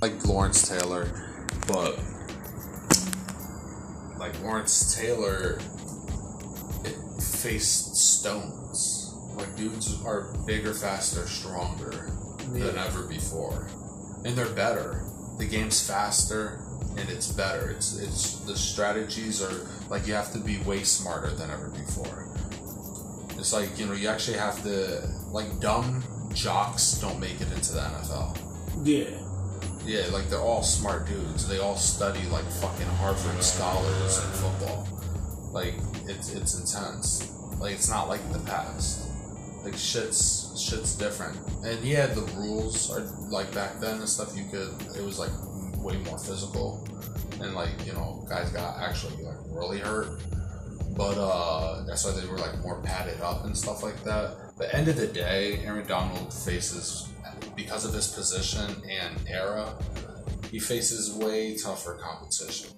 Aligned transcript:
like 0.00 0.24
Lawrence 0.24 0.68
Taylor, 0.68 1.06
but 1.66 1.98
like 4.18 4.40
Lawrence 4.42 4.94
Taylor 4.94 5.58
it 6.84 6.96
faced 7.22 7.96
stones. 7.96 9.14
Like 9.36 9.56
dudes 9.56 10.02
are 10.04 10.34
bigger, 10.46 10.74
faster, 10.74 11.26
stronger 11.26 12.10
than 12.52 12.78
ever 12.78 13.02
before, 13.04 13.68
and 14.24 14.36
they're 14.36 14.48
better. 14.48 15.04
The 15.38 15.46
game's 15.46 15.86
faster 15.86 16.60
and 16.96 17.08
it's 17.08 17.30
better. 17.32 17.70
It's 17.70 17.96
it's 17.98 18.40
the 18.40 18.56
strategies 18.56 19.42
are 19.42 19.66
like 19.88 20.06
you 20.06 20.14
have 20.14 20.32
to 20.32 20.38
be 20.38 20.58
way 20.58 20.82
smarter 20.82 21.30
than 21.30 21.50
ever 21.50 21.68
before. 21.70 22.28
It's 23.38 23.52
like 23.52 23.78
you 23.78 23.86
know 23.86 23.92
you 23.92 24.08
actually 24.08 24.38
have 24.38 24.62
to 24.64 25.08
like 25.30 25.60
dumb 25.60 26.02
jocks 26.34 26.94
don't 27.00 27.20
make 27.20 27.40
it 27.40 27.52
into 27.52 27.72
the 27.72 27.80
NFL. 27.80 28.36
Yeah. 28.84 29.27
Yeah, 29.88 30.04
like 30.12 30.28
they're 30.28 30.38
all 30.38 30.62
smart 30.62 31.06
dudes. 31.06 31.48
They 31.48 31.60
all 31.60 31.74
study 31.74 32.20
like 32.28 32.44
fucking 32.44 32.86
Harvard 33.00 33.42
scholars 33.42 34.22
in 34.22 34.30
football. 34.32 34.86
Like 35.50 35.76
it's 36.06 36.34
it's 36.34 36.60
intense. 36.60 37.32
Like 37.58 37.72
it's 37.72 37.88
not 37.88 38.06
like 38.06 38.20
the 38.30 38.38
past. 38.40 39.08
Like 39.64 39.74
shit's 39.74 40.60
shit's 40.60 40.94
different. 40.94 41.38
And 41.64 41.82
yeah, 41.82 42.04
the 42.04 42.20
rules 42.36 42.90
are 42.90 43.00
like 43.30 43.50
back 43.54 43.80
then 43.80 44.00
and 44.00 44.06
stuff. 44.06 44.36
You 44.36 44.44
could 44.50 44.68
it 44.94 45.02
was 45.02 45.18
like 45.18 45.30
way 45.82 45.96
more 46.04 46.18
physical, 46.18 46.86
and 47.40 47.54
like 47.54 47.86
you 47.86 47.94
know 47.94 48.26
guys 48.28 48.50
got 48.50 48.78
actually 48.78 49.24
like 49.24 49.38
really 49.46 49.78
hurt. 49.78 50.20
But 50.98 51.16
uh, 51.16 51.86
that's 51.86 52.04
why 52.04 52.10
they 52.10 52.26
were 52.26 52.36
like 52.36 52.58
more 52.58 52.82
padded 52.82 53.22
up 53.22 53.46
and 53.46 53.56
stuff 53.56 53.82
like 53.82 54.04
that. 54.04 54.36
But 54.58 54.74
end 54.74 54.88
of 54.88 54.96
the 54.96 55.06
day, 55.06 55.62
Aaron 55.64 55.86
Donald 55.86 56.34
faces 56.34 57.08
because 57.58 57.84
of 57.84 57.92
his 57.92 58.06
position 58.06 58.70
and 58.88 59.16
era, 59.28 59.74
he 60.52 60.60
faces 60.60 61.12
way 61.12 61.56
tougher 61.56 61.94
competition. 61.94 62.70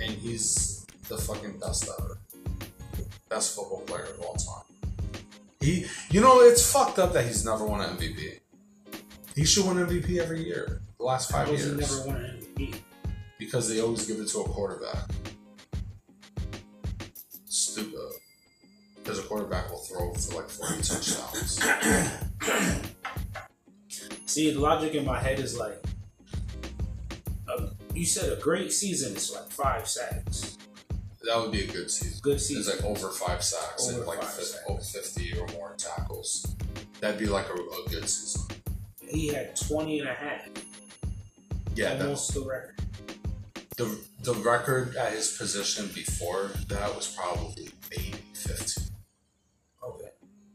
And 0.00 0.10
he's 0.10 0.86
the 1.08 1.18
fucking 1.18 1.58
best 1.58 1.88
ever. 2.00 2.18
Best 3.28 3.54
football 3.54 3.82
player 3.82 4.04
of 4.04 4.20
all 4.22 4.34
time. 4.34 4.64
He, 5.60 5.84
you 6.10 6.22
know, 6.22 6.40
it's 6.40 6.72
fucked 6.72 6.98
up 6.98 7.12
that 7.12 7.26
he's 7.26 7.44
never 7.44 7.66
won 7.66 7.82
an 7.82 7.96
MVP. 7.96 8.40
He 9.36 9.44
should 9.44 9.66
win 9.66 9.76
MVP 9.76 10.18
every 10.18 10.42
year. 10.42 10.80
The 10.98 11.04
last 11.04 11.30
five 11.30 11.46
How 11.46 11.52
was 11.52 11.64
years. 11.64 11.74
he 11.74 11.80
never 11.80 12.08
won 12.08 12.16
an 12.24 12.46
MVP? 12.56 12.74
Because 13.38 13.68
they 13.68 13.80
always 13.80 14.06
give 14.06 14.18
it 14.18 14.28
to 14.28 14.38
a 14.40 14.44
quarterback. 14.44 15.04
Stupid. 17.44 18.00
Because 18.96 19.18
a 19.18 19.22
quarterback 19.22 19.70
will 19.70 19.78
throw 19.78 20.12
for 20.14 20.36
like 20.36 20.48
40 20.48 20.82
touchdowns. 20.82 21.60
See, 24.32 24.50
the 24.50 24.60
logic 24.60 24.94
in 24.94 25.04
my 25.04 25.18
head 25.20 25.38
is 25.40 25.58
like, 25.58 25.78
a, 27.48 27.68
you 27.94 28.06
said 28.06 28.32
a 28.32 28.40
great 28.40 28.72
season 28.72 29.14
is 29.14 29.30
like 29.30 29.50
five 29.50 29.86
sacks. 29.86 30.56
That 31.24 31.36
would 31.36 31.52
be 31.52 31.64
a 31.64 31.66
good 31.66 31.90
season. 31.90 32.18
Good 32.22 32.36
It's 32.36 32.46
season. 32.46 32.76
like 32.78 32.84
over 32.86 33.10
five 33.10 33.44
sacks 33.44 33.88
and 33.88 34.06
like 34.06 34.22
sacks. 34.22 34.58
over 34.66 34.80
50 34.80 35.38
or 35.38 35.46
more 35.48 35.74
tackles. 35.76 36.46
That'd 37.00 37.20
be 37.20 37.26
like 37.26 37.46
a, 37.50 37.52
a 37.52 37.90
good 37.90 38.08
season. 38.08 38.56
He 39.06 39.28
had 39.28 39.54
20 39.54 40.00
and 40.00 40.08
a 40.08 40.14
half. 40.14 40.48
Yeah, 41.74 41.92
that, 41.96 42.00
almost 42.00 42.32
the 42.32 42.40
record. 42.40 42.80
the, 43.76 43.98
the 44.22 44.32
record 44.36 44.96
at 44.96 45.12
his 45.12 45.36
position 45.36 45.90
before 45.94 46.52
that 46.68 46.96
was 46.96 47.14
probably 47.14 47.68
maybe 47.90 48.14
15. 48.32 48.84
Okay. 49.84 50.08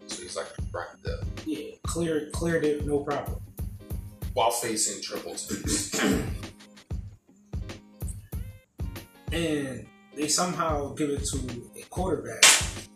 So 0.08 0.24
he's 0.24 0.36
like 0.36 0.48
right 0.74 0.88
there. 1.04 1.20
Yeah, 1.46 1.76
clear, 1.84 2.32
cleared 2.34 2.66
it, 2.66 2.84
no 2.84 3.02
problem. 3.02 3.40
While 4.38 4.52
facing 4.52 5.02
triple 5.02 5.34
teams. 5.34 6.00
And 9.32 9.88
they 10.16 10.28
somehow 10.28 10.94
give 10.94 11.10
it 11.10 11.26
to 11.26 11.40
a 11.76 11.82
quarterback, 11.90 12.44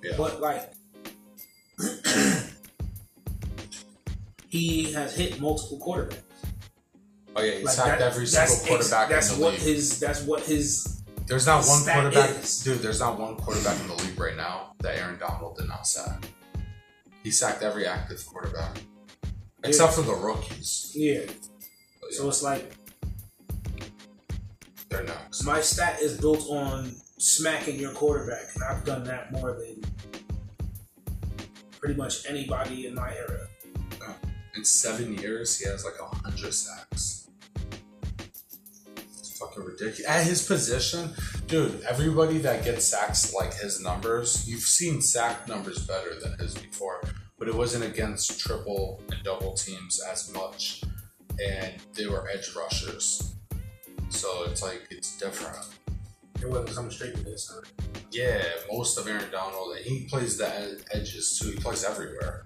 Yeah. 0.03 0.12
but 0.18 0.40
like, 0.40 0.72
he 4.50 4.91
has 4.94 5.16
hit 5.16 5.41
multiple 5.41 5.80
quarterbacks. 5.80 6.22
Oh 7.35 7.41
yeah, 7.41 7.56
he 7.57 7.63
Like 7.63 7.74
sacked 7.74 8.00
that- 8.00 8.12
every 8.12 8.28
single 8.28 8.53
ex- 8.56 8.68
quarterback 8.68 9.09
That's 9.09 9.31
in 9.34 9.40
the 9.40 9.44
what 9.46 9.53
league. 9.53 9.62
his. 9.63 10.00
That's 10.00 10.22
what 10.22 10.44
his. 10.44 11.01
There's 11.25 11.47
not 11.47 11.66
one 11.66 11.81
quarterback, 11.84 12.30
is. 12.44 12.63
dude. 12.63 12.80
There's 12.84 13.00
not 13.00 13.19
one 13.19 13.35
quarterback 13.38 13.80
in 13.81 13.88
the 13.88 13.96
league 13.96 14.19
right 14.19 14.35
now 14.38 14.74
that 14.81 14.96
Aaron 15.00 15.18
Donald 15.18 15.57
did 15.57 15.68
not 15.68 15.88
sack. 15.88 16.24
He 17.24 17.31
sacked 17.31 17.63
every 17.63 17.88
active 17.88 18.24
quarterback, 18.28 18.78
except 19.63 19.94
for 19.94 20.01
the 20.01 20.13
rookies. 20.13 20.91
Yeah. 20.95 21.22
Oh, 21.27 21.33
but, 22.01 22.13
So 22.13 22.27
it's 22.27 22.44
like 22.44 22.72
they're 24.89 25.03
next. 25.03 25.44
my 25.44 25.61
stat 25.61 26.01
is 26.01 26.19
built 26.19 26.49
on 26.49 26.95
smacking 27.17 27.79
your 27.79 27.94
quarterback, 27.94 28.44
and 28.55 28.63
I've 28.63 28.83
done 28.83 29.03
that 29.05 29.31
more 29.31 29.53
than 29.53 29.81
pretty 31.79 31.95
much 31.95 32.25
anybody 32.27 32.88
in 32.88 32.95
my 32.95 33.13
era. 33.16 33.47
In 34.53 34.66
seven 34.66 35.16
years, 35.17 35.57
he 35.57 35.67
has 35.69 35.85
like 35.85 35.94
a 36.01 36.05
hundred 36.13 36.53
sacks. 36.53 37.29
It's 38.97 39.38
fucking 39.39 39.63
ridiculous. 39.63 40.05
At 40.05 40.25
his 40.25 40.45
position, 40.45 41.13
dude, 41.47 41.81
everybody 41.89 42.38
that 42.39 42.66
gets 42.66 42.85
sacks 42.85 43.33
like 43.33 43.53
his 43.53 43.81
numbers, 43.81 44.47
you've 44.50 44.59
seen 44.61 45.01
sack 45.01 45.47
numbers 45.47 45.88
better 45.88 46.19
than 46.19 46.38
his 46.38 46.53
before, 46.53 47.01
but 47.41 47.47
it 47.47 47.56
wasn't 47.56 47.84
against 47.84 48.40
triple 48.40 49.02
and 49.09 49.24
double 49.24 49.53
teams 49.53 50.00
as 50.12 50.31
much, 50.31 50.84
and 51.44 51.74
they 51.96 52.06
were 52.06 52.29
edge 52.29 52.56
rushers. 52.56 53.34
So 54.09 54.44
it's 54.44 54.62
like 54.62 54.84
it's 54.91 55.18
different. 55.18 55.57
It 56.40 56.47
wasn't 56.47 56.75
coming 56.75 56.91
straight 56.91 57.16
to 57.16 57.24
this. 57.24 57.51
Huh? 57.51 57.62
Yeah, 58.12 58.44
most 58.72 58.96
of 59.00 59.07
Aaron 59.07 59.31
Donald, 59.31 59.75
he 59.78 60.06
plays 60.07 60.38
the 60.38 60.53
ed- 60.53 60.84
edges 60.94 61.40
too. 61.40 61.50
He 61.50 61.56
plays 61.57 61.84
everywhere, 61.84 62.44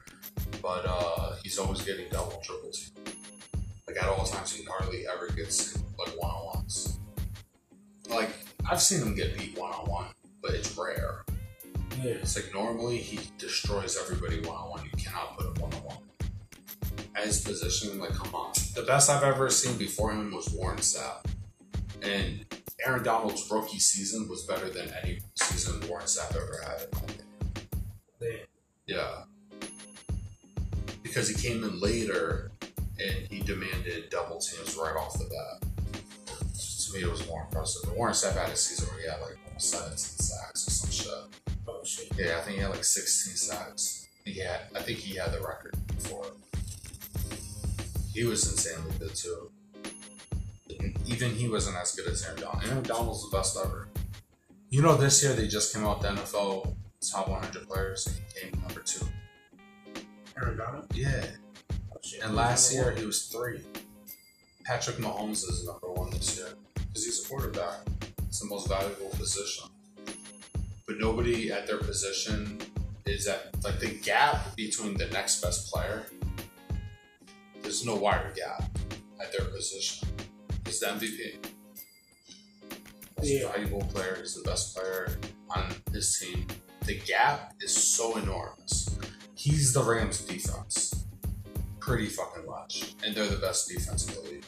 but 0.62 0.86
uh, 0.88 1.36
he's 1.44 1.60
always 1.60 1.82
getting 1.82 2.10
double, 2.10 2.42
triple 2.42 2.72
team. 2.72 2.94
Like 3.90 4.02
at 4.02 4.08
all 4.08 4.24
times, 4.24 4.54
he 4.54 4.64
hardly 4.64 5.06
ever 5.14 5.28
gets 5.28 5.78
like 6.00 6.18
one 6.18 6.32
on 6.32 6.56
ones. 6.56 7.00
Like 8.08 8.30
I've 8.72 8.82
seen 8.82 9.02
him 9.02 9.14
get 9.14 9.38
beat 9.38 9.58
one 9.58 9.74
on 9.74 9.90
one, 9.90 10.08
but 10.42 10.52
it's 10.52 10.78
rare. 10.78 11.25
Yeah. 12.02 12.12
It's 12.14 12.36
like 12.36 12.54
normally 12.54 12.98
he 12.98 13.20
destroys 13.38 13.98
everybody 14.02 14.40
one 14.42 14.56
on 14.56 14.70
one. 14.70 14.86
You 14.86 14.92
cannot 15.04 15.38
put 15.38 15.48
him 15.48 15.62
one 15.62 15.74
on 15.74 15.84
one. 15.84 15.98
At 17.16 17.26
his 17.26 17.42
position, 17.42 18.00
like 18.00 18.14
come 18.14 18.34
on. 18.36 18.54
The 18.76 18.84
best 18.84 19.10
I've 19.10 19.24
ever 19.24 19.50
seen 19.50 19.78
before 19.78 20.12
him 20.12 20.32
was 20.32 20.50
Warren 20.50 20.80
Sapp, 20.80 21.26
and 22.02 22.46
Aaron 22.86 23.04
Donald's 23.04 23.50
rookie 23.50 23.80
season 23.80 24.28
was 24.28 24.44
better 24.44 24.70
than 24.70 24.92
any 25.02 25.20
season 25.36 25.88
Warren 25.88 26.06
Sapp 26.06 26.36
ever 26.36 26.62
had. 26.62 26.82
in 26.82 26.88
my 26.94 27.00
opinion. 27.00 27.26
Damn. 28.20 28.40
Yeah, 28.88 29.24
because 31.16 31.30
he 31.30 31.36
came 31.48 31.64
in 31.64 31.80
later 31.80 32.52
and 33.00 33.28
he 33.30 33.40
demanded 33.40 34.10
double 34.10 34.38
teams 34.40 34.76
right 34.76 34.96
off 34.98 35.14
the 35.18 35.24
bat. 35.26 35.70
To 36.28 36.94
me, 36.94 37.02
it 37.02 37.10
was 37.10 37.26
more 37.28 37.44
impressive. 37.44 37.84
But 37.86 37.96
Warren 37.98 38.14
Sapp 38.14 38.36
had 38.38 38.50
a 38.50 38.56
season 38.58 38.90
where 38.90 39.02
he 39.02 39.08
had 39.10 39.22
like 39.22 39.38
almost 39.48 39.70
17 39.72 39.98
sacks 39.98 40.68
or 40.68 40.72
some 40.72 40.92
shit. 40.92 41.45
Oh 41.68 41.84
shit. 41.84 42.12
Yeah, 42.18 42.38
I 42.38 42.42
think 42.42 42.58
he 42.58 42.62
had 42.62 42.72
like 42.72 42.84
16 42.84 43.36
sacks. 43.36 44.08
Had, 44.26 44.62
I 44.76 44.82
think 44.82 45.00
he 45.00 45.16
had 45.18 45.32
the 45.32 45.40
record 45.40 45.76
before. 45.88 46.26
He 48.14 48.24
was 48.24 48.50
insanely 48.52 48.92
good 48.98 49.14
too. 49.14 49.52
And 50.80 50.98
even 51.06 51.32
he 51.32 51.48
wasn't 51.48 51.78
as 51.78 51.94
good 51.94 52.08
as 52.08 52.26
Aaron 52.26 52.42
Donald. 52.42 52.64
Aaron 52.66 52.84
Donald's 52.84 53.30
the 53.30 53.36
best 53.36 53.58
ever. 53.64 53.88
You 54.70 54.82
know, 54.82 54.96
this 54.96 55.24
year 55.24 55.34
they 55.34 55.48
just 55.48 55.74
came 55.76 55.86
out 55.86 56.02
the 56.02 56.10
NFL 56.10 56.76
top 57.12 57.28
100 57.28 57.68
players, 57.68 58.08
and 58.08 58.16
he 58.16 58.42
came 58.42 58.62
number 58.62 58.82
two. 58.82 59.06
Aaron 60.38 60.58
Donald. 60.58 60.86
Yeah, 60.94 61.24
Oh 61.94 61.98
and 62.24 62.36
last 62.36 62.74
year 62.74 62.92
he 62.92 63.06
was 63.06 63.24
three. 63.28 63.62
Patrick 64.64 64.98
Mahomes 64.98 65.48
is 65.50 65.66
number 65.66 65.92
one 65.92 66.10
this 66.12 66.38
year 66.38 66.50
because 66.76 67.06
he's 67.06 67.24
a 67.24 67.28
quarterback. 67.28 67.80
It's 68.28 68.40
the 68.40 68.48
most 68.48 68.68
valuable 68.68 69.10
position. 69.10 69.70
But 70.88 71.00
nobody 71.00 71.52
at 71.52 71.66
their 71.66 71.78
position 71.80 72.60
is 73.06 73.28
at 73.28 73.56
like 73.64 73.80
the 73.80 73.88
gap 74.04 74.56
between 74.56 74.96
the 74.98 75.08
next 75.08 75.42
best 75.42 75.72
player. 75.72 76.06
There's 77.62 77.86
no 77.86 77.96
wider 77.96 78.32
gap 78.36 78.78
at 79.20 79.32
their 79.32 79.48
position. 79.48 80.08
He's 80.66 80.80
the 80.80 80.88
MVP. 80.88 81.40
Most 83.18 83.28
Yeah. 83.28 83.52
valuable 83.52 83.82
player. 83.86 84.18
He's 84.22 84.36
the 84.36 84.44
best 84.44 84.76
player 84.76 85.18
on 85.50 85.74
his 85.92 86.18
team. 86.20 86.46
The 86.86 87.00
gap 87.00 87.56
is 87.62 87.74
so 87.76 88.18
enormous. 88.18 88.90
He's 89.34 89.74
the 89.74 89.82
Rams' 89.82 90.20
defense 90.20 90.94
pretty 91.80 92.08
fucking 92.08 92.46
much, 92.46 92.96
and 93.04 93.16
they're 93.16 93.28
the 93.28 93.38
best 93.38 93.68
defense 93.68 94.08
in 94.08 94.14
the 94.16 94.22
league. 94.22 94.46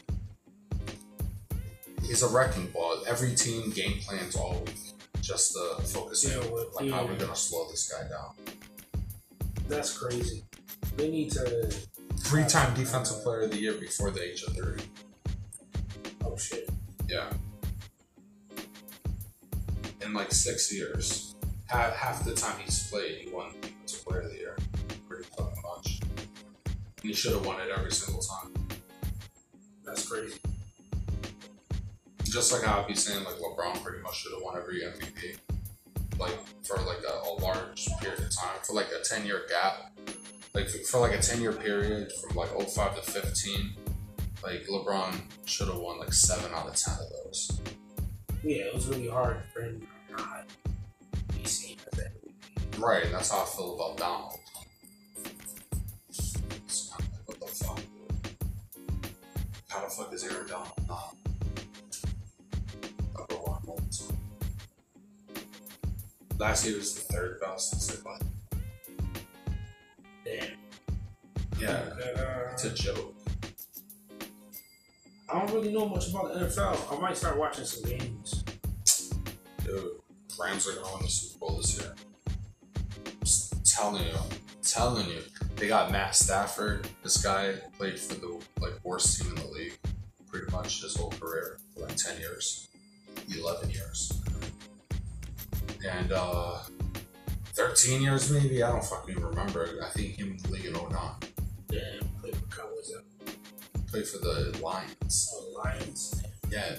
He's 2.02 2.22
a 2.22 2.28
wrecking 2.28 2.68
ball. 2.68 3.02
Every 3.06 3.34
team 3.34 3.70
game 3.70 4.00
plans 4.00 4.34
all 4.36 4.62
week 4.64 4.87
just 5.28 5.52
to 5.52 5.82
focus 5.82 6.24
Yeah, 6.26 6.38
like 6.72 6.90
how 6.90 7.04
we're 7.04 7.18
gonna 7.18 7.36
slow 7.36 7.68
this 7.68 7.92
guy 7.92 8.08
down. 8.08 8.34
That's 9.68 9.96
crazy. 9.96 10.44
They 10.96 11.10
need 11.10 11.32
to. 11.32 11.70
Three-time 12.20 12.74
defensive 12.74 13.22
player 13.22 13.42
of 13.42 13.50
the 13.50 13.58
year 13.58 13.74
before 13.74 14.10
the 14.10 14.22
age 14.22 14.42
of 14.44 14.54
thirty. 14.54 14.84
Oh, 16.24 16.36
shit. 16.36 16.68
Yeah. 17.08 17.30
In 20.00 20.14
like 20.14 20.32
six 20.32 20.72
years, 20.72 21.34
half, 21.66 21.94
half 21.94 22.24
the 22.24 22.34
time 22.34 22.58
he's 22.64 22.88
played, 22.90 23.18
he 23.18 23.30
won 23.30 23.52
Defensive 23.60 24.04
Player 24.06 24.20
of 24.22 24.30
the 24.30 24.38
Year. 24.38 24.56
Pretty 25.08 25.24
fucking 25.36 25.62
much. 25.62 26.00
And 26.66 26.74
he 27.02 27.12
should 27.12 27.32
have 27.32 27.44
won 27.44 27.60
it 27.60 27.68
every 27.74 27.92
single 27.92 28.22
time. 28.22 28.54
That's 29.84 30.08
crazy. 30.08 30.38
Just 32.30 32.52
like 32.52 32.62
how 32.62 32.80
I'd 32.80 32.86
be 32.86 32.94
saying, 32.94 33.24
like 33.24 33.36
LeBron 33.36 33.82
pretty 33.82 34.02
much 34.02 34.20
should 34.20 34.32
have 34.32 34.42
won 34.42 34.56
every 34.56 34.82
MVP. 34.82 35.38
Like 36.18 36.36
for 36.64 36.76
like 36.78 37.02
a, 37.08 37.28
a 37.28 37.32
large 37.40 37.88
period 38.00 38.20
of 38.20 38.34
time, 38.34 38.56
for 38.62 38.74
like 38.74 38.88
a 38.88 39.02
ten 39.02 39.24
year 39.24 39.42
gap, 39.48 39.92
like 40.54 40.68
for 40.68 41.00
like 41.00 41.12
a 41.12 41.22
ten 41.22 41.40
year 41.40 41.52
period 41.52 42.12
from 42.20 42.36
like 42.36 42.50
05 42.50 42.96
to 42.96 43.10
fifteen, 43.10 43.72
like 44.42 44.66
LeBron 44.66 45.20
should 45.46 45.68
have 45.68 45.78
won 45.78 45.98
like 45.98 46.12
seven 46.12 46.52
out 46.54 46.68
of 46.68 46.74
ten 46.74 46.94
of 46.94 47.24
those. 47.24 47.60
Yeah, 48.42 48.64
it 48.64 48.74
was 48.74 48.86
really 48.88 49.08
hard 49.08 49.38
for 49.54 49.62
him 49.62 49.86
to 50.08 50.16
not 50.16 50.44
be 51.36 51.44
seen 51.44 51.76
as 51.90 51.98
that. 51.98 52.12
Right, 52.78 53.04
and 53.04 53.14
that's 53.14 53.30
how 53.30 53.42
I 53.42 53.46
feel 53.46 53.74
about 53.74 53.96
Donald. 53.96 54.38
It's 56.08 56.90
kind 56.90 57.02
of 57.02 57.28
like, 57.28 57.40
what 57.40 57.40
the 57.40 57.64
fuck? 57.64 57.80
How 59.68 59.84
the 59.84 59.90
fuck 59.90 60.12
is 60.12 60.24
Aaron 60.24 60.46
Donald 60.46 60.72
not 60.88 61.16
number 63.68 63.82
one 63.82 63.90
all? 64.00 64.16
Last 66.38 66.66
year 66.66 66.76
was 66.76 66.94
the 66.94 67.12
third. 67.12 67.40
It's 67.42 68.04
like, 68.04 68.04
what? 68.04 68.22
Damn. 70.24 70.48
Yeah, 71.60 71.68
uh, 71.68 72.50
it's 72.52 72.64
a 72.64 72.70
joke. 72.70 73.14
I 75.30 75.38
don't 75.38 75.52
really 75.52 75.72
know 75.72 75.88
much 75.88 76.08
about 76.08 76.32
the 76.32 76.40
NFL. 76.40 76.96
I 76.96 77.00
might 77.00 77.16
start 77.16 77.36
watching 77.36 77.64
some 77.64 77.90
games. 77.90 78.44
Dude, 79.64 79.90
Rams 80.40 80.68
are 80.68 80.74
gonna 80.74 80.94
win 80.94 81.02
the 81.02 81.08
Super 81.08 81.38
Bowl 81.40 81.56
this 81.56 81.78
year. 81.78 81.94
Just 83.22 83.64
telling 83.66 84.04
you, 84.04 84.14
telling 84.62 85.08
you. 85.08 85.20
They 85.56 85.66
got 85.66 85.90
Matt 85.90 86.14
Stafford. 86.14 86.88
This 87.02 87.22
guy 87.22 87.54
played 87.76 87.98
for 87.98 88.14
the 88.14 88.40
like 88.60 88.74
worst 88.84 89.20
team 89.20 89.36
in 89.36 89.42
the 89.42 89.48
league, 89.48 89.76
pretty 90.28 90.50
much 90.52 90.82
his 90.82 90.96
whole 90.96 91.10
career 91.10 91.58
for 91.74 91.80
like 91.80 91.96
ten 91.96 92.18
years, 92.20 92.67
eleven 93.36 93.70
years, 93.70 94.12
and 95.86 96.12
uh, 96.12 96.58
thirteen 97.52 98.02
years 98.02 98.30
maybe. 98.30 98.62
I 98.62 98.72
don't 98.72 98.84
fucking 98.84 99.20
remember. 99.20 99.78
I 99.84 99.88
think 99.90 100.08
he 100.08 100.16
came 100.16 100.32
in 100.32 100.36
the 100.38 100.50
league 100.50 100.64
in 100.66 100.72
09. 100.72 100.90
Damn, 101.68 102.08
play 102.20 102.30
for 102.30 102.56
Cowboys. 102.56 102.92
Played 103.88 104.06
for 104.06 104.18
the 104.18 104.58
Lions. 104.62 105.30
Oh, 105.34 105.62
Lions. 105.64 106.22
Yeah, 106.50 106.76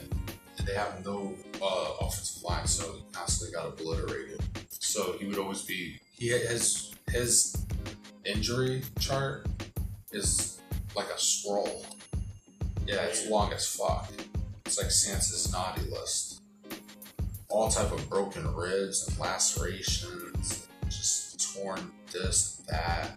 they 0.65 0.73
have 0.73 1.03
no 1.05 1.33
uh, 1.61 1.93
offensive 2.01 2.43
line, 2.43 2.67
so 2.67 2.93
he 2.93 3.03
constantly 3.11 3.55
got 3.55 3.67
obliterated. 3.67 4.41
So 4.69 5.17
he 5.19 5.25
would 5.25 5.37
always 5.37 5.63
be 5.63 5.99
he 6.11 6.29
his 6.29 6.93
his 7.09 7.65
injury 8.25 8.83
chart 8.99 9.47
is 10.11 10.61
like 10.95 11.09
a 11.09 11.19
scroll. 11.19 11.85
Yeah, 12.85 13.03
it's 13.03 13.27
long 13.27 13.53
as 13.53 13.67
fuck. 13.67 14.11
It's 14.65 14.77
like 14.81 14.91
Santa's 14.91 15.51
naughty 15.51 15.89
list. 15.89 16.38
All 17.49 17.69
type 17.69 17.91
of 17.91 18.07
broken 18.09 18.53
ribs 18.53 19.07
and 19.07 19.19
lacerations, 19.19 20.67
just 20.87 21.55
torn 21.55 21.91
this 22.11 22.61
that. 22.69 23.11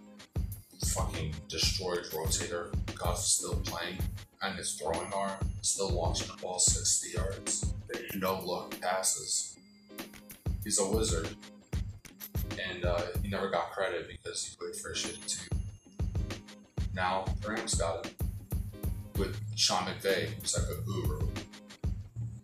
Fucking 0.87 1.35
destroyed 1.49 2.05
rotator 2.13 2.73
cuff 2.97 3.19
still 3.19 3.57
playing 3.65 3.99
and 4.43 4.57
his 4.57 4.75
throwing 4.75 5.13
arm, 5.13 5.33
still 5.61 5.91
launching 5.91 6.29
the 6.29 6.43
ball 6.43 6.59
60 6.59 7.17
yards. 7.17 7.73
No 8.15 8.41
look 8.45 8.79
passes. 8.81 9.57
He's 10.65 10.79
a 10.79 10.87
wizard. 10.87 11.29
And 12.71 12.85
uh, 12.85 13.01
he 13.23 13.29
never 13.29 13.49
got 13.51 13.71
credit 13.71 14.09
because 14.09 14.45
he 14.45 14.57
played 14.57 14.77
for 14.77 14.91
a 14.91 14.95
shitty 14.95 15.49
team. 15.49 15.61
Now, 16.95 17.25
the 17.41 17.49
Rams 17.49 17.75
got 17.75 18.07
him. 18.07 18.15
With 19.17 19.39
Sean 19.57 19.85
McVay, 19.85 20.29
who's 20.41 20.57
like 20.57 20.69
a 20.69 20.81
guru. 20.83 21.21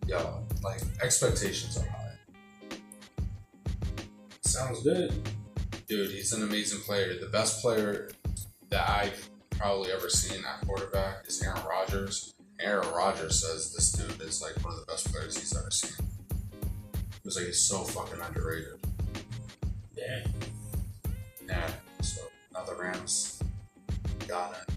Yo, 0.08 0.43
like, 0.64 0.81
expectations 1.02 1.76
are 1.76 1.87
high. 1.87 2.78
Sounds 4.40 4.82
good. 4.82 5.12
Dude, 5.87 6.10
he's 6.10 6.32
an 6.32 6.43
amazing 6.43 6.81
player. 6.81 7.20
The 7.20 7.28
best 7.28 7.60
player 7.60 8.08
that 8.70 8.88
I've 8.88 9.28
probably 9.50 9.93
ever 9.93 10.08
seen 10.08 10.43
at 10.46 10.66
quarterback 10.66 11.26
is 11.26 11.43
Aaron 11.43 11.60
Rodgers. 11.69 12.32
Aaron 12.58 12.88
Rodgers 12.88 13.44
says 13.44 13.75
this 13.75 13.93
dude 13.93 14.22
is 14.22 14.40
like 14.40 14.55
one 14.64 14.72
of 14.72 14.81
the 14.81 14.87
best 14.87 15.12
players 15.12 15.37
he's 15.37 15.55
ever 15.55 15.70
seen. 15.70 16.06
He 16.22 17.26
was 17.26 17.37
like 17.37 17.44
he's 17.44 17.60
so 17.60 17.84
fucking 17.84 18.20
underrated. 18.22 18.81
Yeah. 19.94 20.26
Yeah. 21.46 21.70
So 22.00 22.22
now 22.55 22.64
the 22.64 22.75
Rams 22.76 23.43
got 24.26 24.52
it. 24.52 24.75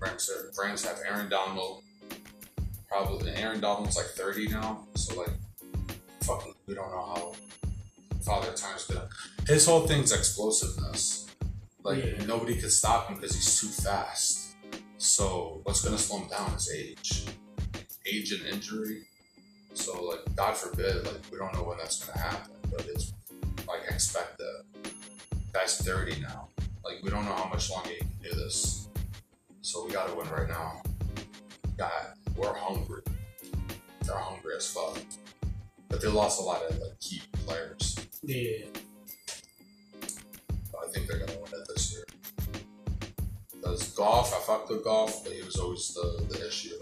Rams 0.00 0.28
have, 0.28 0.58
Rams 0.58 0.84
have 0.84 0.98
Aaron 1.08 1.30
Donald. 1.30 1.84
Probably 2.88 3.32
Aaron 3.34 3.60
Donald's 3.60 3.96
like 3.96 4.06
30 4.06 4.48
now. 4.48 4.86
So 4.96 5.18
like 5.20 5.30
fucking 6.22 6.54
we 6.66 6.74
don't 6.74 6.90
know 6.90 7.12
how 7.14 7.32
Father 8.22 8.52
Time's 8.52 8.84
gonna 8.86 9.08
his 9.46 9.66
whole 9.66 9.86
thing's 9.86 10.12
explosiveness. 10.12 11.26
Like 11.82 12.04
Yeah. 12.04 12.24
nobody 12.26 12.56
could 12.60 12.72
stop 12.72 13.08
him 13.08 13.16
because 13.16 13.34
he's 13.34 13.60
too 13.60 13.68
fast. 13.68 14.54
So 14.98 15.60
what's 15.64 15.82
gonna 15.84 15.98
slow 15.98 16.20
him 16.20 16.28
down 16.28 16.52
is 16.54 16.70
age. 16.74 17.26
Age 18.06 18.32
and 18.32 18.46
injury. 18.46 19.04
So 19.74 20.02
like 20.04 20.20
God 20.34 20.56
forbid, 20.56 21.04
like 21.06 21.20
we 21.30 21.38
don't 21.38 21.52
know 21.54 21.62
when 21.62 21.78
that's 21.78 22.02
gonna 22.04 22.18
happen, 22.20 22.52
but 22.70 22.86
it's 22.86 23.12
like 23.66 23.82
expect 23.88 24.38
that. 24.38 24.64
Guy's 25.52 25.78
30 25.78 26.20
now. 26.20 26.48
Like 26.84 27.02
we 27.02 27.10
don't 27.10 27.24
know 27.24 27.34
how 27.34 27.48
much 27.48 27.70
longer 27.70 27.90
he 27.90 27.96
can 27.98 28.10
do 28.22 28.30
this. 28.30 28.88
So 29.60 29.84
we 29.84 29.92
gotta 29.92 30.14
win 30.14 30.28
right 30.30 30.48
now. 30.48 30.82
God, 31.76 32.14
we're 32.38 32.54
hungry. 32.54 33.02
They're 34.04 34.16
hungry 34.16 34.54
as 34.56 34.70
fuck. 34.70 34.98
But 35.88 36.00
they 36.00 36.08
lost 36.08 36.40
a 36.40 36.44
lot 36.44 36.62
of 36.62 36.78
like 36.78 36.98
key 37.00 37.20
players. 37.44 37.96
Yeah. 38.22 38.66
But 40.00 40.84
I 40.84 40.92
think 40.92 41.08
they're 41.08 41.18
gonna 41.18 41.38
win 41.38 41.52
it 41.52 41.68
this 41.68 41.92
year. 41.92 42.04
Because 43.52 43.88
Goff, 43.94 44.32
I 44.32 44.38
fucked 44.40 44.70
with 44.70 44.84
Goff, 44.84 45.24
but 45.24 45.32
it 45.32 45.44
was 45.44 45.56
always 45.56 45.92
the, 45.94 46.24
the 46.28 46.46
issue. 46.46 46.78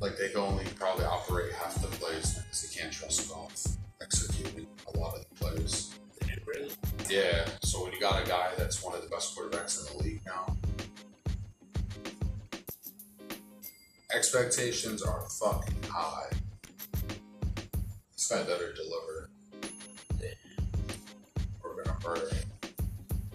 Like 0.00 0.16
they 0.16 0.28
can 0.28 0.40
only 0.40 0.64
probably 0.76 1.04
operate 1.04 1.52
half 1.52 1.74
the 1.82 1.88
plays 1.88 2.34
because 2.34 2.62
they 2.62 2.80
can't 2.80 2.92
trust 2.92 3.28
Goff 3.28 3.66
executing 4.00 4.66
a 4.94 4.98
lot 4.98 5.16
of 5.16 5.24
the 5.28 5.34
plays. 5.34 5.87
Damn, 6.58 6.68
really? 6.68 6.74
Yeah, 7.10 7.46
so 7.62 7.82
when 7.82 7.92
you 7.92 8.00
got 8.00 8.22
a 8.22 8.26
guy 8.28 8.50
that's 8.56 8.82
one 8.82 8.94
of 8.94 9.02
the 9.02 9.08
best 9.08 9.36
quarterbacks 9.36 9.80
in 9.80 9.86
the 9.96 10.02
league 10.04 10.20
now, 10.26 10.56
expectations 14.14 15.02
are 15.02 15.22
fucking 15.40 15.74
high. 15.88 16.30
This 18.12 18.28
guy 18.28 18.42
better 18.42 18.74
deliver. 18.74 19.30
We're 21.62 21.82
gonna 21.82 21.96
him. 22.20 22.28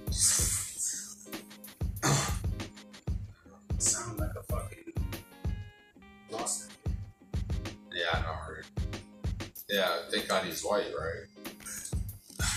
Sound 3.80 4.20
like 4.20 4.36
a 4.38 4.44
fucking 4.44 4.94
Boston. 6.32 6.70
Yeah, 7.94 8.04
I 8.14 8.22
know. 8.22 8.36
Right? 8.50 8.66
Yeah, 9.70 9.98
thank 10.12 10.28
God 10.28 10.46
he's 10.46 10.64
white, 10.64 10.92
right? 10.98 11.28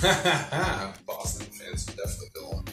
Boston 1.06 1.46
fans 1.46 1.88
are 1.88 1.96
definitely 1.96 2.28
feeling. 2.34 2.68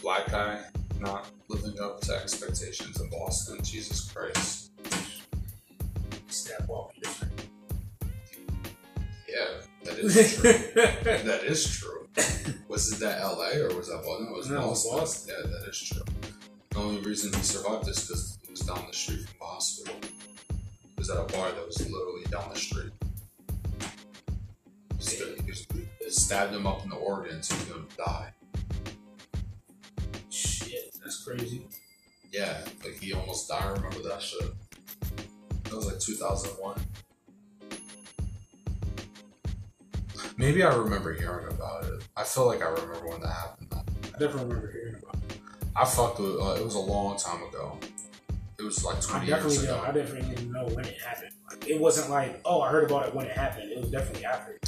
Black 0.00 0.30
guy 0.30 0.60
not 1.00 1.28
living 1.48 1.78
up 1.80 2.00
to 2.02 2.14
expectations 2.14 3.00
in 3.00 3.10
Boston. 3.10 3.62
Jesus 3.64 4.10
Christ. 4.12 4.70
Step 6.28 6.68
walking 6.68 7.02
different. 7.02 7.32
Yeah, 9.28 9.46
that 9.84 9.98
is 9.98 10.34
true. 10.36 10.52
that 11.04 11.42
is 11.44 11.68
true. 11.68 12.06
Was 12.68 12.92
it 12.92 13.00
that 13.00 13.20
LA 13.20 13.66
or 13.66 13.74
was 13.76 13.88
that 13.88 14.02
Boston? 14.04 14.26
No, 14.26 14.34
it 14.34 14.36
was 14.36 14.50
No, 14.50 14.60
Boston. 14.68 14.98
Boston. 14.98 15.34
Yeah, 15.36 15.50
that 15.50 15.68
is 15.68 15.80
true. 15.80 16.02
The 16.70 16.78
only 16.78 17.00
reason 17.02 17.32
he 17.32 17.42
survived 17.42 17.88
is 17.88 18.06
because 18.06 18.38
he 18.44 18.50
was 18.50 18.60
down 18.60 18.84
the 18.86 18.96
street 18.96 19.26
from 19.26 19.34
the 19.40 19.44
hospital. 19.46 19.94
He 20.50 20.94
was 20.96 21.10
at 21.10 21.16
a 21.18 21.24
bar 21.24 21.50
that 21.50 21.66
was 21.66 21.80
literally 21.90 22.24
down 22.30 22.48
the 22.52 22.58
street. 22.58 22.92
Stabbed 26.14 26.54
him 26.54 26.66
up 26.66 26.82
in 26.84 26.90
the 26.90 26.96
organs 26.96 27.50
and 27.50 27.60
he 27.62 27.72
was 27.72 27.82
gonna 27.82 28.06
die. 28.10 28.32
Shit, 30.30 30.94
that's 31.02 31.24
crazy. 31.24 31.66
Yeah, 32.32 32.58
like 32.84 32.98
he 32.98 33.12
almost 33.12 33.48
died. 33.48 33.62
I 33.62 33.68
remember 33.72 34.02
that 34.08 34.22
shit. 34.22 34.42
That 35.64 35.74
was 35.76 35.86
like 35.86 35.98
2001. 36.00 36.80
Maybe 40.38 40.62
I 40.62 40.74
remember 40.74 41.12
hearing 41.12 41.46
about 41.52 41.84
it. 41.84 42.02
I 42.16 42.24
feel 42.24 42.46
like 42.46 42.62
I 42.62 42.68
remember 42.68 43.06
when 43.06 43.20
that 43.20 43.28
happened. 43.32 43.68
I 43.72 44.18
definitely 44.18 44.44
remember 44.44 44.70
hearing 44.72 44.96
about 44.96 45.14
it. 45.16 45.38
I 45.76 45.84
fucked 45.84 46.18
with. 46.20 46.36
Uh, 46.40 46.56
it 46.58 46.64
was 46.64 46.74
a 46.74 46.78
long 46.80 47.16
time 47.16 47.42
ago. 47.44 47.78
It 48.58 48.62
was 48.62 48.84
like 48.84 48.96
I 48.96 49.00
twenty 49.00 49.26
definitely 49.26 49.52
years 49.54 49.62
didn't. 49.66 49.78
ago. 49.78 49.86
I 49.88 49.92
definitely 49.92 50.34
didn't 50.34 50.52
know 50.52 50.64
when 50.68 50.84
it 50.84 51.00
happened. 51.00 51.32
Like, 51.50 51.68
it 51.68 51.80
wasn't 51.80 52.10
like, 52.10 52.40
oh, 52.44 52.60
I 52.60 52.70
heard 52.70 52.84
about 52.90 53.06
it 53.08 53.14
when 53.14 53.26
it 53.26 53.32
happened. 53.32 53.72
It 53.72 53.78
was 53.78 53.90
definitely 53.90 54.24
after. 54.24 54.58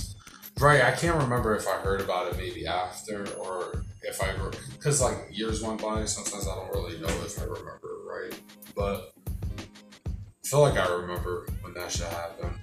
Right, 0.60 0.82
I 0.82 0.92
can't 0.92 1.16
remember 1.16 1.56
if 1.56 1.66
I 1.66 1.72
heard 1.78 2.00
about 2.00 2.32
it 2.32 2.36
maybe 2.36 2.66
after 2.66 3.26
or 3.38 3.84
if 4.02 4.22
I 4.22 4.32
because 4.70 5.00
like 5.02 5.16
years 5.30 5.62
went 5.62 5.82
by. 5.82 6.04
Sometimes 6.04 6.46
I 6.46 6.54
don't 6.54 6.70
really 6.72 6.98
know 7.00 7.08
if 7.08 7.40
I 7.40 7.44
remember 7.44 7.88
right, 8.06 8.40
but 8.76 9.12
I 9.58 10.46
feel 10.46 10.60
like 10.60 10.76
I 10.78 10.88
remember 10.94 11.46
when 11.62 11.74
that 11.74 11.90
shit 11.90 12.06
happened. 12.06 12.56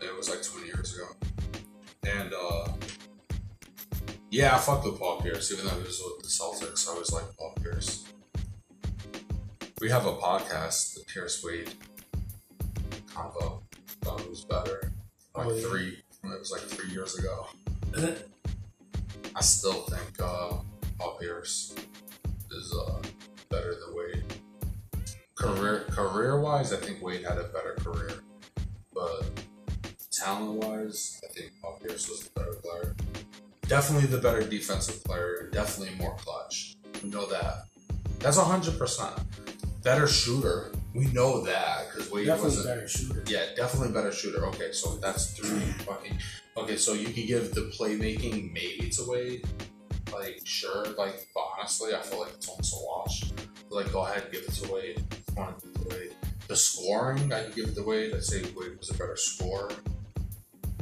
It 0.00 0.16
was 0.16 0.30
like 0.30 0.42
twenty 0.42 0.66
years 0.68 0.94
ago, 0.96 1.06
and 2.06 2.32
uh 2.32 2.68
yeah, 4.30 4.56
I 4.56 4.58
fucked 4.58 4.84
with 4.86 4.98
Paul 4.98 5.20
Pierce 5.20 5.52
even 5.52 5.66
though 5.66 5.74
he 5.74 5.82
was 5.82 6.02
with 6.02 6.22
the 6.22 6.28
Celtics. 6.28 6.88
I 6.90 6.98
was 6.98 7.12
like 7.12 7.24
Paul 7.38 7.54
Pierce. 7.62 8.04
We 9.80 9.90
have 9.90 10.06
a 10.06 10.14
podcast, 10.14 10.94
the 10.94 11.04
Pierce 11.12 11.44
Wade 11.44 11.74
combo. 13.14 13.62
Thought 14.02 14.20
it 14.20 14.30
was 14.30 14.44
better. 14.44 14.92
Like 15.36 15.46
Oh, 15.46 15.52
yeah. 15.54 15.68
three, 15.68 16.03
it 16.32 16.38
was 16.38 16.50
like 16.50 16.62
three 16.62 16.90
years 16.92 17.18
ago. 17.18 17.46
I 19.36 19.40
still 19.40 19.82
think 19.82 20.20
uh, 20.20 20.58
Paul 20.98 21.18
Pierce 21.20 21.74
is 22.50 22.74
uh, 22.74 23.00
better 23.50 23.74
than 23.74 23.94
Wade. 23.96 24.24
Career 25.34 25.84
career 25.90 26.40
wise, 26.40 26.72
I 26.72 26.76
think 26.76 27.02
Wade 27.02 27.24
had 27.24 27.38
a 27.38 27.44
better 27.44 27.76
career, 27.80 28.20
but 28.94 29.24
talent 30.12 30.64
wise, 30.64 31.20
I 31.28 31.32
think 31.32 31.52
Paul 31.60 31.78
Pierce 31.82 32.08
was 32.08 32.20
the 32.20 32.30
better 32.40 32.54
player. 32.54 32.94
Definitely 33.66 34.06
the 34.06 34.18
better 34.18 34.42
defensive 34.42 35.02
player. 35.04 35.48
Definitely 35.52 35.96
more 35.96 36.14
clutch. 36.16 36.76
We 37.02 37.10
know 37.10 37.26
that. 37.26 37.64
That's 38.20 38.38
hundred 38.38 38.78
percent. 38.78 39.14
Better 39.82 40.06
shooter. 40.06 40.70
We 40.94 41.06
know 41.06 41.40
that 41.42 41.88
Wade 42.14 42.26
Definitely 42.26 42.56
wasn't. 42.56 42.66
better 42.76 42.88
shooter. 42.88 43.24
Yeah, 43.26 43.44
definitely 43.56 43.92
better 43.92 44.12
shooter. 44.12 44.46
Okay, 44.46 44.70
so 44.72 44.96
that's 44.96 45.32
three 45.36 45.58
fucking. 45.84 46.16
Okay, 46.56 46.76
so 46.76 46.92
you 46.92 47.06
could 47.06 47.26
give 47.26 47.52
the 47.54 47.62
playmaking 47.76 48.52
maybe 48.52 48.88
to 48.90 49.02
Wade. 49.08 49.44
Like, 50.12 50.40
sure, 50.44 50.84
like, 50.96 51.26
but 51.34 51.44
honestly, 51.58 51.92
I 51.94 52.00
feel 52.00 52.20
like 52.20 52.32
it's 52.34 52.48
almost 52.48 52.74
a 52.74 52.78
wash. 52.86 53.24
Like, 53.70 53.90
go 53.92 54.06
ahead, 54.06 54.28
give 54.30 54.42
it 54.42 54.52
to 54.52 54.72
Wade. 54.72 55.02
If 55.26 55.34
want 55.36 55.58
to 55.58 55.66
give 55.66 55.74
it 55.74 55.90
to 55.90 55.96
Wade. 55.96 56.12
The 56.46 56.54
scoring, 56.56 57.32
I 57.32 57.42
could 57.44 57.54
give 57.56 57.68
it 57.68 57.74
to 57.74 57.82
Wade. 57.82 58.14
I'd 58.14 58.22
say 58.22 58.42
Wade 58.56 58.78
was 58.78 58.90
a 58.90 58.94
better 58.94 59.16
scorer. 59.16 59.70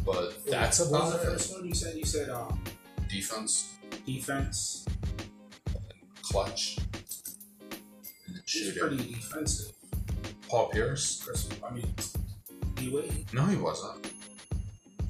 But 0.04 0.44
that's 0.46 0.80
What 0.80 0.90
was 0.90 1.14
about 1.14 1.20
the 1.24 1.30
first 1.30 1.52
one 1.52 1.64
you 1.66 1.74
said? 1.74 1.96
You 1.96 2.04
said 2.04 2.28
um, 2.28 2.60
Defense, 3.08 3.74
defense. 4.04 4.84
clutch, 6.22 6.76
and 6.78 8.34
then 8.34 8.42
He's 8.44 8.50
shooting. 8.50 8.80
pretty 8.80 9.14
defensive. 9.14 9.72
Paul 10.52 10.68
Pierce? 10.68 11.22
Chris, 11.24 11.48
I 11.66 11.72
mean, 11.72 11.86
D 12.74 12.90
Wade. 12.90 13.24
No, 13.32 13.46
he 13.46 13.56
wasn't. 13.56 14.06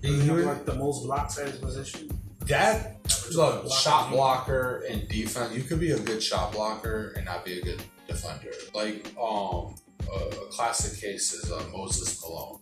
He, 0.00 0.20
He 0.20 0.30
was- 0.30 0.46
like 0.46 0.64
the 0.64 0.76
most 0.76 1.02
blocks 1.04 1.36
at 1.36 1.48
his 1.48 1.58
position. 1.58 2.08
that 2.46 2.98
Look, 3.34 3.68
shot 3.72 4.10
blocker 4.12 4.84
and 4.88 5.08
defense. 5.08 5.52
You 5.52 5.64
could 5.64 5.80
be 5.80 5.90
a 5.90 5.98
good 5.98 6.22
shot 6.22 6.52
blocker 6.52 7.12
and 7.16 7.24
not 7.24 7.44
be 7.44 7.58
a 7.58 7.62
good 7.62 7.82
defender. 8.06 8.52
Like, 8.72 9.06
um, 9.20 9.74
a, 10.12 10.14
a 10.14 10.46
classic 10.50 11.00
case 11.00 11.32
is 11.32 11.50
uh, 11.50 11.60
Moses 11.72 12.20
Malone. 12.22 12.60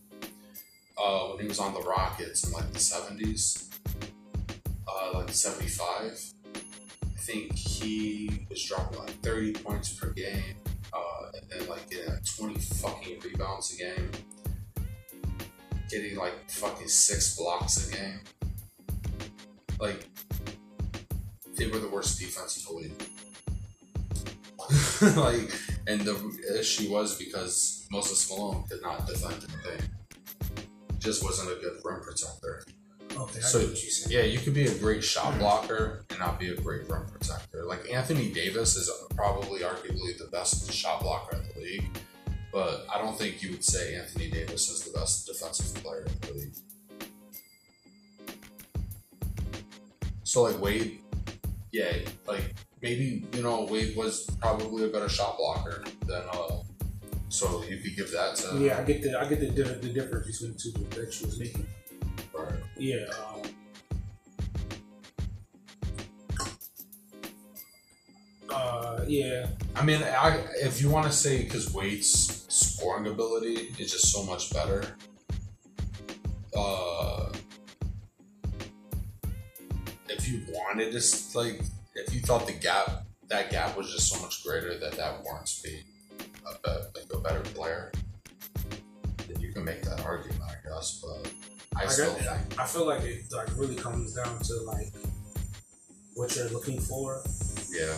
Uh, 0.96 1.28
when 1.28 1.40
he 1.42 1.48
was 1.48 1.58
on 1.58 1.74
the 1.74 1.80
Rockets 1.82 2.46
in 2.46 2.52
like 2.52 2.70
the 2.72 2.78
seventies, 2.78 3.68
uh, 4.88 5.10
like 5.18 5.28
seventy 5.30 5.68
five. 5.68 6.18
I 6.54 7.18
think 7.22 7.54
he 7.54 8.46
was 8.48 8.62
dropping 8.64 8.98
like 9.00 9.10
thirty 9.22 9.52
points 9.52 9.92
per 9.92 10.10
game, 10.10 10.54
uh, 10.92 11.30
and 11.34 11.50
then 11.50 11.68
like 11.68 11.88
getting 11.90 12.08
like 12.08 12.24
twenty 12.24 12.58
fucking 12.58 13.20
rebounds 13.20 13.74
a 13.74 13.78
game, 13.78 14.10
getting 15.88 16.16
like 16.16 16.50
fucking 16.50 16.88
six 16.88 17.36
blocks 17.36 17.88
a 17.88 17.96
game. 17.96 18.20
Like 19.78 20.06
they 21.56 21.66
were 21.66 21.78
the 21.78 21.88
worst 21.88 22.18
defense 22.18 22.56
in 22.58 22.74
the 22.74 22.80
league. 22.82 23.02
like, 25.16 25.52
and 25.86 26.00
the 26.02 26.58
issue 26.58 26.92
was 26.92 27.18
because 27.18 27.86
Moses 27.90 28.30
Malone 28.30 28.64
could 28.68 28.82
not 28.82 29.06
defend 29.06 29.34
anything. 29.34 29.88
Just 30.98 31.24
wasn't 31.24 31.50
a 31.50 31.60
good 31.60 31.80
rim 31.82 32.00
protector. 32.00 32.62
Okay, 33.16 33.40
So 33.40 33.58
get 33.60 33.68
what 33.70 33.82
you 33.82 33.90
said. 33.90 34.12
yeah, 34.12 34.22
you 34.22 34.38
could 34.38 34.54
be 34.54 34.66
a 34.66 34.74
great 34.78 35.02
shot 35.02 35.38
blocker 35.38 36.04
and 36.10 36.18
not 36.18 36.38
be 36.38 36.48
a 36.50 36.56
great 36.56 36.88
rim 36.88 37.06
protector. 37.06 37.64
Like 37.64 37.90
Anthony 37.92 38.32
Davis 38.32 38.76
is 38.76 38.90
probably 39.16 39.60
arguably 39.60 40.16
the 40.16 40.28
best 40.30 40.72
shot 40.72 41.00
blocker 41.02 41.36
in 41.36 41.42
the 41.54 41.60
league, 41.60 41.98
but 42.52 42.86
I 42.92 42.98
don't 42.98 43.18
think 43.18 43.42
you 43.42 43.50
would 43.50 43.64
say 43.64 43.96
Anthony 43.96 44.30
Davis 44.30 44.70
is 44.70 44.82
the 44.84 44.98
best 44.98 45.26
defensive 45.26 45.82
player 45.82 46.06
in 46.06 46.20
the 46.28 46.32
league. 46.34 46.54
So 50.22 50.42
like 50.42 50.60
Wade, 50.60 51.00
yeah, 51.72 51.92
like 52.26 52.54
maybe 52.82 53.26
you 53.34 53.42
know 53.42 53.64
Wade 53.64 53.96
was 53.96 54.26
probably 54.40 54.84
a 54.84 54.88
better 54.88 55.08
shot 55.08 55.36
blocker 55.36 55.82
than 56.06 56.22
uh. 56.32 56.58
So 57.28 57.62
you 57.62 57.78
could 57.78 57.96
give 57.96 58.10
that 58.10 58.34
to 58.36 58.58
Yeah, 58.58 58.78
I 58.78 58.82
get 58.84 59.02
the 59.02 59.18
I 59.20 59.24
get 59.28 59.40
the, 59.40 59.46
the 59.46 59.88
difference 59.92 60.26
between 60.26 60.52
the 60.52 60.58
two 60.58 61.00
that 61.00 61.12
she 61.12 61.24
was 61.26 61.38
making. 61.38 61.66
Yeah. 62.76 63.04
Um, 63.34 63.42
uh, 68.48 69.04
yeah. 69.06 69.48
I 69.76 69.84
mean, 69.84 70.02
I, 70.02 70.42
if 70.56 70.80
you 70.80 70.88
want 70.88 71.06
to 71.06 71.12
say 71.12 71.42
because 71.42 71.74
Wade's 71.74 72.46
scoring 72.48 73.06
ability 73.06 73.74
is 73.78 73.92
just 73.92 74.10
so 74.10 74.24
much 74.24 74.50
better, 74.52 74.96
uh, 76.56 77.30
if 80.08 80.26
you 80.26 80.40
wanted 80.48 80.92
to 80.92 81.38
like, 81.38 81.60
if 81.94 82.14
you 82.14 82.20
thought 82.20 82.46
the 82.46 82.54
gap 82.54 83.04
that 83.28 83.50
gap 83.50 83.76
was 83.76 83.92
just 83.92 84.08
so 84.08 84.20
much 84.22 84.42
greater 84.42 84.78
that 84.78 84.92
that 84.92 85.22
warrants 85.22 85.60
being 85.60 85.84
a 86.64 86.68
like 86.94 87.06
a 87.14 87.18
better 87.18 87.40
player, 87.40 87.92
then 89.28 89.40
you 89.40 89.52
can 89.52 89.64
make 89.64 89.82
that 89.82 90.04
argument, 90.04 90.40
I 90.42 90.68
guess. 90.68 91.02
But 91.02 91.30
I 91.76 91.84
I, 91.84 91.86
still 91.86 92.12
got, 92.14 92.20
think, 92.22 92.60
I 92.60 92.66
feel 92.66 92.86
like 92.86 93.02
it 93.02 93.24
like 93.32 93.48
really 93.56 93.76
comes 93.76 94.12
down 94.14 94.38
to 94.38 94.54
like 94.62 94.92
what 96.14 96.34
you're 96.36 96.48
looking 96.48 96.80
for 96.80 97.22
yeah, 97.70 97.96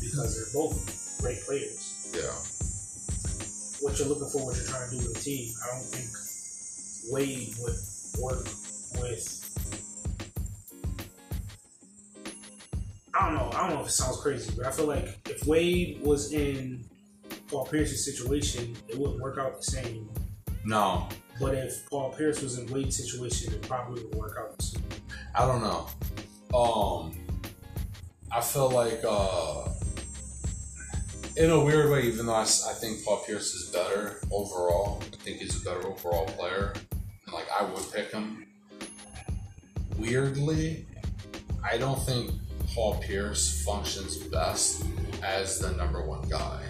because 0.00 0.34
they're 0.34 0.62
both 0.62 1.18
great 1.20 1.38
players. 1.44 2.10
yeah, 2.16 3.84
What 3.86 3.98
you're 3.98 4.08
looking 4.08 4.28
for, 4.28 4.46
what 4.46 4.56
you're 4.56 4.66
trying 4.66 4.88
to 4.90 4.96
do 4.96 5.08
with 5.08 5.18
a 5.18 5.20
team. 5.20 5.52
I 5.62 5.66
don't 5.74 5.84
think 5.84 6.08
Wade 7.12 7.54
would 7.60 7.76
work 8.22 8.44
with. 9.02 9.44
I 13.14 13.26
don't 13.26 13.34
know. 13.34 13.50
I 13.52 13.66
don't 13.66 13.74
know 13.76 13.80
if 13.82 13.88
it 13.88 13.92
sounds 13.92 14.20
crazy, 14.20 14.52
but 14.56 14.66
I 14.66 14.70
feel 14.70 14.86
like 14.86 15.18
if 15.28 15.46
Wade 15.46 16.00
was 16.02 16.32
in 16.32 16.84
Paul 17.48 17.66
Pierce's 17.66 18.04
situation, 18.04 18.74
it 18.88 18.96
wouldn't 18.98 19.20
work 19.20 19.38
out 19.38 19.56
the 19.58 19.62
same. 19.64 20.08
no, 20.64 21.08
But 21.40 21.54
if 21.54 21.88
Paul 21.88 22.10
Pierce 22.10 22.42
was 22.42 22.58
in 22.58 22.66
Wade's 22.72 22.96
situation, 22.96 23.52
it 23.54 23.62
probably 23.62 24.02
would 24.04 24.14
work 24.14 24.36
out. 24.38 24.72
I 25.34 25.46
don't 25.46 25.62
know. 25.62 25.86
Um, 26.56 27.12
I 28.32 28.40
feel 28.40 28.70
like, 28.70 29.00
uh, 29.06 29.68
in 31.36 31.50
a 31.50 31.64
weird 31.64 31.90
way, 31.90 32.02
even 32.02 32.26
though 32.26 32.34
I 32.34 32.44
think 32.44 33.04
Paul 33.04 33.22
Pierce 33.24 33.54
is 33.54 33.70
better 33.70 34.20
overall, 34.32 35.00
I 35.12 35.16
think 35.16 35.38
he's 35.38 35.60
a 35.60 35.64
better 35.64 35.86
overall 35.86 36.26
player. 36.26 36.74
Like, 37.32 37.46
I 37.58 37.62
would 37.64 37.92
pick 37.92 38.10
him. 38.10 38.46
Weirdly, 39.96 40.86
I 41.62 41.78
don't 41.78 42.00
think 42.04 42.32
Paul 42.74 42.96
Pierce 43.00 43.62
functions 43.64 44.16
best 44.16 44.84
as 45.22 45.58
the 45.60 45.72
number 45.72 46.04
one 46.04 46.28
guy. 46.28 46.60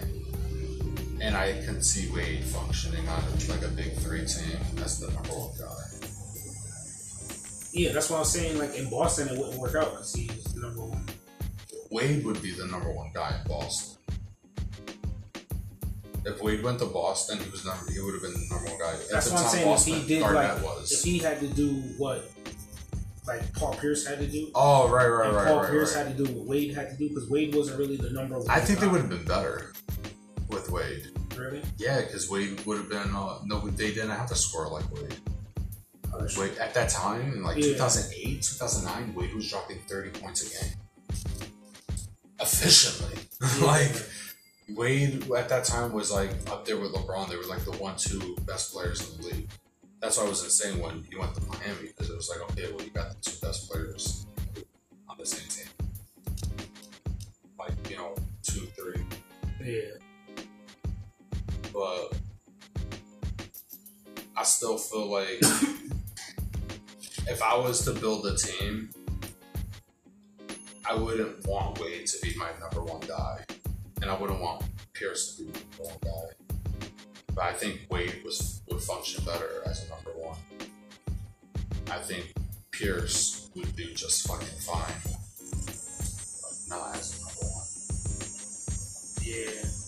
And 1.21 1.35
I 1.35 1.51
can 1.65 1.81
see 1.81 2.09
Wade 2.11 2.43
functioning 2.43 3.07
on 3.09 3.23
like 3.49 3.61
a 3.63 3.67
big 3.69 3.93
three 3.97 4.25
team 4.25 4.57
as 4.83 4.99
the 4.99 5.11
number 5.11 5.29
one 5.29 5.51
guy. 5.59 5.89
Yeah, 7.71 7.91
that's 7.91 8.09
why 8.09 8.17
I 8.17 8.19
was 8.19 8.31
saying 8.31 8.57
like 8.57 8.75
in 8.75 8.89
Boston 8.89 9.27
it 9.27 9.37
wouldn't 9.37 9.59
work 9.59 9.75
out 9.75 9.91
because 9.91 10.13
he's 10.13 10.43
the 10.45 10.61
number 10.61 10.81
one. 10.81 11.03
Wade 11.91 12.25
would 12.25 12.41
be 12.41 12.51
the 12.51 12.67
number 12.67 12.91
one 12.91 13.11
guy 13.13 13.35
in 13.41 13.47
Boston. 13.47 13.97
If 16.25 16.41
Wade 16.41 16.63
went 16.63 16.79
to 16.79 16.85
Boston, 16.85 17.39
he 17.39 17.49
was 17.49 17.65
number. 17.65 17.91
He 17.91 17.99
would 17.99 18.13
have 18.13 18.21
been 18.21 18.33
the 18.33 18.47
number 18.49 18.69
one 18.69 18.79
guy. 18.79 18.93
At 18.93 19.09
That's 19.09 19.27
the 19.27 19.35
what 19.35 19.43
I'm 19.43 19.49
saying. 19.49 19.65
Boston, 19.65 19.93
if 19.93 20.01
he 20.01 20.07
did 20.07 20.19
Garnett 20.21 20.55
like, 20.55 20.63
was. 20.63 20.91
if 20.91 21.03
he 21.03 21.17
had 21.17 21.39
to 21.39 21.47
do 21.47 21.69
what, 21.97 22.29
like 23.27 23.53
Paul 23.53 23.75
Pierce 23.75 24.05
had 24.05 24.19
to 24.19 24.27
do, 24.27 24.51
oh 24.55 24.89
right, 24.89 25.07
right, 25.07 25.27
and 25.27 25.35
right, 25.35 25.47
Paul 25.47 25.61
right, 25.61 25.69
Pierce 25.69 25.95
right. 25.95 26.07
had 26.07 26.17
to 26.17 26.23
do 26.23 26.33
what 26.33 26.47
Wade 26.47 26.73
had 26.73 26.89
to 26.89 26.97
do 26.97 27.09
because 27.09 27.29
Wade 27.29 27.55
wasn't 27.55 27.79
really 27.79 27.97
the 27.97 28.09
number 28.09 28.37
one. 28.37 28.49
I 28.49 28.59
think 28.59 28.79
they 28.79 28.87
would 28.87 29.01
have 29.01 29.09
been 29.09 29.25
better 29.25 29.68
with 30.49 30.69
Wade. 30.71 31.07
really. 31.37 31.61
Yeah, 31.77 32.01
because 32.01 32.29
Wade 32.29 32.59
would 32.65 32.77
have 32.77 32.89
been. 32.89 33.13
Uh, 33.15 33.39
no, 33.45 33.59
they 33.69 33.89
didn't 33.93 34.09
have 34.11 34.27
to 34.29 34.35
score 34.35 34.67
like 34.69 34.89
Wade. 34.93 35.15
Wade 36.37 36.57
at 36.57 36.73
that 36.73 36.89
time 36.89 37.33
in 37.33 37.43
like 37.43 37.57
Yeah. 37.57 37.73
2008, 37.73 38.41
2009, 38.43 39.15
Wade 39.15 39.33
was 39.33 39.49
dropping 39.49 39.79
30 39.87 40.19
points 40.19 40.41
a 40.45 40.49
game. 40.65 40.73
efficiently. 42.41 43.17
like 43.65 43.91
Wade 44.69 45.29
at 45.31 45.49
that 45.49 45.63
time 45.65 45.93
was 45.93 46.11
like 46.11 46.31
up 46.51 46.65
there 46.65 46.77
with 46.77 46.91
LeBron. 46.93 47.29
They 47.29 47.35
were 47.37 47.43
like 47.45 47.63
the 47.63 47.71
one, 47.77 47.95
two 47.97 48.35
best 48.45 48.73
players 48.73 49.01
in 49.15 49.21
the 49.21 49.27
league. 49.27 49.49
That's 50.01 50.17
why 50.17 50.25
I 50.25 50.29
was 50.29 50.43
insane 50.43 50.79
when 50.79 51.03
he 51.09 51.17
went 51.17 51.35
to 51.35 51.41
Miami 51.43 51.87
because 51.87 52.09
it 52.09 52.15
was 52.15 52.29
like, 52.29 52.41
okay, 52.51 52.71
well, 52.71 52.83
you 52.83 52.91
got 52.91 53.09
the 53.09 53.15
two 53.21 53.37
best 53.45 53.69
players 53.69 54.25
on 55.09 55.17
the 55.17 55.25
same 55.25 55.47
team. 55.49 55.67
Like, 57.57 57.73
you 57.89 57.97
know, 57.97 58.15
two, 58.43 58.61
three. 58.77 59.03
Yeah. 59.61 59.98
But 61.79 62.13
I 64.35 64.43
still 64.43 64.77
feel 64.77 65.09
like 65.09 65.39
if 67.25 67.41
I 67.41 67.55
was 67.55 67.85
to 67.85 67.93
build 67.93 68.25
a 68.25 68.35
team, 68.35 68.89
I 70.85 70.93
wouldn't 70.93 71.47
want 71.47 71.79
Wade 71.79 72.05
to 72.05 72.17
be 72.21 72.35
my 72.37 72.49
number 72.59 72.83
one 72.83 72.99
guy. 73.07 73.45
And 74.01 74.11
I 74.11 74.19
wouldn't 74.19 74.41
want 74.41 74.65
Pierce 74.91 75.37
to 75.37 75.43
be 75.43 75.53
my 75.53 75.59
number 75.61 75.83
one 75.83 75.97
guy. 76.03 76.57
But 77.33 77.45
I 77.45 77.53
think 77.53 77.87
Wade 77.89 78.23
was 78.25 78.61
would 78.67 78.81
function 78.81 79.23
better 79.23 79.61
as 79.65 79.85
a 79.85 79.89
number 79.89 80.11
one. 80.19 80.37
I 81.89 81.99
think 81.99 82.33
Pierce 82.71 83.49
would 83.55 83.73
do 83.77 83.85
just 83.93 84.27
fucking 84.27 84.47
fine. 84.59 84.99
But 86.41 86.75
not 86.75 86.97
as 86.97 87.15
a 87.15 87.23
number 87.23 87.45
one. 87.55 87.67
Yeah. 89.25 89.78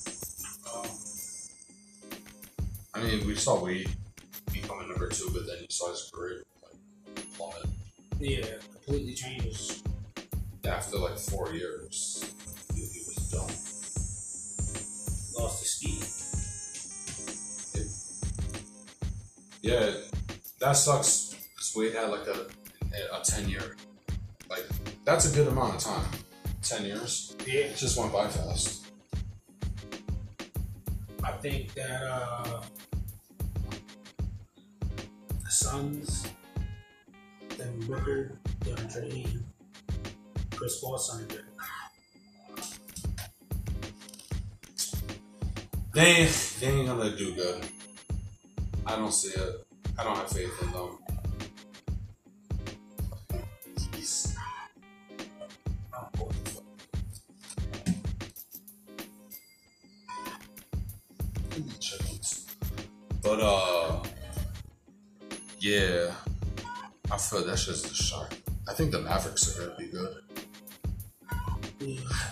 I 3.01 3.03
mean, 3.03 3.25
we 3.25 3.35
saw 3.35 3.63
Wade 3.63 3.89
becoming 4.53 4.87
number 4.87 5.09
two, 5.09 5.27
but 5.33 5.47
then 5.47 5.57
you 5.61 5.67
saw 5.69 5.89
his 5.89 6.11
career 6.13 6.43
like 6.61 7.33
plummet 7.35 7.65
yeah. 8.19 8.45
Completely 8.71 9.15
changed. 9.15 9.81
after 10.63 10.99
like 10.99 11.17
four 11.17 11.51
years. 11.51 12.23
He, 12.75 12.81
he 12.81 12.99
was 12.99 13.31
done. 13.31 13.49
Lost 15.41 15.61
his 15.61 15.71
speed. 15.71 16.03
Yeah, 19.63 19.93
that 20.59 20.73
sucks. 20.73 21.35
Because 21.55 21.73
Wade 21.75 21.93
had 21.93 22.11
like 22.11 22.27
a 22.27 22.45
a 23.15 23.23
ten 23.23 23.49
year, 23.49 23.75
like 24.47 24.65
that's 25.05 25.31
a 25.31 25.35
good 25.35 25.47
amount 25.47 25.75
of 25.75 25.81
time. 25.81 26.05
Ten 26.61 26.85
years. 26.85 27.35
Yeah. 27.47 27.61
It 27.61 27.77
just 27.77 27.97
went 27.97 28.13
by 28.13 28.27
fast. 28.27 28.85
I 31.23 31.31
think 31.31 31.73
that 31.73 32.03
uh 32.03 32.61
Suns, 35.51 36.25
then 37.57 37.79
Booker, 37.81 38.39
DeAndre 38.61 39.13
Ayton, 39.13 39.45
Chris 40.55 40.79
Paul 40.79 40.97
signed 40.97 41.31
it. 41.33 41.43
They 45.93 46.25
they 46.61 46.67
ain't 46.67 46.87
gonna 46.87 47.15
do 47.17 47.35
good. 47.35 47.65
I 48.85 48.95
don't 48.95 49.13
see 49.13 49.37
it. 49.37 49.67
I 49.99 50.05
don't 50.05 50.15
have 50.15 50.29
faith 50.29 50.53
in 50.61 50.71
them. 50.71 51.00
Think 68.81 68.91
the 68.93 69.01
Mavericks 69.01 69.55
are 69.55 69.67
gonna 69.67 69.77
be 69.77 69.85
good. 69.85 70.17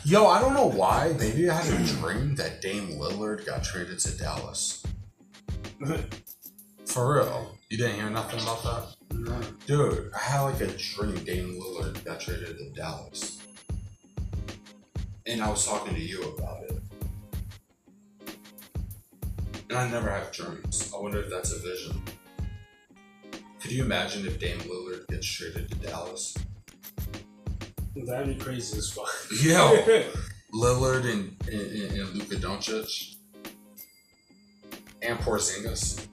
Yo, 0.03 0.25
I 0.25 0.41
don't 0.41 0.55
know 0.55 0.65
why. 0.65 1.13
Maybe 1.19 1.47
I 1.47 1.61
had 1.61 1.79
a 1.79 1.85
dream 1.85 2.33
that 2.35 2.59
Dame 2.59 2.99
Lillard 2.99 3.45
got 3.45 3.63
traded 3.63 3.99
to 3.99 4.17
Dallas. 4.17 4.83
For 6.85 7.15
real. 7.15 7.55
You 7.69 7.77
didn't 7.77 7.97
hear 7.97 8.09
nothing 8.09 8.41
about 8.41 8.63
that? 8.63 8.95
No. 9.15 9.39
Dude, 9.67 10.11
I 10.15 10.17
had 10.17 10.41
like 10.41 10.61
a 10.61 10.67
dream 10.67 11.23
Dame 11.23 11.61
Lillard 11.61 12.03
got 12.03 12.19
traded 12.19 12.57
to 12.57 12.69
Dallas. 12.71 13.39
And 15.27 15.43
I 15.43 15.49
was 15.51 15.67
talking 15.67 15.93
to 15.93 16.01
you 16.01 16.23
about 16.35 16.63
it. 16.63 16.81
And 19.69 19.77
I 19.77 19.87
never 19.87 20.09
have 20.09 20.31
dreams. 20.31 20.91
I 20.95 20.99
wonder 20.99 21.19
if 21.19 21.29
that's 21.29 21.53
a 21.53 21.59
vision. 21.59 22.01
Could 23.61 23.71
you 23.71 23.83
imagine 23.83 24.25
if 24.25 24.39
Dame 24.39 24.59
Lillard 24.59 25.07
gets 25.07 25.27
traded 25.27 25.69
to 25.69 25.75
Dallas? 25.75 26.35
That'd 27.95 28.37
be 28.37 28.43
crazy 28.43 28.77
as 28.77 28.89
fuck. 28.91 29.09
Yeah. 29.43 30.03
Lillard 30.53 31.05
and, 31.05 31.35
and, 31.51 31.91
and 31.91 32.09
Luka 32.15 32.35
Doncic 32.37 33.15
and 35.03 35.19
Porzingis. 35.19 36.07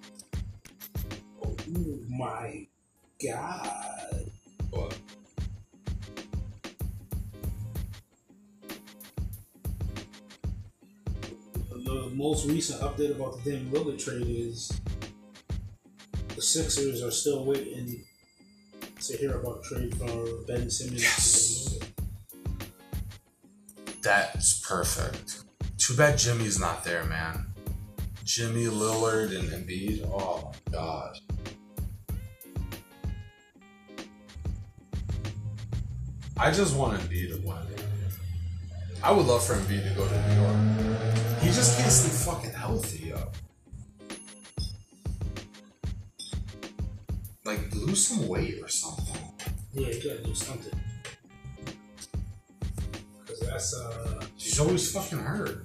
oh 1.43 1.99
my 2.09 2.67
god. 3.25 4.31
What? 4.71 4.99
The 11.71 12.11
most 12.15 12.47
recent 12.47 12.83
update 12.83 13.13
about 13.13 13.43
the 13.43 13.53
Dame 13.53 13.71
Lillard 13.71 14.03
trade 14.03 14.27
is 14.27 14.71
Sixers 16.57 17.03
are 17.03 17.11
still 17.11 17.45
waiting 17.45 18.03
to 19.03 19.17
hear 19.19 19.37
about 19.37 19.63
trade 19.63 19.95
for 19.95 20.07
Ben 20.47 20.71
Simmons. 20.71 21.03
Yes. 21.03 21.75
to 21.75 21.81
Dame 21.81 21.89
Lillard. 22.47 24.03
That's 24.03 24.67
perfect. 24.67 25.45
Too 25.77 25.95
bad 25.95 26.17
Jimmy's 26.17 26.59
not 26.59 26.83
there, 26.83 27.05
man. 27.05 27.53
Jimmy 28.25 28.65
Lillard 28.65 29.39
and 29.39 29.51
Embiid. 29.51 30.09
Oh 30.11 30.51
my 30.51 30.73
god. 30.73 31.19
I 36.39 36.51
just 36.53 36.75
want 36.75 36.99
Embiid 37.03 37.37
to 37.37 37.47
win. 37.47 37.59
I 39.03 39.13
would 39.13 39.27
love 39.27 39.45
for 39.45 39.57
Embiid 39.57 39.87
to 39.91 39.95
go 39.95 40.09
to 40.09 40.29
New 40.29 40.41
York. 40.41 40.57
He 41.43 41.49
just 41.49 41.79
can't 41.79 41.93
stay 41.93 42.31
fucking 42.31 42.53
healthy, 42.53 43.09
yo. 43.09 43.31
Lose 47.97 48.09
some 48.09 48.29
weight 48.29 48.63
or 48.63 48.69
something. 48.69 49.17
Yeah, 49.73 49.89
you 49.89 49.95
gotta 50.11 50.23
do 50.23 50.35
something. 50.35 50.79
Cause 53.27 53.41
that's 53.41 53.75
uh 53.75 54.23
He's 54.37 54.61
always 54.61 54.93
fucking 54.93 55.19
hurt. 55.19 55.65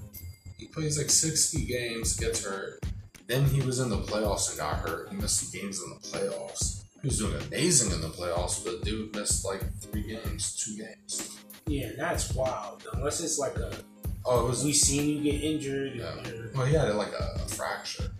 He 0.57 0.67
plays 0.67 0.97
like 0.97 1.09
60 1.09 1.65
games, 1.65 2.15
gets 2.17 2.45
hurt. 2.45 2.85
Then 3.27 3.43
he 3.45 3.61
was 3.61 3.79
in 3.79 3.89
the 3.89 3.97
playoffs 3.97 4.49
and 4.49 4.59
got 4.59 4.77
hurt. 4.77 5.09
He 5.09 5.17
missed 5.17 5.53
games 5.53 5.81
in 5.83 5.89
the 5.89 5.95
playoffs. 5.97 6.83
He 7.01 7.07
was 7.07 7.17
doing 7.17 7.35
amazing 7.47 7.91
in 7.91 7.99
the 8.01 8.09
playoffs, 8.09 8.63
but 8.63 8.83
dude 8.83 9.13
missed 9.15 9.43
like 9.43 9.61
three 9.81 10.03
games, 10.03 10.55
two 10.55 10.77
games. 10.77 11.37
yeah, 11.65 11.89
that's 11.97 12.33
wild. 12.33 12.83
Unless 12.93 13.21
it's 13.21 13.39
like 13.39 13.57
a 13.57 13.73
Oh, 14.23 14.45
it 14.45 14.49
was. 14.49 14.63
we 14.63 14.71
seen 14.71 15.09
you 15.23 15.31
get 15.31 15.43
injured. 15.43 15.95
Yeah. 15.95 16.15
Well, 16.55 16.65
he 16.65 16.75
had 16.75 16.93
like 16.95 17.11
a, 17.11 17.41
a 17.43 17.47
fracture. 17.49 18.11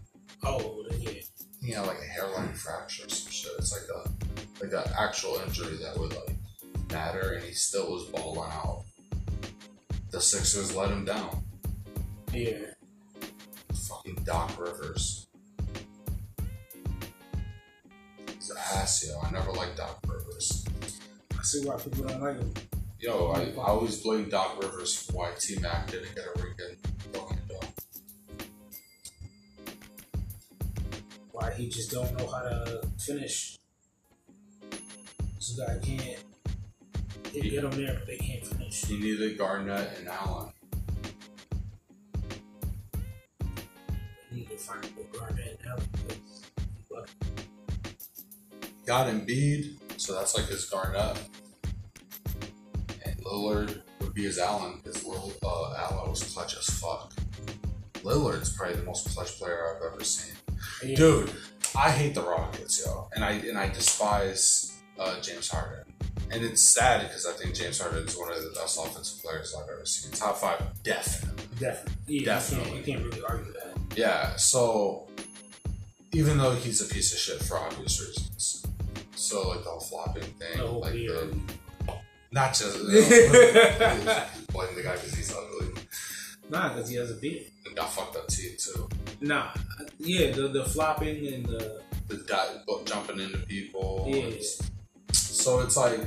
Oh, 0.44 0.84
yeah. 0.98 1.12
He 1.64 1.72
had 1.72 1.86
like 1.86 2.00
a 2.00 2.06
hairline 2.12 2.54
fracture, 2.54 3.08
some 3.08 3.31
shit. 3.42 3.52
It's 3.58 3.74
like 3.74 3.90
a 3.90 4.64
like 4.64 4.86
an 4.86 4.92
actual 4.98 5.42
injury 5.46 5.78
that 5.78 5.98
would 5.98 6.14
like 6.14 6.36
matter, 6.92 7.34
and 7.34 7.44
he 7.44 7.54
still 7.54 7.92
was 7.92 8.04
balling 8.06 8.52
out. 8.52 8.84
The 10.12 10.22
Sixers 10.22 10.76
let 10.76 10.92
him 10.92 11.06
down. 11.06 11.44
Yeah. 12.34 12.74
Fucking 13.74 14.20
Doc 14.24 14.52
Rivers. 14.60 15.28
He's 18.28 18.50
an 18.50 18.58
ass, 18.58 19.08
yo. 19.08 19.20
I 19.22 19.32
never 19.32 19.52
liked 19.52 19.78
Doc 19.78 20.00
Rivers. 20.08 20.66
I 21.38 21.44
see 21.44 21.66
why 21.66 21.78
people 21.78 22.06
don't 22.06 22.22
like 22.22 22.38
him. 22.38 22.54
Yo, 23.00 23.32
I, 23.32 23.52
I 23.60 23.68
always 23.70 24.02
blame 24.02 24.30
Doc 24.30 24.62
Rivers 24.62 24.96
for 24.96 25.14
why 25.14 25.32
T 25.40 25.58
Mac 25.60 25.90
didn't 25.90 26.14
get 26.14 26.26
a 26.26 26.42
ring 26.42 26.54
in 26.60 26.78
just 31.72 31.92
don't 31.92 32.18
know 32.18 32.28
how 32.28 32.42
to 32.42 32.82
finish. 32.98 33.58
This 35.36 35.58
guy 35.58 35.80
can't 35.82 36.20
they 37.34 37.40
get 37.42 37.62
them 37.62 37.72
there, 37.72 37.94
but 37.94 38.08
they 38.08 38.18
can't 38.18 38.46
finish. 38.46 38.84
He 38.86 38.98
needed 39.00 39.38
Garnett 39.38 39.98
and 40.00 40.10
Allen. 40.10 40.52
They 44.30 44.38
need 44.38 44.50
to 44.50 44.58
find 44.58 44.84
the 44.84 45.18
Garnett 45.18 45.60
and 45.60 45.70
Allen. 45.70 45.88
lucky. 46.92 47.12
Got 48.86 49.08
Embiid, 49.08 49.78
so 49.96 50.14
that's 50.14 50.36
like 50.36 50.48
his 50.48 50.66
Garnett. 50.66 51.18
And 53.06 53.18
Lillard 53.24 53.82
would 54.02 54.14
be 54.14 54.24
his 54.24 54.38
Allen, 54.38 54.82
because 54.84 55.06
Lil, 55.06 55.32
uh, 55.46 55.76
Allen 55.78 56.10
was 56.10 56.24
clutch 56.34 56.58
as 56.58 56.70
fuck. 56.70 57.14
Lillard's 58.04 58.52
probably 58.58 58.76
the 58.76 58.84
most 58.84 59.08
clutch 59.16 59.38
player 59.40 59.74
I've 59.74 59.94
ever 59.94 60.04
seen. 60.04 60.36
Yeah. 60.84 60.96
Dude, 60.96 61.32
I 61.76 61.90
hate 61.92 62.14
the 62.16 62.22
Rockets, 62.22 62.84
yo, 62.86 63.08
and 63.16 63.24
I 63.24 63.32
and 63.32 63.58
I 63.58 63.70
despise 63.70 64.78
uh, 65.00 65.20
James 65.22 65.50
Harden. 65.50 65.86
And 66.32 66.44
it's 66.46 66.62
sad 66.62 67.02
because 67.02 67.26
I 67.26 67.34
think 67.34 67.56
James 67.56 67.80
Harden 67.80 68.06
is 68.08 68.18
one 68.18 68.32
of 68.32 68.42
the 68.42 68.52
best 68.52 68.78
offensive 68.78 69.22
players 69.24 69.54
I've 69.58 69.70
ever 69.70 69.86
seen. 69.86 70.12
Top 70.14 70.38
five, 70.38 70.62
definitely. 70.84 71.46
Definitely. 71.60 71.94
Yeah, 72.08 72.26
Definitely. 72.26 72.78
You 72.78 72.84
can't, 72.84 72.88
you 72.88 72.94
can't 72.94 73.06
really 73.16 73.24
argue 73.28 73.54
that. 73.54 73.98
Yeah, 73.98 74.36
so 74.38 75.08
even 76.14 76.38
though 76.38 76.52
he's 76.56 76.82
a 76.82 76.94
piece 76.94 77.12
of 77.14 77.20
shit 77.20 77.42
for 77.44 77.58
obvious 77.58 78.00
reasons. 78.02 78.66
So 79.16 79.50
like 79.50 79.64
the 79.64 79.70
whole 79.70 79.80
flopping 79.80 80.24
thing, 80.24 80.58
The 80.58 80.66
like 80.66 80.94
beard. 80.94 81.34
the 81.86 81.94
not 82.32 82.54
just 82.54 82.78
you 82.78 82.84
know, 82.84 84.24
blame 84.54 84.74
the 84.76 84.84
guy 84.84 84.96
because. 84.96 85.18
Nah, 86.52 86.74
because 86.74 86.90
he 86.90 86.98
has 86.98 87.10
a 87.10 87.16
beard. 87.16 87.46
And 87.66 87.76
got 87.78 87.90
fucked 87.90 88.18
up 88.18 88.28
teeth 88.28 88.60
too. 88.76 88.90
Nah. 89.22 89.52
Yeah, 90.00 90.32
the, 90.32 90.50
the 90.50 90.66
flopping 90.66 91.26
and 91.34 91.46
the. 91.46 91.82
The 92.10 92.18
di- 92.18 92.58
bu- 92.68 92.84
jumping 92.84 93.22
into 93.22 93.38
people. 93.38 94.06
Yeah. 94.06 94.36
So 95.14 95.62
it's 95.62 95.78
like 95.78 96.02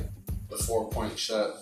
the 0.51 0.57
four 0.57 0.87
point 0.91 1.17
shot. 1.17 1.55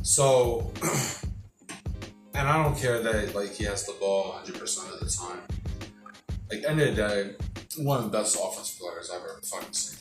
So, 0.00 0.72
and 2.34 2.48
I 2.48 2.62
don't 2.62 2.78
care 2.78 3.02
that 3.02 3.34
like 3.34 3.52
he 3.52 3.64
has 3.64 3.84
the 3.84 3.92
ball 4.00 4.30
100 4.30 4.58
percent 4.58 4.90
of 4.94 5.00
the 5.00 5.10
time. 5.10 5.42
Like 6.50 6.64
end 6.66 6.80
of 6.80 6.88
the 6.88 6.94
day, 6.94 7.30
one 7.76 7.98
of 7.98 8.04
the 8.10 8.18
best 8.18 8.38
offensive 8.42 8.80
players 8.80 9.10
I've 9.10 9.20
ever 9.20 9.38
fucking 9.44 9.72
seen. 9.74 9.98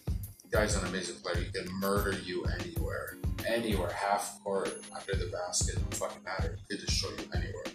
The 0.50 0.58
guy's 0.58 0.76
an 0.78 0.88
amazing 0.88 1.18
player. 1.18 1.44
He 1.44 1.52
can 1.52 1.70
murder 1.74 2.18
you 2.24 2.46
anywhere, 2.62 3.18
anywhere, 3.46 3.90
half 3.92 4.40
court, 4.46 4.80
under 4.94 5.26
the 5.26 5.30
basket, 5.30 5.78
fucking 5.96 6.24
matter. 6.24 6.58
He 6.70 6.78
could 6.78 6.86
destroy 6.86 7.10
you 7.10 7.26
anywhere. 7.34 7.66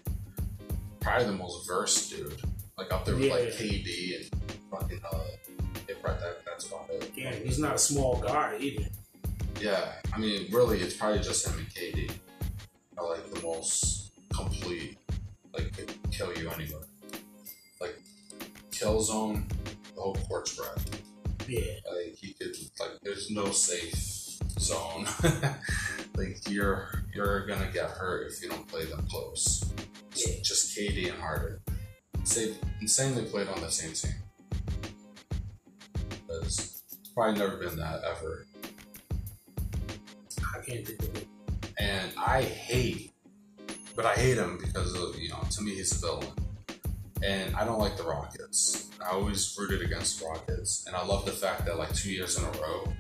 Probably 1.03 1.27
the 1.27 1.33
most 1.33 1.67
versed 1.67 2.11
dude, 2.11 2.41
like 2.79 2.93
up 2.93 3.05
there 3.05 3.17
with 3.17 3.31
like 3.31 3.45
Yeah. 3.45 3.51
KD 3.51 4.17
and 4.17 4.43
fucking 4.71 5.01
uh, 5.13 5.19
yeah, 5.89 5.95
right, 6.05 6.19
that, 6.21 6.45
that's 6.47 6.67
about 6.69 6.89
it. 6.91 7.11
Yeah, 7.15 7.33
he's 7.33 7.59
not 7.59 7.75
a 7.75 7.79
small 7.79 8.21
guy 8.21 8.57
either. 8.61 8.87
Yeah, 9.61 9.93
I 10.15 10.19
mean, 10.19 10.47
really, 10.53 10.81
it's 10.81 10.95
probably 10.95 11.19
just 11.21 11.47
him 11.47 11.59
and 11.59 11.69
KD 11.69 12.11
are 12.99 13.09
like 13.09 13.29
the 13.35 13.41
most 13.43 14.13
complete, 14.33 14.97
like 15.53 15.77
could 15.77 15.93
kill 16.13 16.33
you 16.39 16.49
anywhere. 16.51 16.83
Like 17.81 18.01
kill 18.71 19.01
zone, 19.03 19.47
the 19.95 20.01
whole 20.01 20.15
court 20.29 20.49
spread. 20.49 20.79
Yeah. 21.49 21.63
Like 21.93 22.15
he 22.15 22.33
could, 22.35 22.55
like, 22.79 22.91
there's 23.03 23.31
no 23.31 23.51
safe 23.51 23.95
zone. 24.59 25.07
like 26.17 26.39
you're 26.49 27.05
you're 27.15 27.47
gonna 27.47 27.71
get 27.73 27.91
hurt 27.91 28.31
if 28.31 28.43
you 28.43 28.49
don't 28.49 28.67
play 28.69 28.85
them 28.85 29.07
close. 29.11 29.65
Yeah. 30.15 30.35
Just 30.43 30.77
KD 30.77 31.11
and 31.13 31.21
Harden. 31.21 31.59
Say 32.25 32.55
insanely 32.81 33.25
played 33.25 33.49
on 33.49 33.61
the 33.61 33.71
same 33.71 33.93
team. 33.93 34.15
There's 36.29 36.83
probably 37.15 37.39
never 37.39 37.57
been 37.57 37.77
that 37.77 38.03
ever. 38.05 38.47
I 40.55 40.61
can't 40.65 40.87
think 40.87 41.03
of 41.03 41.17
it. 41.17 41.27
and 41.79 42.13
I 42.17 42.43
hate, 42.43 43.13
but 43.97 44.07
I 44.07 44.15
hate 44.15 44.37
him 44.37 44.59
because 44.59 44.95
of 44.95 45.19
you 45.19 45.31
know 45.31 45.41
to 45.51 45.63
me 45.63 45.75
he's 45.75 45.93
a 45.93 46.07
villain, 46.07 46.29
and 47.23 47.55
I 47.57 47.65
don't 47.65 47.79
like 47.79 47.97
the 47.97 48.05
Rockets. 48.05 48.91
I 49.05 49.11
always 49.13 49.57
rooted 49.59 49.83
against 49.83 50.21
the 50.21 50.27
Rockets, 50.27 50.85
and 50.87 50.95
I 50.95 51.05
love 51.05 51.25
the 51.25 51.33
fact 51.33 51.65
that 51.67 51.79
like 51.79 51.93
two 51.95 52.13
years 52.13 52.39
in 52.39 52.45
a 52.45 52.51
row, 52.53 52.93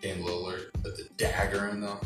Dame 0.00 0.22
Lillard 0.24 0.72
put 0.82 0.96
the 0.96 1.08
dagger 1.16 1.68
in 1.68 1.80
them. 1.80 1.98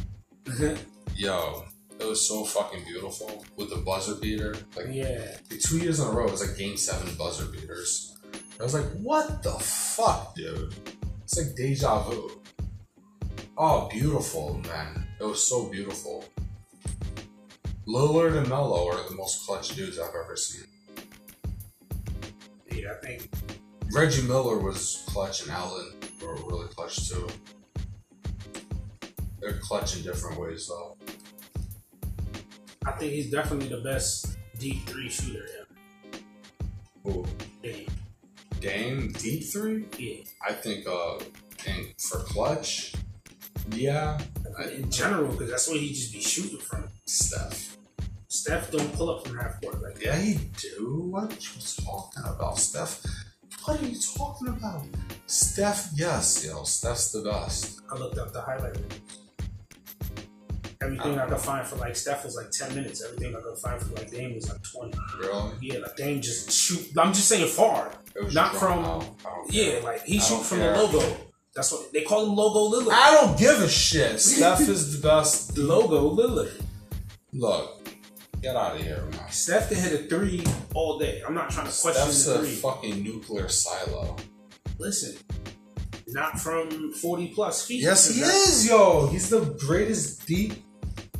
Yo, 1.17 1.65
it 1.99 2.07
was 2.07 2.27
so 2.27 2.45
fucking 2.45 2.85
beautiful 2.85 3.45
with 3.57 3.71
the 3.71 3.77
buzzer 3.77 4.17
beater. 4.17 4.57
Like 4.77 4.87
yeah. 4.91 5.37
like, 5.51 5.61
two 5.61 5.79
years 5.79 6.01
in 6.01 6.09
a 6.09 6.11
row, 6.11 6.27
it 6.27 6.33
was 6.33 6.47
like 6.47 6.59
game 6.59 6.77
seven 6.77 7.15
buzzer 7.17 7.47
beaters. 7.47 8.17
I 8.59 8.63
was 8.63 8.75
like, 8.75 8.91
what 9.01 9.43
the 9.43 9.53
fuck, 9.53 10.35
dude? 10.35 10.75
It's 11.23 11.39
like 11.39 11.57
deja 11.57 12.03
vu. 12.03 12.41
Oh, 13.57 13.89
beautiful, 13.89 14.61
man. 14.67 15.07
It 15.21 15.25
was 15.25 15.47
so 15.47 15.69
beautiful. 15.69 16.25
Lillard 17.87 18.37
and 18.37 18.49
Melo 18.49 18.89
are 18.89 19.09
the 19.09 19.15
most 19.15 19.47
clutch 19.47 19.75
dudes 19.77 19.99
I've 19.99 20.15
ever 20.15 20.37
seen. 20.37 20.67
Yeah, 22.73 22.93
I 22.93 23.07
think. 23.07 23.29
Reggie 23.93 24.27
Miller 24.27 24.59
was 24.59 25.05
clutch 25.07 25.43
and 25.43 25.53
Allen 25.53 25.93
were 26.21 26.35
really 26.35 26.67
clutch 26.69 27.09
too. 27.09 27.29
They're 29.45 29.59
clutch 29.61 29.99
in 29.99 30.03
different 30.03 30.41
ways 30.41 30.69
though. 30.69 30.97
I 32.87 32.93
think 32.93 33.13
he's 33.13 33.31
definitely 33.31 33.69
the 33.69 33.83
best 33.83 34.39
deep 34.59 34.87
three 34.89 35.11
shooter 35.11 35.47
ever. 35.59 37.11
Ooh. 37.11 37.27
Dame. 37.63 37.87
Dame, 38.61 39.13
deep 39.13 39.45
three? 39.45 39.85
Yeah. 39.99 40.25
I 40.49 40.55
think 40.55 40.87
uh 40.89 41.19
and 41.67 41.89
for 41.99 42.21
clutch, 42.21 42.95
yeah, 43.73 44.19
In 44.73 44.91
general, 44.91 45.29
because 45.29 45.51
that's 45.51 45.69
what 45.69 45.77
he 45.79 45.89
just 45.89 46.13
be 46.15 46.21
shooting 46.21 46.59
from. 46.59 46.89
Steph. 47.07 47.77
Steph 48.29 48.71
don't 48.71 48.93
pull 48.95 49.11
up 49.11 49.27
from 49.27 49.37
half 49.39 49.61
court 49.61 49.83
like. 49.83 50.03
Yeah, 50.03 50.17
he 50.17 50.39
do. 50.57 51.09
What 51.11 51.25
are 51.25 51.35
you 51.35 51.85
talking 51.85 52.23
about, 52.27 52.59
Steph? 52.59 53.03
What 53.65 53.81
are 53.81 53.87
you 53.87 53.99
talking 54.17 54.49
about? 54.49 54.87
Steph, 55.27 55.91
yes, 55.95 56.47
yo, 56.47 56.65
Steph's 56.65 57.13
the 57.13 57.23
best. 57.23 57.81
I 57.91 57.99
looked 57.99 58.19
up 58.19 58.33
the 58.33 58.41
highlight 58.41 58.77
reels. 58.77 59.24
Everything 60.85 61.19
I 61.19 61.25
could 61.25 61.35
uh-huh. 61.35 61.43
find 61.43 61.67
for 61.67 61.77
like 61.77 61.97
Steph 61.97 62.25
was 62.25 62.37
like 62.37 62.51
ten 62.51 62.75
minutes. 62.75 63.03
Everything 63.03 63.35
I 63.35 63.41
could 63.41 63.59
find 63.59 63.81
for 63.81 63.95
like 63.95 64.11
Dame 64.11 64.35
was 64.35 64.49
like 64.49 64.63
twenty. 64.63 64.99
Really? 65.19 65.53
Yeah, 65.61 65.79
like 65.79 65.97
Dame 65.97 66.21
just 66.21 66.51
shoot. 66.53 66.87
I'm 66.97 67.13
just 67.13 67.29
saying 67.29 67.49
far. 67.49 67.93
Not 68.33 68.51
from- 68.57 68.59
drawn 68.59 68.85
out. 68.85 69.09
I 69.25 69.31
don't 69.31 69.53
Yeah, 69.53 69.81
like 69.83 70.05
he 70.05 70.21
shoot 70.21 70.43
from 70.43 70.59
care. 70.59 70.77
the 70.77 70.83
logo. 70.83 71.17
That's 71.55 71.71
what 71.71 71.93
they 71.93 72.03
call 72.03 72.27
him, 72.27 72.35
Logo 72.35 72.77
Lillard. 72.77 72.93
I 72.93 73.13
don't 73.13 73.39
give 73.39 73.61
a 73.61 73.69
shit. 73.69 74.21
Steph 74.33 74.61
is 74.61 75.01
the 75.01 75.09
best. 75.09 75.57
Logo 75.57 76.15
Lillard. 76.15 76.61
Look, 77.33 77.89
get 78.43 78.57
out 78.57 78.77
of 78.77 78.83
here, 78.83 79.05
man. 79.13 79.31
Steph 79.31 79.69
can 79.69 79.79
hit 79.79 79.93
a 79.93 80.05
three 80.09 80.45
all 80.75 80.99
day. 80.99 81.23
I'm 81.27 81.35
not 81.35 81.51
trying 81.51 81.69
to 81.69 81.81
question 81.81 82.13
Steph's 82.13 82.25
the 82.27 82.35
a 82.35 82.39
three. 82.39 82.55
fucking 82.57 83.03
nuclear 83.05 83.49
silo. 83.49 84.17
Listen, 84.79 85.17
not 86.09 86.41
from 86.41 86.93
40 86.93 87.29
plus 87.29 87.67
feet. 87.67 87.83
Yes, 87.83 88.13
he 88.13 88.21
is, 88.21 88.69
yo. 88.69 89.07
He's 89.09 89.31
the 89.31 89.41
greatest 89.67 90.27
deep 90.27 90.55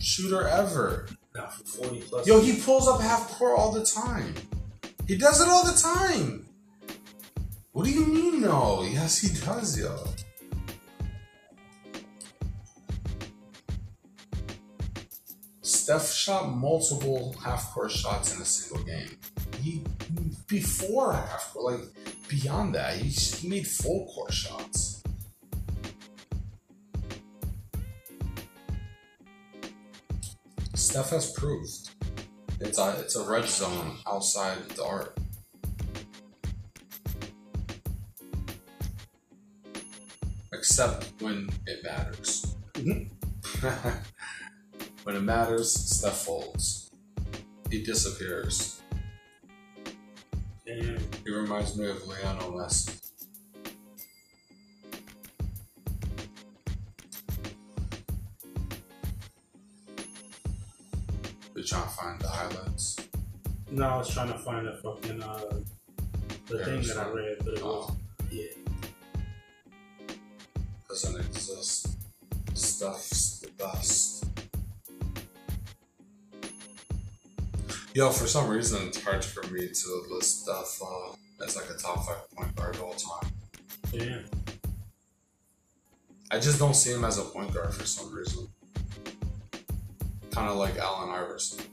shooter 0.05 0.47
ever. 0.47 1.09
Not 1.35 1.55
from 1.55 1.65
40 1.65 2.01
plus. 2.01 2.27
Yo, 2.27 2.41
he 2.41 2.61
pulls 2.61 2.87
up 2.87 3.01
half 3.01 3.29
court 3.31 3.59
all 3.59 3.73
the 3.73 3.85
time. 3.85 4.35
He 5.09 5.17
does 5.17 5.41
it 5.41 5.49
all 5.49 5.65
the 5.65 5.79
time. 5.79 6.47
What 7.73 7.87
do 7.87 7.91
you 7.91 8.07
mean, 8.07 8.43
no? 8.43 8.83
Yes, 8.89 9.19
he 9.19 9.41
does, 9.45 9.79
yo. 9.79 9.99
Steph 15.63 16.13
shot 16.13 16.55
multiple 16.55 17.35
half 17.45 17.73
court 17.73 17.91
shots 17.91 18.35
in 18.35 18.41
a 18.41 18.45
single 18.45 18.85
game. 18.85 19.19
He 19.61 19.83
before 20.47 21.13
half 21.13 21.53
court, 21.53 21.75
like 21.75 22.29
beyond 22.29 22.75
that, 22.75 22.97
he, 22.97 23.09
he 23.09 23.49
made 23.49 23.67
full 23.67 24.07
court 24.07 24.33
shots. 24.33 25.04
Steph 30.95 31.11
has 31.11 31.33
proved 31.33 31.91
it's 32.61 32.79
a 32.79 32.95
it's 33.01 33.17
a 33.17 33.29
red 33.29 33.49
zone 33.49 33.97
outside 34.07 34.59
the 34.77 34.85
art. 34.85 35.19
Except 40.53 41.21
when 41.21 41.49
it 41.67 41.83
matters. 41.83 42.55
Mhm. 42.75 43.11
when 45.03 45.17
it 45.17 45.23
matters, 45.23 45.73
Steph 45.73 46.19
folds. 46.19 46.93
He 47.73 47.83
disappears. 47.83 48.81
And 50.69 51.01
He 51.27 51.33
reminds 51.33 51.77
me 51.77 51.89
of 51.91 52.07
Lionel 52.07 52.53
Messi. 52.53 53.04
We 61.65 61.69
trying 61.69 61.85
to 61.85 61.89
find 61.89 62.21
the 62.21 62.29
highlights. 62.29 62.97
no, 63.71 63.87
I 63.87 63.97
was 63.97 64.13
trying 64.13 64.29
to 64.31 64.37
find 64.39 64.67
the 64.67 64.73
fucking 64.83 65.23
uh, 65.23 65.61
the 66.47 66.59
Yeah, 66.59 66.65
thing 66.67 66.83
that 66.83 66.99
I 66.99 67.09
read, 67.09 67.39
but 67.39 67.55
it 67.55 67.65
was 67.65 67.91
Oh, 67.91 67.97
yeah. 68.31 68.49
doesn't 70.91 71.19
exist. 71.25 71.89
Steph's 72.53 73.41
the 73.41 73.49
best. 73.53 74.27
Yo, 77.95 78.11
for 78.11 78.27
some 78.27 78.47
reason, 78.51 78.87
it's 78.89 79.03
hard 79.03 79.25
for 79.25 79.47
me 79.51 79.67
to 79.67 80.05
list 80.11 80.43
Steph 80.43 80.83
uh, 80.83 81.15
as 81.47 81.57
like 81.57 81.71
a 81.71 81.79
top 81.79 82.05
five 82.07 82.31
point 82.37 82.55
guard 82.57 82.75
of 82.75 82.83
all 82.83 82.93
time. 82.93 83.33
Yeah. 83.91 84.19
I 86.31 86.39
just 86.39 86.59
don't 86.59 86.75
see 86.77 86.93
him 86.93 87.07
as 87.07 87.17
a 87.17 87.23
point 87.23 87.55
guard 87.55 87.73
for 87.73 87.87
some 87.87 88.13
reason. 88.15 88.49
Kind 90.35 90.49
of 90.49 90.57
like 90.57 90.77
Allen 90.79 91.11
Iverson. 91.11 91.65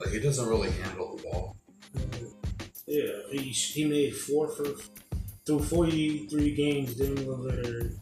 Like 0.00 0.10
he 0.10 0.20
doesn't 0.20 0.48
really 0.48 0.70
handle 0.70 1.14
the 1.14 1.22
ball. 1.24 1.56
Mm-hmm. 1.94 2.26
Yeah, 2.86 3.12
he, 3.30 3.50
he 3.50 3.84
made 3.84 4.16
four 4.16 4.48
for 4.48 4.64
through 5.44 5.60
43 5.60 6.54
games, 6.54 6.94
Damian 6.94 7.26
Lillard 7.26 7.98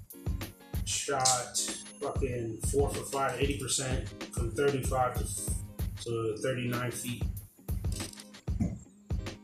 shot 0.84 1.58
fucking 2.00 2.58
four 2.72 2.88
for 2.90 3.04
five, 3.04 3.38
80% 3.40 4.08
from 4.32 4.52
35 4.52 5.14
to, 5.14 6.04
to 6.04 6.36
39 6.40 6.90
feet. 6.92 7.22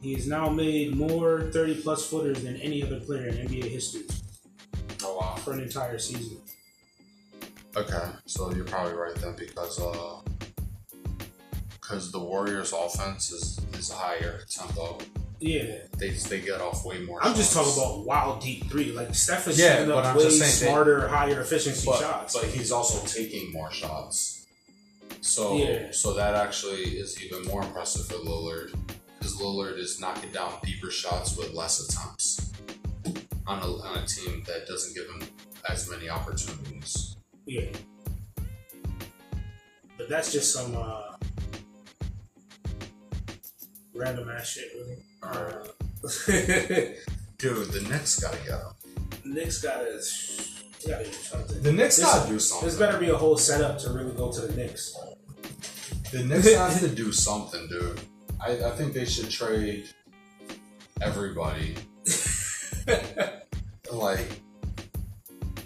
He 0.01 0.15
has 0.15 0.27
now 0.29 0.49
made 0.49 0.97
more 0.97 1.51
30 1.53 1.83
plus 1.83 2.09
footers 2.09 2.43
than 2.43 2.57
any 2.57 2.83
other 2.85 3.01
player 3.01 3.27
in 3.27 3.49
NBA 3.49 3.65
history. 3.65 4.03
For 5.43 5.53
an 5.53 5.61
entire 5.61 5.99
season. 5.99 6.39
Okay, 7.77 8.03
so 8.27 8.53
you're 8.55 8.65
probably 8.65 8.93
right 8.95 9.15
then 9.17 9.35
because 9.39 9.81
uh, 9.81 10.21
because 11.81 12.13
the 12.13 12.19
Warriors' 12.21 12.73
offense 12.73 13.31
is 13.31 13.59
is 13.79 13.91
higher 13.91 14.41
tempo. 14.49 14.99
Yeah. 15.41 15.79
They 15.99 16.11
they 16.11 16.41
get 16.41 16.61
off 16.61 16.85
way 16.85 17.01
more. 17.01 17.19
I'm 17.25 17.35
just 17.35 17.53
talking 17.53 17.73
about 17.73 18.05
wild 18.07 18.41
deep 18.43 18.71
three. 18.71 18.93
Like 18.93 19.15
Steph 19.15 19.49
is 19.49 19.59
Yeah, 19.59 19.77
shooting 19.79 19.89
but 19.89 20.05
up 20.05 20.13
I'm 20.13 20.17
way 20.17 20.25
just 20.25 20.39
saying 20.39 20.51
they- 20.51 20.73
smarter, 20.73 21.09
higher 21.09 21.41
efficiency 21.41 21.87
but, 21.87 21.99
shots. 21.99 22.35
but 22.35 22.45
he's 22.45 22.71
also 22.71 23.05
taking 23.07 23.51
more 23.53 23.71
shots. 23.73 24.47
So 25.21 25.57
Yeah. 25.57 25.89
so 25.93 26.13
that 26.15 26.35
actually 26.35 26.83
is 26.83 27.21
even 27.23 27.43
more 27.45 27.63
impressive 27.63 28.07
for 28.07 28.15
Lillard 28.25 28.73
because 29.19 29.35
Lillard 29.41 29.79
is 29.79 29.99
knocking 29.99 30.31
down 30.31 30.53
deeper 30.63 30.91
shots 30.91 31.37
with 31.37 31.53
less 31.55 31.81
attempts 31.89 32.52
on 33.53 33.63
a, 33.63 33.83
on 33.83 33.99
a 33.99 34.07
team 34.07 34.43
that 34.47 34.67
doesn't 34.67 34.95
give 34.95 35.07
him 35.07 35.29
as 35.69 35.89
many 35.91 36.09
opportunities. 36.09 37.17
Yeah. 37.47 37.69
But 39.99 40.09
that's 40.09 40.33
just 40.33 40.53
some 40.53 40.75
uh, 40.77 41.17
random 43.95 44.29
ass 44.31 44.49
shit, 44.49 44.69
really. 44.75 45.05
Uh, 45.23 45.67
Dude, 47.39 47.69
the 47.69 47.87
Knicks 47.89 48.21
gotta 48.21 48.39
him. 48.39 48.73
Knicks 49.25 49.61
gotta, 49.63 50.01
gotta 50.89 51.05
do 51.05 51.13
something. 51.13 51.63
The 51.63 51.73
Knicks 51.73 52.01
gotta 52.01 52.29
do 52.29 52.39
something. 52.39 52.69
There's 52.69 52.79
better 52.79 52.99
be 52.99 53.11
a 53.11 53.17
whole 53.17 53.37
setup 53.37 53.79
to 53.81 53.91
really 53.91 54.15
go 54.15 54.33
to 54.33 54.41
the 54.41 54.55
Knicks. 54.55 54.97
The 56.11 56.25
Knicks 56.25 56.55
have 56.57 56.81
to 56.81 56.89
do 56.89 57.13
something, 57.13 57.69
dude. 57.69 58.01
I, 58.41 58.65
I 58.65 58.71
think 58.71 58.93
they 58.93 59.05
should 59.05 59.31
trade 59.31 59.89
everybody. 61.01 61.77
like, 63.93 64.27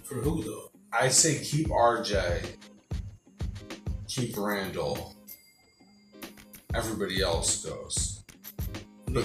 For 0.04 0.16
who 0.16 0.42
though? 0.42 0.70
I 0.92 1.08
say 1.08 1.38
keep 1.44 1.68
RJ, 1.68 2.56
keep 4.08 4.36
Randall. 4.36 5.14
Everybody 6.74 7.22
else 7.22 7.64
goes. 7.64 8.24
They 9.06 9.20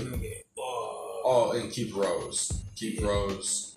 Oh, 0.57 1.21
uh, 1.23 1.27
Oh, 1.27 1.51
and 1.51 1.71
keep 1.71 1.95
Rose. 1.95 2.51
Keep 2.75 3.01
Rose. 3.01 3.73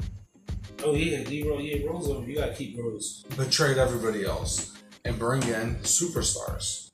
oh 0.82 0.94
yeah, 0.94 1.24
D 1.24 1.48
Rose, 1.48 1.62
yeah, 1.62 1.86
Rose. 1.86 2.08
over. 2.08 2.28
You 2.28 2.36
gotta 2.36 2.54
keep 2.54 2.78
Rose. 2.78 3.24
But 3.36 3.50
trade 3.50 3.78
everybody 3.78 4.24
else. 4.24 4.72
And 5.04 5.18
bring 5.18 5.42
in 5.42 5.76
superstars. 5.82 6.90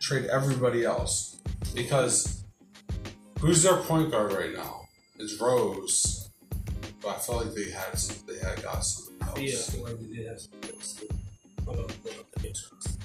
Trade 0.00 0.26
everybody 0.26 0.84
else. 0.84 1.40
Because 1.74 2.44
who's 3.40 3.62
their 3.62 3.76
point 3.78 4.10
guard 4.10 4.32
right 4.32 4.52
now? 4.54 4.82
It's 5.18 5.40
Rose. 5.40 6.27
But 7.00 7.16
I 7.16 7.18
feel 7.18 7.36
like 7.36 7.54
they 7.54 7.70
had 7.70 7.94
they 8.26 8.38
had 8.38 8.62
got 8.62 8.80
some 8.80 9.14
else. 9.22 9.38
Yeah, 9.38 9.54
I 9.54 9.70
feel 9.70 9.84
like 9.84 10.00
they 10.00 10.16
did 10.16 10.28
have 10.28 10.40
some 10.40 10.52
picks. 10.60 10.92
too. 10.94 11.08
Hold 11.64 11.78
up, 11.80 11.92
hold 12.02 12.18
up 12.18 12.30
the 12.32 12.42
Knicks 12.42 12.70
roster. 12.72 12.98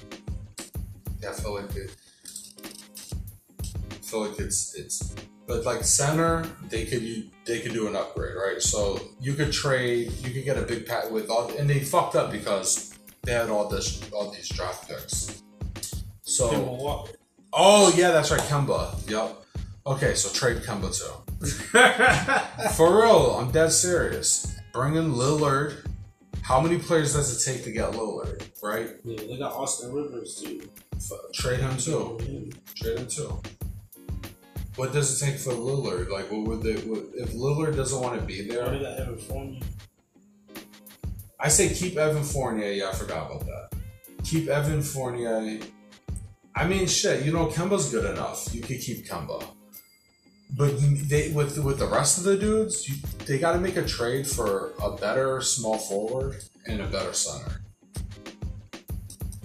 Yeah, 1.22 1.30
I 1.30 1.32
feel 1.32 1.54
like 1.54 1.76
it. 1.76 1.96
I 3.90 3.94
feel 3.96 4.20
like 4.26 4.38
it's 4.38 4.74
it's, 4.74 5.14
but 5.46 5.64
like 5.64 5.84
center, 5.84 6.44
they 6.68 6.86
could 6.86 7.02
you 7.02 7.24
they 7.44 7.60
could 7.60 7.72
do 7.72 7.86
an 7.88 7.96
upgrade, 7.96 8.34
right? 8.36 8.60
So 8.60 9.00
you 9.20 9.34
could 9.34 9.52
trade, 9.52 10.10
you 10.22 10.30
could 10.32 10.44
get 10.44 10.56
a 10.58 10.62
big 10.62 10.86
pack 10.86 11.10
with 11.10 11.30
all, 11.30 11.50
and 11.56 11.68
they 11.68 11.80
fucked 11.80 12.16
up 12.16 12.30
because 12.32 12.94
they 13.22 13.32
had 13.32 13.50
all 13.50 13.68
this 13.68 14.10
all 14.12 14.30
these 14.30 14.48
draft 14.48 14.88
picks. 14.88 15.42
So 16.22 17.06
oh 17.52 17.92
yeah, 17.96 18.10
that's 18.10 18.30
right, 18.30 18.40
Kemba. 18.40 19.08
Yep. 19.08 19.36
Okay, 19.86 20.14
so 20.14 20.32
trade 20.32 20.62
Kemba 20.62 20.96
too. 20.96 21.23
For 22.76 23.02
real, 23.02 23.36
I'm 23.38 23.50
dead 23.50 23.70
serious. 23.70 24.54
Bring 24.72 24.96
in 24.96 25.14
Lillard. 25.14 25.86
How 26.42 26.60
many 26.60 26.78
players 26.78 27.14
does 27.14 27.34
it 27.34 27.50
take 27.50 27.64
to 27.64 27.72
get 27.72 27.92
Lillard, 27.92 28.42
right? 28.62 28.90
yeah, 29.04 29.16
they 29.26 29.38
got 29.38 29.52
Austin 29.52 29.92
Rivers 29.94 30.42
too. 30.42 30.68
F- 30.96 31.32
Trade 31.32 31.60
him 31.60 31.76
too. 31.78 32.50
Trade 32.74 32.98
him 32.98 33.06
too. 33.06 33.40
What 34.76 34.92
does 34.92 35.22
it 35.22 35.24
take 35.24 35.38
for 35.38 35.52
Lillard? 35.52 36.10
Like, 36.10 36.30
what 36.30 36.42
would 36.48 36.62
they? 36.62 36.74
What, 36.82 37.04
if 37.14 37.32
Lillard 37.32 37.76
doesn't 37.76 38.00
want 38.00 38.20
to 38.20 38.26
be 38.26 38.42
they 38.42 38.54
there, 38.54 38.64
got 38.64 38.98
Evan 38.98 39.16
Fournier. 39.16 39.60
I 41.38 41.48
say 41.48 41.72
keep 41.72 41.96
Evan 41.96 42.24
Fournier. 42.24 42.72
Yeah, 42.72 42.90
I 42.90 42.94
forgot 42.94 43.30
about 43.30 43.46
that. 43.46 43.68
Keep 44.24 44.48
Evan 44.48 44.82
Fournier. 44.82 45.60
I 46.56 46.66
mean, 46.66 46.86
shit. 46.86 47.24
You 47.24 47.32
know, 47.32 47.46
Kemba's 47.46 47.90
good 47.90 48.10
enough. 48.10 48.52
You 48.54 48.62
could 48.62 48.80
keep 48.80 49.06
Kemba. 49.06 49.44
But 50.56 50.74
they 51.08 51.30
with 51.30 51.58
with 51.58 51.78
the 51.78 51.86
rest 51.86 52.18
of 52.18 52.24
the 52.24 52.36
dudes, 52.36 52.88
you, 52.88 52.94
they 53.26 53.38
got 53.38 53.52
to 53.52 53.58
make 53.58 53.76
a 53.76 53.84
trade 53.84 54.26
for 54.26 54.72
a 54.82 54.92
better 54.96 55.40
small 55.40 55.78
forward 55.78 56.36
and 56.66 56.80
a 56.80 56.86
better 56.86 57.12
center. 57.12 57.60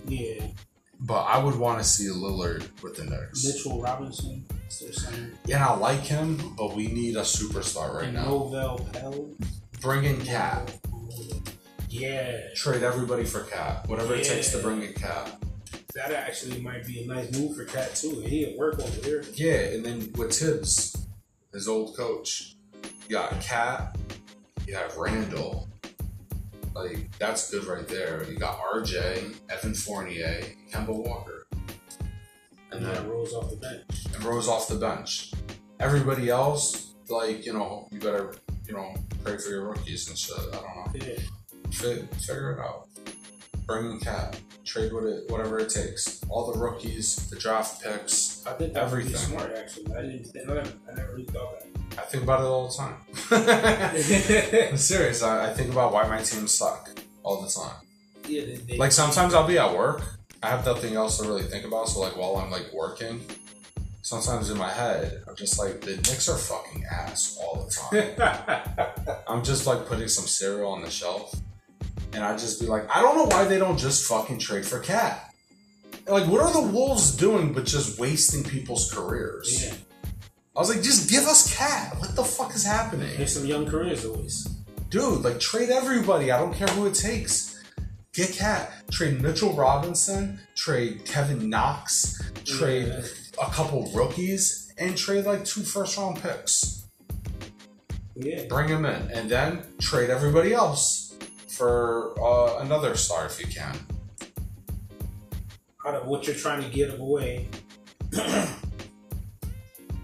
Yeah, 0.08 0.44
But 1.00 1.22
I 1.24 1.44
would 1.44 1.56
want 1.56 1.78
to 1.80 1.84
see 1.84 2.06
Lillard 2.08 2.64
with 2.82 2.96
the 2.96 3.06
Knicks. 3.06 3.46
Mitchell 3.46 3.80
Robinson. 3.82 4.44
is 4.68 4.80
their 4.80 4.94
center. 4.94 5.32
And 5.46 5.64
I 5.64 5.76
like 5.76 6.02
him, 6.02 6.56
but 6.58 6.76
we 6.76 6.88
need 6.88 7.16
a 7.16 7.22
superstar 7.22 7.94
right 7.96 8.06
and 8.06 8.14
now. 8.16 8.26
Novell 8.26 8.92
Pell. 8.94 9.30
Bring 9.82 10.06
in 10.06 10.20
Cat. 10.22 10.76
Yeah, 11.90 12.40
Trade 12.56 12.84
everybody 12.84 13.24
for 13.24 13.42
Cat. 13.42 13.88
Whatever 13.88 14.16
it 14.16 14.24
takes 14.26 14.52
to 14.52 14.60
bring 14.60 14.82
in 14.84 14.94
Cat. 14.94 15.38
That 16.08 16.14
actually 16.14 16.62
might 16.62 16.88
be 16.88 17.04
a 17.04 17.08
nice 17.08 17.30
move 17.38 17.58
for 17.58 17.66
Cat 17.66 17.94
too. 17.94 18.22
He'd 18.22 18.56
work 18.58 18.80
over 18.80 19.02
there. 19.02 19.22
Yeah, 19.34 19.76
and 19.76 19.86
then 19.86 20.12
with 20.16 20.34
Thibs, 20.34 20.96
his 21.52 21.68
old 21.68 21.96
coach, 21.98 22.56
you 23.10 23.16
got 23.16 23.40
Cat, 23.42 23.98
you 24.66 24.76
have 24.76 24.96
Randall. 24.96 25.68
Like, 26.74 27.10
that's 27.18 27.52
good 27.52 27.66
right 27.66 27.86
there. 27.88 28.24
You 28.30 28.38
got 28.38 28.62
RJ, 28.62 29.36
Evan 29.50 29.74
Fournier, 29.74 30.42
Kemba 30.72 30.96
Walker. 30.96 31.46
And 32.72 32.86
then 32.86 33.10
rolls 33.10 33.34
off 33.34 33.50
the 33.50 33.58
bench. 33.58 34.06
and 34.16 34.24
Rose 34.24 34.48
off 34.48 34.70
the 34.70 34.76
bench. 34.76 35.34
Everybody 35.82 36.30
else, 36.30 36.94
like, 37.10 37.46
you 37.46 37.52
know, 37.54 37.90
you 37.92 38.00
better, 38.00 38.36
you 38.68 38.74
know, 38.74 38.94
pray 39.24 39.38
for 39.38 39.50
your 39.50 39.68
rookies 39.68 40.08
and 40.08 40.18
shit. 40.18 40.38
I 40.38 40.56
don't 40.56 40.64
know. 40.64 40.86
Yeah, 40.94 41.20
Fi- 41.72 42.08
figure 42.18 42.52
it 42.54 42.60
out. 42.60 42.88
Bring 43.66 43.92
in 43.92 44.00
Cat. 44.00 44.40
Trade 44.70 44.94
what 44.94 45.04
it, 45.06 45.30
whatever 45.32 45.58
it 45.58 45.70
takes. 45.72 46.22
All 46.30 46.52
the 46.52 46.60
rookies, 46.60 47.16
the 47.32 47.36
draft 47.36 47.82
picks. 47.84 48.46
I 48.46 48.52
think 48.54 48.74
that 48.74 48.84
would 48.92 48.98
be 49.00 49.14
Everything. 49.14 49.16
smart. 49.18 49.52
Actually, 49.58 49.96
I 49.96 50.02
didn't. 50.04 50.28
I 50.36 50.54
never, 50.54 50.60
I 50.92 50.96
never 50.96 51.12
really 51.14 51.24
thought 51.26 51.60
that. 51.60 51.68
I 51.98 52.02
think 52.04 52.22
about 52.24 52.42
it 52.42 52.44
all 52.46 52.68
the 52.68 52.78
time. 52.78 52.98
I'm 54.72 54.78
serious. 54.78 55.24
I, 55.24 55.50
I 55.50 55.54
think 55.54 55.72
about 55.72 55.92
why 55.92 56.08
my 56.08 56.22
teams 56.22 56.54
suck 56.56 56.92
all 57.24 57.42
the 57.42 57.50
time. 57.50 57.78
yeah, 58.28 58.46
they, 58.46 58.56
they, 58.58 58.78
Like 58.78 58.92
sometimes 58.92 59.34
I'll 59.34 59.48
be 59.48 59.58
at 59.58 59.76
work. 59.76 60.04
I 60.44 60.50
have 60.50 60.64
nothing 60.66 60.94
else 60.96 61.18
to 61.18 61.28
really 61.28 61.42
think 61.44 61.66
about. 61.66 61.90
So 61.90 62.00
like 62.02 62.16
while 62.16 62.38
I'm 62.38 62.52
like 62.52 62.72
working, 62.72 63.22
sometimes 64.04 64.52
in 64.52 64.58
my 64.58 64.70
head 64.72 65.24
I'm 65.28 65.36
just 65.36 65.58
like 65.58 65.82
the 65.82 65.96
Knicks 65.98 66.30
are 66.30 66.38
fucking 66.38 66.86
ass 66.86 67.40
all 67.42 67.66
the 67.66 67.72
time. 67.72 69.18
I'm 69.28 69.44
just 69.44 69.66
like 69.66 69.88
putting 69.88 70.08
some 70.08 70.28
cereal 70.28 70.70
on 70.72 70.82
the 70.84 70.90
shelf, 70.92 71.34
and 72.14 72.24
I 72.24 72.34
just 72.38 72.60
be 72.60 72.68
like, 72.68 72.88
I 72.96 73.02
don't 73.02 73.16
know 73.18 73.26
why 73.36 73.46
they 73.46 73.58
don't 73.60 73.78
just 73.78 74.06
fucking 74.08 74.40
trade 74.40 74.66
for 74.66 74.80
Cat. 74.80 75.34
Like, 76.08 76.28
what 76.28 76.42
are 76.42 76.52
the 76.52 76.68
Wolves 76.72 77.16
doing 77.16 77.54
but 77.54 77.66
just 77.66 78.00
wasting 78.00 78.44
people's 78.44 78.92
careers? 78.92 79.64
yeah, 79.64 79.74
I 80.56 80.60
was 80.60 80.70
like, 80.74 80.82
just 80.84 81.10
give 81.10 81.24
us 81.26 81.56
Cat. 81.56 81.96
What 82.00 82.16
the 82.16 82.24
fuck 82.24 82.56
is 82.56 82.66
happening? 82.66 83.16
there's 83.18 83.34
some 83.34 83.46
young 83.46 83.66
careers 83.68 84.06
always. 84.06 84.46
Dude, 84.90 85.24
like 85.24 85.40
trade 85.40 85.70
everybody. 85.70 86.32
I 86.32 86.40
don't 86.40 86.54
care 86.54 86.68
who 86.70 86.88
it 86.88 86.96
takes. 86.96 87.62
Get 88.14 88.32
Cat. 88.34 88.72
Trade 88.92 89.22
Mitchell 89.22 89.54
Robinson. 89.54 90.40
Trade 90.56 91.06
Kevin 91.06 91.48
Knox. 91.48 92.20
Trade 92.44 92.88
Yeah. 92.88 93.02
a 93.48 93.52
couple 93.52 93.90
rookies, 93.94 94.74
and 94.80 94.98
trade 94.98 95.26
like 95.26 95.46
two 95.46 95.62
first 95.62 95.96
round 95.96 96.20
picks. 96.22 96.86
Yeah, 98.16 98.46
Bring 98.50 98.68
them 98.70 98.86
in, 98.86 99.12
and 99.12 99.30
then 99.30 99.62
trade 99.80 100.10
everybody 100.10 100.54
else 100.54 101.09
for 101.60 102.16
uh, 102.24 102.60
another 102.64 102.96
star 102.96 103.26
if 103.26 103.38
you 103.38 103.46
can. 103.48 103.76
out 105.86 105.96
of 105.96 106.08
what 106.08 106.26
you're 106.26 106.36
trying 106.36 106.64
to 106.64 106.70
give 106.70 106.98
away, 107.00 107.50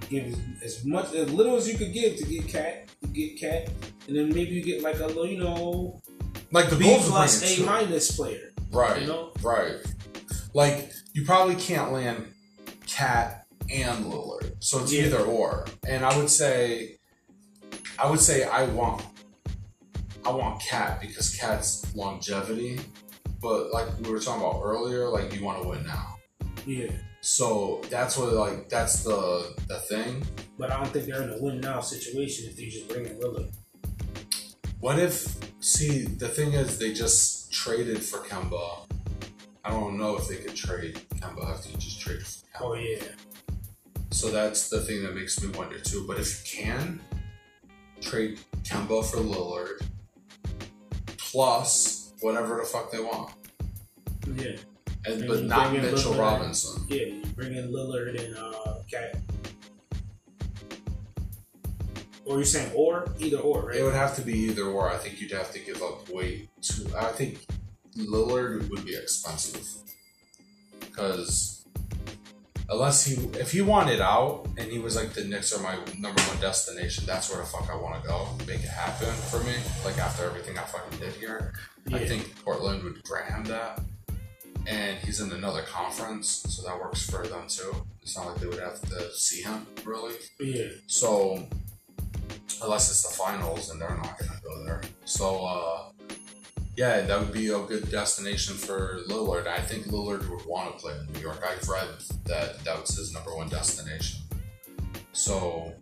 give 0.09 0.35
as, 0.61 0.83
much, 0.83 1.13
as 1.13 1.31
little 1.31 1.55
as 1.55 1.65
you 1.71 1.77
could 1.77 1.93
give 1.93 2.17
to 2.17 2.25
get 2.25 2.47
cat, 2.49 2.89
get 3.13 3.39
cat, 3.39 3.69
and 4.07 4.17
then 4.17 4.27
maybe 4.29 4.51
you 4.51 4.61
get 4.61 4.81
like 4.83 4.99
a 4.99 5.05
little, 5.07 5.25
you 5.25 5.37
know, 5.39 6.01
Like 6.51 6.69
the 6.69 6.75
B 6.75 6.83
Bulls 6.85 7.07
plus 7.09 7.59
A 7.59 7.63
minus 7.63 8.11
player. 8.15 8.51
Right. 8.71 9.01
you 9.01 9.07
know? 9.07 9.31
Right. 9.41 9.75
Like 10.53 10.91
you 11.13 11.23
probably 11.23 11.55
can't 11.55 11.93
land 11.93 12.33
Cat 12.85 13.45
and 13.73 14.05
Lillard, 14.05 14.55
so 14.59 14.83
it's 14.83 14.91
Yeah. 14.91 15.05
either 15.05 15.19
or. 15.19 15.65
And 15.87 16.03
I 16.05 16.17
would 16.17 16.29
say 16.29 16.97
I 17.97 18.09
would 18.09 18.19
say 18.19 18.43
I 18.43 18.65
want 18.65 19.03
I 20.25 20.31
want 20.31 20.59
cat 20.59 20.99
because 20.99 21.35
cat's 21.37 21.95
longevity, 21.95 22.79
but 23.41 23.71
like 23.71 23.87
we 23.99 24.09
were 24.09 24.19
talking 24.19 24.41
about 24.41 24.61
earlier, 24.63 25.07
like 25.07 25.35
you 25.35 25.45
want 25.45 25.61
to 25.61 25.67
win 25.67 25.85
now. 25.85 26.15
Yeah. 26.65 26.91
So 27.21 27.81
that's 27.89 28.17
what 28.17 28.33
like 28.33 28.67
that's 28.67 29.03
the 29.03 29.55
the 29.67 29.77
thing. 29.79 30.25
But 30.57 30.71
I 30.71 30.77
don't 30.77 30.91
think 30.91 31.05
they're 31.05 31.21
in 31.21 31.29
a 31.29 31.37
win 31.39 31.59
now 31.59 31.79
situation 31.81 32.49
if 32.49 32.57
they 32.57 32.65
just 32.65 32.87
bring 32.87 33.05
in 33.05 33.19
Lillard. 33.19 33.53
What 34.79 34.97
if 34.97 35.35
see 35.59 36.05
the 36.05 36.27
thing 36.27 36.53
is 36.53 36.79
they 36.79 36.91
just 36.91 37.51
traded 37.51 38.01
for 38.03 38.19
Kemba. 38.19 38.87
I 39.63 39.69
don't 39.71 39.97
know 39.97 40.17
if 40.17 40.27
they 40.27 40.37
could 40.37 40.55
trade 40.55 40.99
Kemba 41.15 41.49
after 41.49 41.69
you 41.69 41.77
just 41.77 41.99
traded 41.99 42.25
for 42.25 42.45
Kemba. 42.47 42.61
Oh 42.61 42.73
yeah. 42.73 43.03
So 44.09 44.31
that's 44.31 44.69
the 44.69 44.79
thing 44.79 45.03
that 45.03 45.13
makes 45.13 45.41
me 45.43 45.49
wonder 45.57 45.79
too. 45.79 46.05
But 46.07 46.19
if 46.19 46.55
you 46.55 46.63
can 46.63 46.99
trade 48.01 48.39
Kemba 48.63 49.05
for 49.05 49.17
Lillard 49.17 49.85
plus 51.35 52.13
whatever 52.21 52.55
the 52.61 52.63
fuck 52.63 52.89
they 52.93 52.99
want, 53.01 53.29
Yeah. 54.35 54.55
and, 55.05 55.19
And 55.21 55.27
but 55.27 55.43
not 55.43 55.73
Mitchell 55.73 56.13
Lillard. 56.13 56.17
Robinson. 56.19 56.85
Yeah. 56.87 57.01
You 57.07 57.23
bring 57.35 57.53
in 57.55 57.73
Lillard 57.73 58.15
and 58.23 58.37
uh 58.37 58.75
Cat. 58.89 59.17
Or 62.25 62.37
you're 62.37 62.45
saying 62.45 62.71
or 62.73 63.05
either 63.19 63.37
or, 63.37 63.67
right? 63.67 63.75
It 63.75 63.83
would 63.83 63.93
have 63.93 64.15
to 64.15 64.21
be 64.21 64.33
either 64.47 64.63
or. 64.63 64.89
I 64.89 64.97
think 64.97 65.19
you'd 65.19 65.31
have 65.33 65.51
to 65.51 65.59
give 65.59 65.81
up 65.83 66.07
way 66.09 66.47
too. 66.61 66.87
I 66.97 67.07
think 67.11 67.45
Lillard 67.97 68.69
would 68.69 68.85
be 68.85 68.95
expensive 68.95 69.67
because 70.79 71.54
unless 72.69 73.05
he, 73.05 73.15
if 73.39 73.51
he 73.51 73.61
wanted 73.61 74.01
out 74.01 74.47
and 74.57 74.71
he 74.71 74.79
was 74.79 74.95
like 74.95 75.13
the 75.13 75.23
Knicks 75.23 75.53
are 75.53 75.61
my 75.61 75.75
number 75.97 76.21
one 76.23 76.39
destination, 76.39 77.05
that's 77.05 77.29
where 77.29 77.39
the 77.39 77.47
fuck 77.47 77.69
I 77.71 77.75
want 77.75 78.01
to 78.01 78.07
go. 78.07 78.27
Make 78.47 78.63
it 78.63 78.69
happen 78.69 79.13
for 79.29 79.39
me. 79.43 79.55
Like 79.83 79.97
after 79.97 80.25
everything 80.25 80.57
I 80.57 80.61
fucking 80.61 80.99
did 80.99 81.13
here, 81.13 81.53
I 81.93 81.99
think 81.99 82.43
Portland 82.43 82.83
would 82.83 83.03
grant 83.03 83.29
him 83.29 83.43
that. 83.45 83.81
And 84.67 84.97
he's 84.97 85.21
in 85.21 85.31
another 85.31 85.61
conference, 85.61 86.43
so 86.49 86.67
that 86.67 86.79
works 86.79 87.07
for 87.07 87.27
them 87.27 87.47
too. 87.47 87.71
It's 88.01 88.17
not 88.17 88.27
like 88.27 88.37
they 88.37 88.47
would 88.47 88.59
have 88.59 88.81
to 88.89 89.13
see 89.13 89.43
him 89.43 89.67
really. 89.83 90.15
Yeah. 90.39 90.69
So, 90.87 91.47
unless 92.63 92.89
it's 92.89 93.03
the 93.03 93.15
finals, 93.15 93.69
and 93.69 93.79
they're 93.79 93.95
not 93.95 94.17
gonna 94.17 94.39
go 94.43 94.65
there. 94.65 94.81
So, 95.05 95.45
uh, 95.45 95.91
yeah, 96.75 97.01
that 97.01 97.19
would 97.19 97.31
be 97.31 97.49
a 97.49 97.59
good 97.59 97.89
destination 97.89 98.55
for 98.55 98.99
Lillard. 99.07 99.47
I 99.47 99.61
think 99.61 99.85
Lillard 99.85 100.29
would 100.29 100.45
want 100.45 100.73
to 100.73 100.81
play 100.81 100.93
in 100.97 101.13
New 101.13 101.19
York. 101.21 101.41
I've 101.47 101.67
read 101.69 101.87
that 102.25 102.63
that 102.65 102.81
was 102.81 102.97
his 102.97 103.13
number 103.13 103.35
one 103.35 103.47
destination. 103.47 104.21
So, 105.13 105.73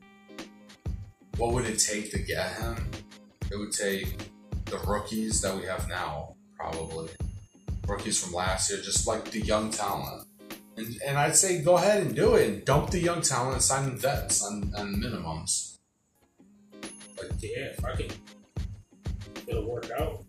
what 1.38 1.54
would 1.54 1.66
it 1.66 1.80
take 1.80 2.12
to 2.12 2.20
get 2.20 2.54
him? 2.58 2.90
It 3.52 3.58
would 3.58 3.72
take 3.72 4.18
the 4.66 4.78
rookies 4.88 5.42
that 5.42 5.56
we 5.56 5.66
have 5.66 5.88
now, 5.88 6.36
probably 6.56 7.10
rookies 7.88 8.24
from 8.24 8.34
last 8.34 8.70
year, 8.70 8.80
just 8.82 9.08
like 9.08 9.32
the 9.32 9.42
young 9.42 9.72
talent. 9.72 10.28
And, 10.78 10.96
and 11.06 11.18
I'd 11.18 11.36
say 11.36 11.62
go 11.62 11.78
ahead 11.78 12.02
and 12.02 12.16
do 12.16 12.36
it 12.36 12.50
and 12.50 12.66
dump 12.66 12.92
the 12.92 13.00
young 13.00 13.22
talent 13.22 13.54
and 13.54 13.62
sign 13.62 13.90
the 13.90 13.96
vets 13.96 14.44
on, 14.44 14.74
on 14.78 14.96
minimums. 14.96 15.78
Like, 17.18 17.32
Yeah, 17.42 17.74
if 17.78 17.86
I 17.86 17.96
can 17.96 18.08
it'll 19.48 19.70
work 19.70 19.90
out. 20.00 20.23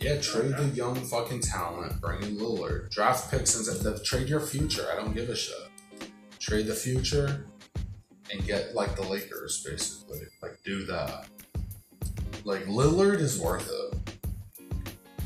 Yeah, 0.00 0.18
trade 0.20 0.56
the 0.56 0.64
young 0.74 0.94
fucking 0.94 1.40
talent, 1.40 2.00
bring 2.00 2.22
in 2.22 2.38
Lillard, 2.38 2.88
draft 2.90 3.30
picks, 3.30 3.54
and 3.54 3.66
the, 3.84 4.02
trade 4.02 4.28
your 4.28 4.40
future. 4.40 4.86
I 4.90 4.96
don't 4.96 5.14
give 5.14 5.28
a 5.28 5.36
shit. 5.36 5.68
Trade 6.38 6.66
the 6.66 6.74
future 6.74 7.44
and 8.32 8.44
get 8.46 8.74
like 8.74 8.96
the 8.96 9.02
Lakers, 9.02 9.62
basically. 9.62 10.20
Like 10.42 10.58
do 10.64 10.86
that. 10.86 11.26
Like 12.44 12.64
Lillard 12.64 13.20
is 13.20 13.38
worth 13.38 13.70
it. 13.70 14.18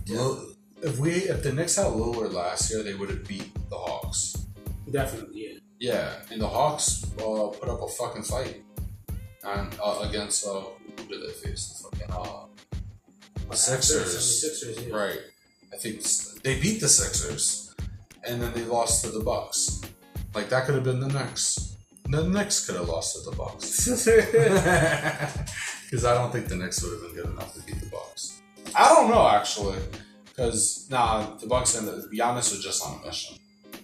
Lil- 0.09 0.55
if 0.83 0.99
we 0.99 1.13
if 1.13 1.43
the 1.45 1.53
Knicks 1.53 1.77
had 1.77 1.87
Lillard 1.87 2.33
last 2.33 2.71
year, 2.71 2.83
they 2.83 2.95
would 2.95 3.11
have 3.11 3.27
beat 3.29 3.55
the 3.71 3.77
Hawks. 3.77 4.37
Definitely, 4.91 5.41
yeah. 5.41 5.59
Yeah, 5.79 6.15
and 6.33 6.41
the 6.41 6.49
Hawks 6.49 7.05
uh, 7.19 7.49
put 7.49 7.69
up 7.69 7.81
a 7.81 7.89
fucking 7.89 8.23
fight 8.25 8.63
and 9.45 9.75
uh, 9.83 10.01
against 10.09 10.47
uh, 10.47 10.63
who 10.99 11.07
did 11.09 11.23
they 11.23 11.33
face? 11.33 11.69
The 11.91 11.97
fucking 11.97 12.15
uh, 12.15 12.47
the 13.51 13.57
Sixers. 13.57 14.41
Sixers, 14.43 14.87
yeah. 14.87 14.95
Right. 14.95 15.19
I 15.73 15.77
think 15.77 16.03
they 16.43 16.61
beat 16.61 16.81
the 16.81 16.89
Sixers, 16.89 17.75
and 18.27 18.41
then 18.43 18.53
they 18.55 18.63
lost 18.65 19.05
to 19.05 19.11
the 19.11 19.21
Bucks. 19.21 19.81
Like 20.35 20.49
that 20.49 20.67
could 20.67 20.75
have 20.75 20.85
been 20.85 21.01
the 21.01 21.09
Knicks. 21.09 21.77
The 22.09 22.23
Knicks 22.25 22.67
could 22.67 22.77
have 22.77 22.89
lost 22.89 23.17
to 23.25 23.31
the 23.31 23.37
Bucks. 23.37 23.89
Because 25.91 26.05
I 26.07 26.15
don't 26.15 26.33
think 26.33 26.49
the 26.49 26.57
Knicks 26.57 26.83
would 26.83 26.93
have 26.93 27.03
been 27.03 27.15
good 27.15 27.33
enough 27.33 27.55
to 27.55 27.61
beat 27.63 27.79
the 27.81 27.87
Bucks. 27.87 28.41
I 28.75 28.89
don't 28.89 29.11
know 29.11 29.29
actually, 29.29 29.79
because 30.25 30.89
nah, 30.91 31.37
the 31.37 31.47
Bucks 31.47 31.77
and 31.77 31.87
the 31.87 32.09
Giannis 32.13 32.51
was 32.51 32.65
just 32.65 32.85
on 32.85 33.01
a 33.03 33.07
mission. 33.07 33.37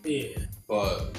yeah. 0.04 0.38
But 0.66 1.18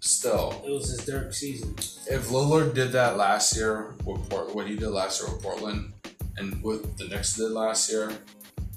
still, 0.00 0.62
It 0.66 0.70
was 0.70 0.90
his 0.90 1.06
Dirk 1.06 1.32
season. 1.32 1.74
if 2.10 2.28
Lillard 2.28 2.74
did 2.74 2.92
that 2.92 3.16
last 3.16 3.56
year, 3.56 3.94
with 4.04 4.28
Port, 4.28 4.54
what 4.54 4.66
he 4.66 4.76
did 4.76 4.88
last 4.88 5.22
year 5.22 5.32
with 5.32 5.42
Portland, 5.42 5.92
and 6.40 6.62
what 6.62 6.96
the 6.96 7.04
Knicks 7.04 7.34
did 7.34 7.52
last 7.52 7.90
year, 7.92 8.10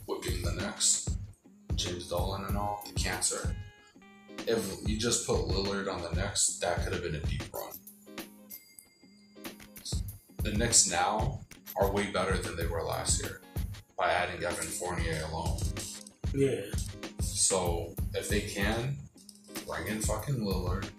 with 0.06 0.22
being 0.22 0.44
the 0.44 0.52
Knicks, 0.52 1.10
James 1.76 2.10
Dolan 2.10 2.46
and 2.46 2.58
all, 2.58 2.84
the 2.86 2.94
cancer. 2.94 3.56
If 4.46 4.78
you 4.86 4.98
just 4.98 5.26
put 5.26 5.48
Lillard 5.48 5.92
on 5.92 6.02
the 6.02 6.12
Knicks, 6.12 6.60
that 6.60 6.84
could 6.84 6.92
have 6.92 7.02
been 7.02 7.16
a 7.16 7.20
deep 7.20 7.44
run. 7.54 7.72
The 10.44 10.52
Knicks 10.52 10.92
now 10.92 11.40
are 11.78 11.90
way 11.90 12.12
better 12.12 12.38
than 12.38 12.58
they 12.58 12.68
were 12.68 12.84
last 12.84 13.24
year 13.24 13.42
by 13.98 14.12
adding 14.12 14.44
Evan 14.44 14.68
Fournier 14.68 15.24
alone. 15.32 15.60
Yeah. 16.34 16.66
So 17.22 17.96
if 18.14 18.28
they 18.28 18.42
can, 18.42 18.98
bring 19.66 19.88
in 19.88 20.02
fucking 20.02 20.36
Lillard 20.36 20.90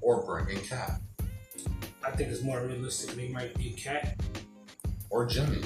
or 0.00 0.24
bring 0.24 0.56
in 0.56 0.62
Cat 0.64 1.00
I 2.02 2.10
think 2.12 2.30
it's 2.30 2.42
more 2.42 2.60
realistic. 2.66 3.14
They 3.14 3.28
might 3.28 3.54
be 3.56 3.70
Cat. 3.70 4.18
or 5.10 5.26
Jimmy. 5.26 5.60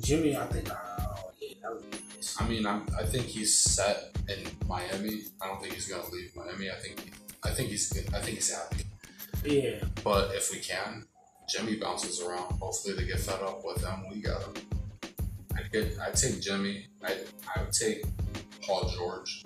Jimmy, 0.00 0.36
I 0.36 0.46
think, 0.46 0.68
oh, 0.70 1.30
yeah, 1.40 1.54
that 1.62 1.72
would 1.72 1.90
be 1.90 1.98
nice. 2.16 2.36
I 2.40 2.48
mean, 2.48 2.66
I'm, 2.66 2.86
I 2.98 3.04
think 3.04 3.26
he's 3.26 3.54
set 3.54 4.16
in 4.28 4.46
Miami. 4.68 5.22
I 5.40 5.48
don't 5.48 5.60
think 5.60 5.74
he's 5.74 5.88
gonna 5.88 6.08
leave 6.10 6.34
Miami. 6.36 6.70
I 6.70 6.74
think 6.76 7.12
I 7.44 7.50
think 7.50 7.70
he's 7.70 7.92
good. 7.92 8.12
I 8.14 8.20
think 8.20 8.36
he's 8.36 8.54
happy. 8.54 8.84
Yeah. 9.44 9.82
But 10.04 10.34
if 10.34 10.50
we 10.52 10.58
can, 10.58 11.06
Jimmy 11.48 11.76
bounces 11.76 12.20
around. 12.20 12.52
Hopefully 12.60 12.94
they 12.94 13.06
get 13.06 13.18
fed 13.18 13.40
up 13.42 13.64
with 13.64 13.84
him. 13.84 14.04
We 14.10 14.20
got 14.20 14.42
him. 14.42 14.54
I'd 15.56 15.72
get. 15.72 15.98
I'd 16.00 16.14
take 16.14 16.40
Jimmy. 16.40 16.86
I 17.02 17.16
I 17.54 17.62
would 17.62 17.72
take 17.72 18.04
Paul 18.62 18.88
George. 18.88 19.42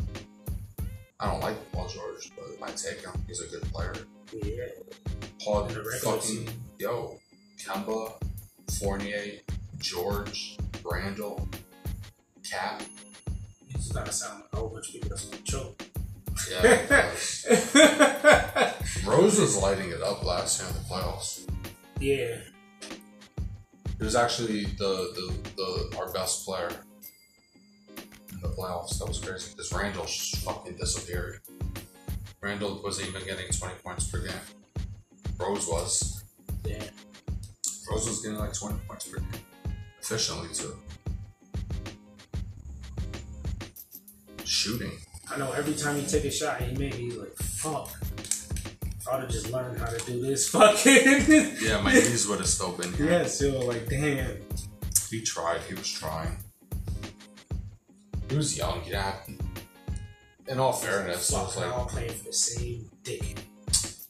I 1.20 1.30
don't 1.30 1.40
like 1.40 1.56
Paul 1.72 1.88
George, 1.88 2.32
but 2.36 2.68
I'd 2.68 2.76
take 2.76 3.00
him. 3.00 3.12
He's 3.26 3.40
a 3.40 3.46
good 3.46 3.62
player. 3.72 3.94
Yeah. 4.32 4.66
Paul 5.42 5.66
In 5.66 5.74
the 5.74 5.82
regular 5.82 6.18
fucking 6.18 6.48
yo, 6.78 7.18
Kemba, 7.58 8.12
Fournier, 8.78 9.40
George, 9.84 10.56
Randle, 10.82 11.46
Cap. 12.42 12.82
You 13.68 13.74
just 13.74 13.92
gotta 13.92 14.12
sound 14.12 14.40
like 14.40 14.48
a 14.54 14.56
whole 14.56 14.70
bunch 14.70 14.88
of 14.88 14.94
people 14.94 15.10
that's 15.10 15.26
gonna 15.26 15.42
choke. 15.42 15.82
Yeah, 16.50 17.10
it. 17.44 18.74
Rose 19.06 19.38
was 19.38 19.58
lighting 19.58 19.90
it 19.90 20.00
up 20.02 20.24
last 20.24 20.58
year 20.58 20.68
in 20.70 20.74
the 20.74 20.80
playoffs. 20.88 21.46
yeah. 22.00 22.38
He 23.98 24.04
was 24.04 24.16
actually 24.16 24.64
the, 24.64 25.12
the, 25.14 25.34
the 25.56 25.96
our 25.98 26.10
best 26.12 26.46
player 26.46 26.70
in 28.32 28.40
the 28.40 28.48
playoffs. 28.48 28.98
That 28.98 29.06
was 29.06 29.18
crazy 29.20 29.50
because 29.54 29.70
Randle 29.72 30.06
fucking 30.06 30.76
disappeared. 30.76 31.40
Randle 32.40 32.80
wasn't 32.82 33.08
even 33.08 33.22
getting 33.24 33.50
20 33.50 33.74
points 33.84 34.06
per 34.10 34.20
game. 34.20 34.32
Rose 35.38 35.68
was. 35.68 36.24
Yeah. 36.64 36.82
Rose 37.90 38.08
was 38.08 38.20
getting 38.22 38.38
like 38.38 38.54
20 38.54 38.78
points 38.88 39.06
per 39.06 39.18
game. 39.18 39.28
Efficiently, 40.04 40.48
too. 40.52 40.76
Shooting. 44.44 44.92
I 45.30 45.38
know 45.38 45.50
every 45.52 45.72
time 45.74 45.96
he 45.98 46.04
take 46.06 46.24
a 46.26 46.30
shot 46.30 46.60
he 46.60 46.76
made, 46.76 46.92
he's 46.94 47.16
like, 47.16 47.34
fuck. 47.36 47.88
I'd 49.10 49.20
have 49.20 49.30
just 49.30 49.50
learn 49.50 49.74
how 49.76 49.86
to 49.86 49.98
do 50.04 50.20
this 50.20 50.48
fucking. 50.50 51.56
Yeah, 51.60 51.80
my 51.80 51.92
knees 51.94 52.26
would 52.28 52.38
have 52.40 52.48
still 52.48 52.72
been 52.72 52.92
here. 52.92 53.10
yeah, 53.10 53.26
so 53.26 53.60
like, 53.60 53.88
damn. 53.88 54.36
He 55.10 55.22
tried. 55.22 55.62
He 55.62 55.74
was 55.74 55.90
trying. 55.90 56.36
He 58.28 58.36
was 58.36 58.56
young. 58.58 58.80
He 58.82 58.90
didn't. 58.90 59.40
In 60.48 60.58
all 60.60 60.72
fairness, 60.72 61.32
I 61.32 61.42
was 61.42 61.54
Fuck, 61.54 61.64
like, 61.64 61.72
all 61.74 61.86
playing 61.86 62.12
for 62.12 62.24
the 62.24 62.32
same 62.34 62.90
dick. 63.02 63.38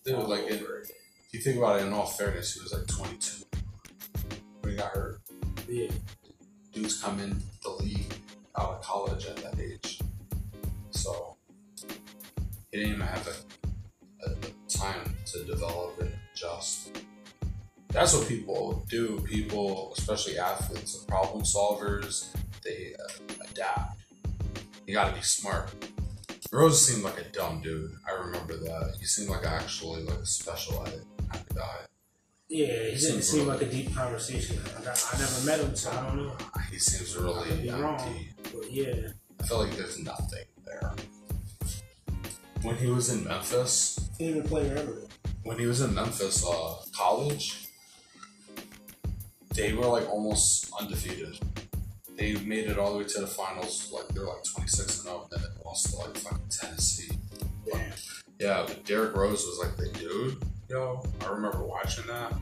dude, 0.05 0.19
like, 0.19 0.43
it, 0.51 0.61
if 0.63 1.33
you 1.35 1.41
think 1.41 1.59
about 1.59 1.81
it, 1.81 1.87
in 1.87 1.93
all 1.93 2.07
fairness, 2.07 2.55
he 2.55 2.61
was 2.63 2.73
like 2.73 2.87
22 2.89 3.45
when 4.63 4.73
he 4.73 4.77
got 4.77 4.91
hurt. 4.93 5.21
Dudes 5.67 7.01
come 7.01 7.21
in 7.21 7.37
the 7.63 7.71
league 7.71 8.13
out 8.59 8.71
of 8.71 8.83
college 8.83 9.27
at 9.27 9.37
that 9.37 9.59
age, 9.59 10.01
so 10.91 11.37
he 12.71 12.79
didn't 12.79 12.95
even 12.95 13.07
have 13.07 13.25
the, 13.25 14.29
the 14.37 14.51
time 14.69 15.15
to 15.27 15.45
develop 15.45 16.01
and 16.01 16.13
adjust. 16.33 16.91
That's 17.89 18.15
what 18.15 18.29
people 18.29 18.85
do. 18.89 19.21
People, 19.21 19.95
especially 19.97 20.39
athletes, 20.39 21.01
are 21.01 21.07
problem 21.07 21.45
solvers. 21.45 22.35
They 22.65 22.95
uh, 22.99 23.45
adapt. 23.51 24.01
You 24.87 24.95
got 24.95 25.11
to 25.11 25.15
be 25.15 25.23
smart. 25.23 25.73
Rose 26.53 26.85
seemed 26.85 27.05
like 27.05 27.19
a 27.19 27.25
dumb 27.31 27.63
dude. 27.63 27.93
I 28.09 28.13
remember 28.21 28.57
that. 28.57 28.97
He 28.99 29.07
seemed 29.07 29.31
like 29.31 29.47
actually 29.47 30.03
like 30.03 30.19
a 30.19 30.27
special 30.27 30.85
ed 30.87 31.05
of 31.33 31.49
guy. 31.55 31.79
Yeah, 32.55 32.67
it 32.67 32.85
didn't 33.01 33.01
Seems 33.01 33.29
seem 33.29 33.41
really- 33.49 33.59
like 33.59 33.63
a 33.63 33.71
deep 33.71 33.95
conversation. 33.97 34.61
I, 34.77 34.81
I 34.91 35.19
never 35.19 35.45
met 35.45 35.59
him, 35.59 35.75
so 35.75 35.91
I 35.91 36.07
don't 36.07 36.17
know. 36.19 36.37
He 36.71 36.79
seems 36.79 37.17
I 37.17 37.21
really 37.21 37.63
be 37.63 37.69
wrong, 37.71 37.99
empty. 38.01 38.29
but 38.55 38.71
yeah. 38.71 39.09
I 39.41 39.47
feel 39.47 39.59
like 39.59 39.77
there's 39.77 39.99
nothing 39.99 40.45
there. 40.65 40.93
When 42.63 42.77
he 42.77 42.87
was 42.87 43.11
in 43.11 43.25
Memphis, 43.25 43.99
He 44.19 44.29
didn't 44.29 44.47
play 44.49 44.69
when 45.43 45.59
he 45.59 45.67
was 45.67 45.81
in 45.81 45.95
Memphis, 45.95 46.47
uh, 46.47 46.77
college, 46.97 47.67
they 49.55 49.73
were 49.73 49.87
like 49.87 50.09
almost 50.09 50.71
undefeated. 50.81 51.39
They 52.17 52.35
made 52.37 52.67
it 52.71 52.79
all 52.79 52.93
the 52.93 52.99
way 52.99 53.05
to 53.05 53.21
the 53.21 53.27
finals. 53.27 53.91
Like 53.93 54.07
they're 54.09 54.25
like 54.27 54.45
26 54.45 54.81
and 54.99 55.05
0, 55.09 55.29
and 55.33 55.43
then 55.43 55.51
they 55.57 55.65
lost 55.65 55.91
to 55.91 55.97
like 55.97 56.17
fucking 56.17 56.39
Tennessee. 56.51 57.11
Damn. 57.71 57.93
Yeah, 58.39 58.65
but 58.67 58.85
Derrick 58.85 59.15
Rose 59.17 59.45
was 59.45 59.59
like 59.59 59.77
the 59.77 59.89
dude. 59.99 60.41
Yo, 60.69 61.03
I 61.21 61.27
remember 61.27 61.63
watching 61.63 62.07
that. 62.07 62.33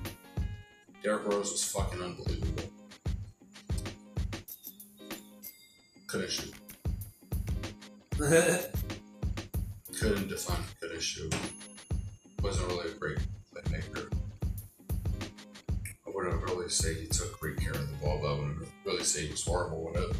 Derrick 1.02 1.26
Rose 1.26 1.50
was 1.50 1.64
fucking 1.64 2.00
unbelievable. 2.00 2.62
Couldn't 6.06 6.30
shoot. 6.30 6.54
Couldn't 9.98 10.28
defend. 10.28 10.62
Couldn't 10.80 11.02
shoot. 11.02 11.34
Wasn't 12.42 12.68
really 12.68 12.90
a 12.90 12.94
great 12.94 13.18
playmaker. 13.52 14.12
I 16.06 16.10
wouldn't 16.14 16.42
really 16.42 16.68
say 16.68 16.94
he 16.94 17.06
took 17.06 17.40
great 17.40 17.56
care 17.56 17.72
of 17.72 17.88
the 17.88 17.96
ball, 17.96 18.20
but 18.22 18.28
I 18.28 18.34
wouldn't 18.34 18.68
really 18.84 19.02
say 19.02 19.26
he 19.26 19.32
was 19.32 19.44
horrible 19.44 19.90
with 19.92 19.96
it. 20.00 20.16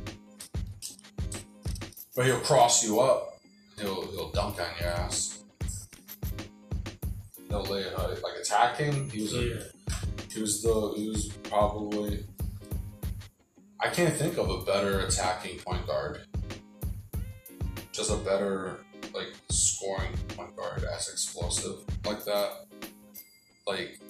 But 2.16 2.26
he'll 2.26 2.40
cross 2.40 2.84
you 2.84 3.00
up. 3.00 3.38
He'll 3.78 4.10
he'll 4.10 4.30
dunk 4.32 4.60
on 4.60 4.66
your 4.80 4.88
ass. 4.88 5.31
It 7.54 7.92
high. 7.94 8.08
like 8.08 8.38
attacking. 8.40 9.10
He 9.10 9.22
was 9.22 9.34
a 9.34 9.44
yeah. 9.44 9.62
he 10.30 10.40
was 10.40 10.62
the 10.62 10.94
he 10.96 11.08
was 11.08 11.28
probably 11.42 12.24
I 13.78 13.88
can't 13.88 14.14
think 14.14 14.38
of 14.38 14.48
a 14.48 14.62
better 14.64 15.00
attacking 15.00 15.58
point 15.58 15.86
guard. 15.86 16.22
Just 17.92 18.10
a 18.10 18.16
better 18.16 18.78
like 19.14 19.34
scoring 19.50 20.12
point 20.28 20.56
guard 20.56 20.84
as 20.96 21.10
explosive 21.10 21.84
like 22.06 22.24
that. 22.24 22.52
Like 23.66 24.00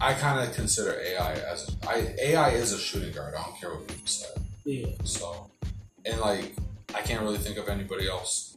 I 0.00 0.12
kind 0.14 0.40
of 0.40 0.54
consider 0.54 0.98
AI 1.00 1.34
as 1.34 1.68
a, 1.68 1.88
I 1.88 2.14
AI 2.20 2.50
is 2.50 2.72
a 2.72 2.78
shooting 2.78 3.12
guard. 3.12 3.34
I 3.34 3.42
don't 3.44 3.56
care 3.56 3.70
what 3.70 3.86
people 3.86 4.06
say. 4.06 4.28
Yeah. 4.64 4.88
So 5.04 5.48
and 6.04 6.20
like 6.20 6.56
I 6.92 7.02
can't 7.02 7.22
really 7.22 7.38
think 7.38 7.56
of 7.56 7.68
anybody 7.68 8.08
else 8.08 8.56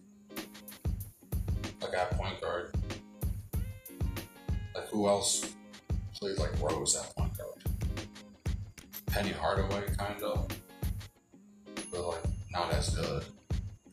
like 1.81 1.93
at 1.93 2.17
point 2.17 2.41
guard. 2.41 2.73
Like 4.79 4.87
who 4.91 5.07
else 5.09 5.53
played 6.17 6.37
like 6.37 6.51
Rose 6.61 6.95
at 6.95 7.13
point 7.13 7.37
guard? 7.37 7.49
Penny 9.07 9.31
Hardaway 9.31 9.83
kind 9.97 10.21
of, 10.23 10.47
but 11.91 12.07
like 12.07 12.23
not 12.51 12.71
as 12.73 12.95
good. 12.95 13.25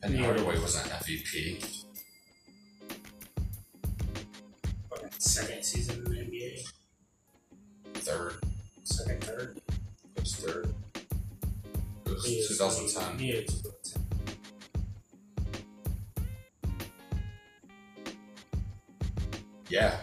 Penny 0.01 0.17
Yeah. 0.19 0.25
Hardaway 0.27 0.57
was 0.59 0.75
an 0.75 0.89
MVP. 0.89 1.83
Second 5.19 5.65
season 5.65 6.05
in 6.05 6.11
the 6.11 6.17
NBA. 6.19 6.63
Third, 7.95 8.35
Second, 8.83 9.23
third. 9.25 9.59
it 10.15 10.21
was 10.21 10.35
third. 10.37 10.73
It 12.05 12.11
was 12.11 12.29
Yeah, 12.31 12.47
2010. 12.47 13.19
Yeah, 13.27 13.41
2010. 13.41 14.03
Yeah, 19.69 19.97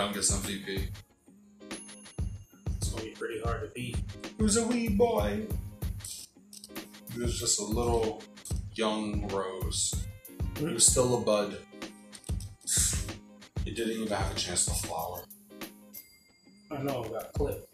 Youngest 0.00 0.32
MVP. 0.32 0.88
It's 2.78 2.88
gonna 2.88 3.02
be 3.02 3.10
pretty 3.10 3.38
hard 3.42 3.60
to 3.60 3.68
beat. 3.74 3.98
He 4.38 4.42
was 4.42 4.56
a 4.56 4.66
wee 4.66 4.88
boy. 4.88 5.42
He 7.12 7.20
was 7.20 7.38
just 7.38 7.60
a 7.60 7.64
little 7.64 8.22
young 8.74 9.28
rose. 9.28 9.94
He 10.58 10.64
was 10.64 10.86
still 10.86 11.18
a 11.18 11.20
bud. 11.20 11.58
He 13.62 13.72
didn't 13.72 13.92
even 13.92 14.08
have 14.08 14.32
a 14.32 14.34
chance 14.36 14.64
to 14.64 14.70
flower. 14.72 15.20
I 16.70 16.78
know, 16.82 17.04
got 17.04 17.34
clipped. 17.34 17.68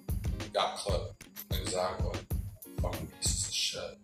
Got 0.52 0.78
clipped. 0.78 1.26
Exactly. 1.52 2.18
Fucking 2.82 3.06
pieces 3.20 3.46
of 3.46 3.54
shit. 3.54 3.98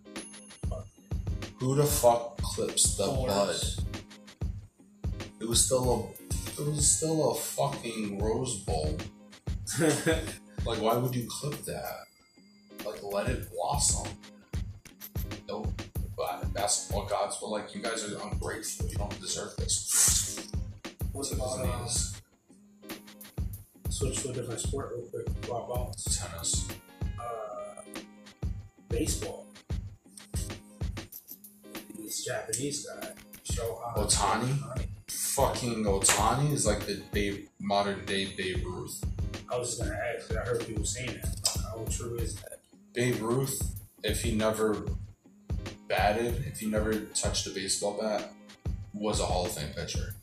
Who 1.59 1.75
the 1.75 1.87
fuck 1.87 2.37
clips 2.37 2.97
the 2.97 3.07
bud? 3.07 3.57
It 5.41 5.49
was 5.49 5.65
still 5.67 6.15
a. 6.19 6.22
It 6.63 6.67
was 6.69 6.89
still 6.89 7.33
a 7.33 7.35
fucking 7.35 8.19
rose 8.19 8.61
bulb. 8.61 9.03
Like, 10.65 10.81
why 10.81 10.97
would 10.97 11.13
you 11.13 11.27
clip 11.29 11.61
that? 11.65 12.05
Like, 12.87 13.03
let 13.03 13.29
it 13.29 13.51
blossom. 13.51 14.13
Nope. 15.49 15.73
But 16.17 16.55
basketball 16.55 17.07
gods 17.07 17.43
were 17.43 17.49
like, 17.49 17.75
you 17.75 17.83
guys 17.83 18.05
are 18.05 18.31
ungrateful. 18.31 18.87
You 18.87 18.97
don't 18.97 19.21
deserve 19.21 19.57
this. 19.57 20.53
What's 21.11 21.31
his 21.31 21.39
about 21.39 21.67
uh, 21.67 21.89
switch 23.89 24.23
to 24.23 24.31
a 24.31 24.33
different 24.33 24.61
sport 24.61 24.93
real 24.95 25.07
quick? 25.07 25.27
Balls. 25.49 26.05
Tennis. 26.17 26.69
Uh, 27.19 27.83
baseball. 28.89 29.47
This 31.99 32.25
Japanese 32.25 32.87
guy, 32.87 33.09
Shohei 33.45 33.97
Ohtani? 33.97 35.02
Fucking 35.35 35.85
Ohtani 35.85 36.53
is 36.53 36.67
like 36.67 36.81
the 36.81 37.01
Babe, 37.11 37.47
modern 37.59 38.05
day 38.05 38.35
Babe 38.37 38.67
Ruth. 38.67 39.03
I 39.51 39.57
was 39.57 39.71
just 39.71 39.81
gonna 39.81 39.99
ask, 40.15 40.31
I 40.31 40.41
heard 40.41 40.67
people 40.67 40.85
saying 40.85 41.21
that. 41.23 41.63
How 41.63 41.87
true 41.89 42.17
is 42.17 42.35
that? 42.35 42.61
Babe 42.93 43.19
Ruth, 43.19 43.81
if 44.03 44.21
he 44.21 44.35
never 44.35 44.85
batted, 45.89 46.45
if 46.47 46.61
he 46.61 46.67
never 46.67 47.01
touched 47.15 47.47
a 47.47 47.51
baseball 47.51 47.99
bat, 47.99 48.31
was 48.93 49.21
a 49.21 49.25
Hall 49.25 49.47
of 49.47 49.53
Fame 49.53 49.73
pitcher. 49.75 50.15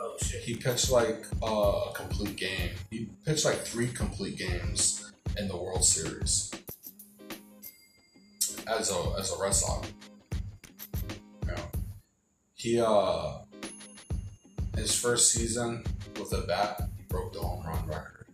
Oh 0.00 0.16
shit. 0.22 0.40
He 0.40 0.54
pitched 0.56 0.90
like 0.90 1.26
uh, 1.42 1.90
a 1.90 1.92
complete 1.94 2.36
game. 2.36 2.70
He 2.90 3.10
pitched 3.26 3.44
like 3.44 3.58
three 3.58 3.88
complete 3.88 4.38
games 4.38 5.12
in 5.38 5.46
the 5.46 5.56
World 5.58 5.84
Series 5.84 6.50
as 8.66 8.90
a 8.90 9.14
as 9.18 9.30
a 9.30 9.38
Red 9.38 9.54
Sox. 9.54 9.92
Know, 11.46 11.54
he 12.54 12.80
uh 12.80 13.40
his 14.76 14.98
first 14.98 15.32
season 15.32 15.84
with 16.18 16.32
a 16.32 16.42
bat, 16.46 16.82
he 16.96 17.02
broke 17.08 17.32
the 17.32 17.40
home 17.40 17.64
run 17.66 17.86
record. 17.86 18.26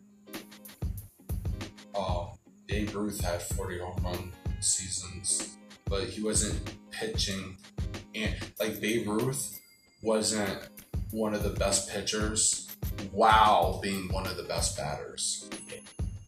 Um, 1.96 2.28
Babe 2.66 2.94
Ruth 2.94 3.20
had 3.20 3.42
forty 3.42 3.78
home 3.78 4.00
run 4.04 4.32
seasons, 4.60 5.56
but 5.86 6.04
he 6.04 6.22
wasn't 6.22 6.60
pitching, 6.90 7.56
and 8.14 8.36
like 8.60 8.80
Babe 8.80 9.08
Ruth 9.08 9.60
wasn't 10.02 10.68
one 11.10 11.34
of 11.34 11.42
the 11.42 11.50
best 11.50 11.88
pitchers 11.90 12.68
while 13.12 13.80
being 13.80 14.12
one 14.12 14.26
of 14.26 14.36
the 14.36 14.42
best 14.44 14.76
batters. 14.76 15.48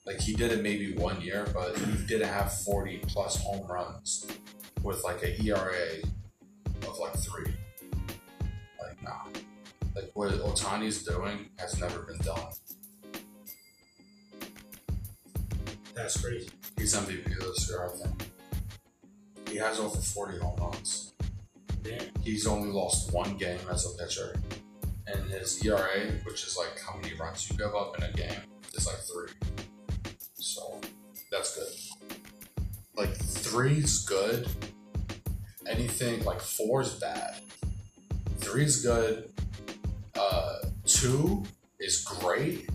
Like 0.07 0.21
he 0.21 0.35
did 0.35 0.51
it 0.51 0.63
maybe 0.63 0.95
one 0.95 1.21
year, 1.21 1.47
but 1.53 1.79
he 1.79 2.07
didn't 2.07 2.29
have 2.29 2.53
40 2.63 2.99
plus 3.07 3.41
home 3.43 3.67
runs 3.69 4.27
with 4.83 5.05
like 5.05 5.23
an 5.23 5.35
ERA 5.45 5.99
of 6.89 6.99
like 6.99 7.15
three. 7.15 7.55
Like 8.81 9.03
nah. 9.03 9.21
Like 10.01 10.11
what 10.15 10.31
Ohtani's 10.33 11.03
doing 11.03 11.51
has 11.59 11.79
never 11.79 12.01
been 12.01 12.19
done. 12.19 12.53
That's 15.95 16.21
crazy. 16.23 16.49
He's 16.79 16.95
MVP 16.95 17.39
this 17.39 17.69
year, 17.69 17.85
I 17.85 17.97
think. 17.97 18.31
He 19.51 19.57
has 19.57 19.79
over 19.79 19.99
40 19.99 20.39
home 20.39 20.57
runs. 20.59 21.13
Damn. 21.83 22.01
He's 22.23 22.47
only 22.47 22.71
lost 22.71 23.13
one 23.13 23.37
game 23.37 23.59
as 23.71 23.85
a 23.85 24.03
pitcher. 24.03 24.37
And 25.07 25.29
his 25.31 25.65
ERA, 25.65 26.13
which 26.25 26.47
is 26.47 26.57
like 26.57 26.81
how 26.81 26.97
many 26.99 27.15
runs 27.15 27.51
you 27.51 27.59
give 27.59 27.75
up 27.75 27.99
in 27.99 28.05
a 28.05 28.13
game, 28.13 28.41
is 28.75 28.87
like 28.87 28.97
three. 28.99 29.51
So 30.35 30.81
that's 31.31 31.57
good. 31.57 32.19
Like 32.97 33.15
three's 33.17 34.05
good. 34.05 34.49
Anything 35.67 36.25
like 36.25 36.41
four's 36.41 36.99
bad. 36.99 37.35
Three's 38.39 38.83
good. 38.83 39.31
Two 40.93 41.45
is 41.79 42.05
great. 42.05 42.69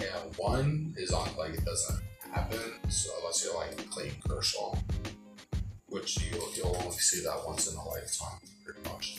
And 0.00 0.36
one 0.36 0.94
is 0.96 1.12
on 1.12 1.28
like 1.36 1.54
it 1.54 1.64
doesn't 1.64 2.02
happen. 2.32 2.58
So 2.88 3.10
unless 3.18 3.44
you're 3.44 3.54
like 3.56 3.76
Clayton 3.90 4.22
Kershaw, 4.28 4.76
which 5.88 6.22
you'll 6.22 6.52
you'll 6.54 6.76
only 6.82 6.96
see 6.98 7.22
that 7.24 7.40
once 7.46 7.70
in 7.70 7.76
a 7.76 7.84
lifetime, 7.84 8.38
pretty 8.64 8.80
much. 8.88 9.18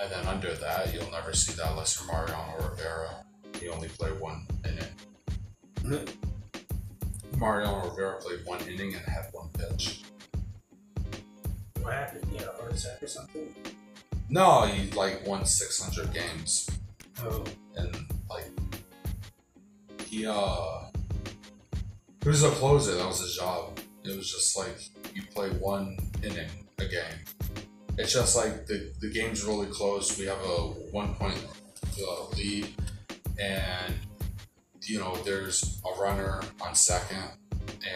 And 0.00 0.10
then 0.10 0.26
under 0.26 0.52
that, 0.54 0.92
you'll 0.92 1.10
never 1.10 1.32
see 1.32 1.52
that 1.54 1.70
unless 1.70 1.98
you're 1.98 2.12
Mariano 2.12 2.70
Rivera. 2.70 3.24
He 3.60 3.68
only 3.68 3.88
played 3.88 4.18
one 4.20 4.46
inning. 4.64 6.04
Mariano 7.38 7.88
Rivera 7.88 8.20
played 8.20 8.44
one 8.44 8.60
inning 8.62 8.94
and 8.94 9.04
had 9.04 9.26
one 9.32 9.48
pitch. 9.56 10.02
What 11.80 11.94
happened? 11.94 12.26
He 12.30 12.38
had 12.38 12.48
a 12.48 12.52
heart 12.52 12.72
attack 12.72 13.02
or 13.02 13.06
something? 13.06 13.54
No, 14.28 14.62
he 14.66 14.90
like 14.90 15.24
won 15.26 15.46
600 15.46 16.12
games. 16.12 16.68
Oh. 17.22 17.44
and 17.76 17.96
like 18.28 18.46
he 20.06 20.26
uh 20.26 20.84
he 22.22 22.28
was 22.28 22.42
a 22.42 22.50
closer 22.50 22.94
that 22.94 23.06
was 23.06 23.20
his 23.20 23.36
job. 23.36 23.78
It 24.04 24.16
was 24.16 24.30
just 24.30 24.56
like 24.56 24.76
you 25.14 25.22
play 25.34 25.48
one 25.50 25.96
inning 26.22 26.48
a 26.78 26.84
game. 26.84 27.62
It's 27.98 28.12
just 28.12 28.36
like 28.36 28.66
the 28.66 28.92
the 29.00 29.10
game's 29.10 29.44
really 29.44 29.68
close. 29.68 30.18
We 30.18 30.26
have 30.26 30.40
a 30.40 30.58
one 30.92 31.14
point 31.14 31.42
uh, 32.02 32.28
lead. 32.36 32.68
And 33.38 33.94
you 34.82 34.98
know 34.98 35.16
there's 35.24 35.80
a 35.84 36.00
runner 36.00 36.40
on 36.60 36.74
second 36.74 37.30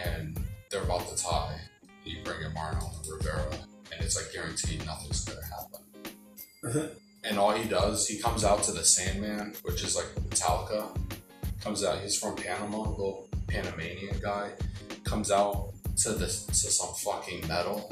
and 0.07 0.39
they're 0.69 0.83
about 0.83 1.07
to 1.09 1.23
tie. 1.23 1.59
You 2.03 2.23
bring 2.23 2.41
in 2.41 2.53
Mariano 2.53 2.91
Rivera 3.09 3.45
and 3.91 4.01
it's 4.03 4.15
like 4.15 4.33
guaranteed 4.33 4.85
nothing's 4.85 5.23
gonna 5.25 5.41
happen 5.45 6.97
and 7.23 7.37
all 7.37 7.51
he 7.51 7.67
does, 7.67 8.07
he 8.07 8.17
comes 8.17 8.43
out 8.43 8.63
to 8.63 8.71
the 8.71 8.83
Sandman, 8.83 9.53
which 9.63 9.83
is 9.83 9.95
like 9.95 10.07
Metallica. 10.29 10.95
Comes 11.61 11.83
out, 11.83 11.99
he's 11.99 12.17
from 12.17 12.35
Panama, 12.35 12.79
little 12.79 13.27
Panamanian 13.47 14.19
guy. 14.19 14.51
Comes 15.03 15.29
out 15.29 15.73
to 15.97 16.13
this 16.13 16.45
to 16.45 16.53
some 16.55 16.93
fucking 16.95 17.47
metal 17.47 17.91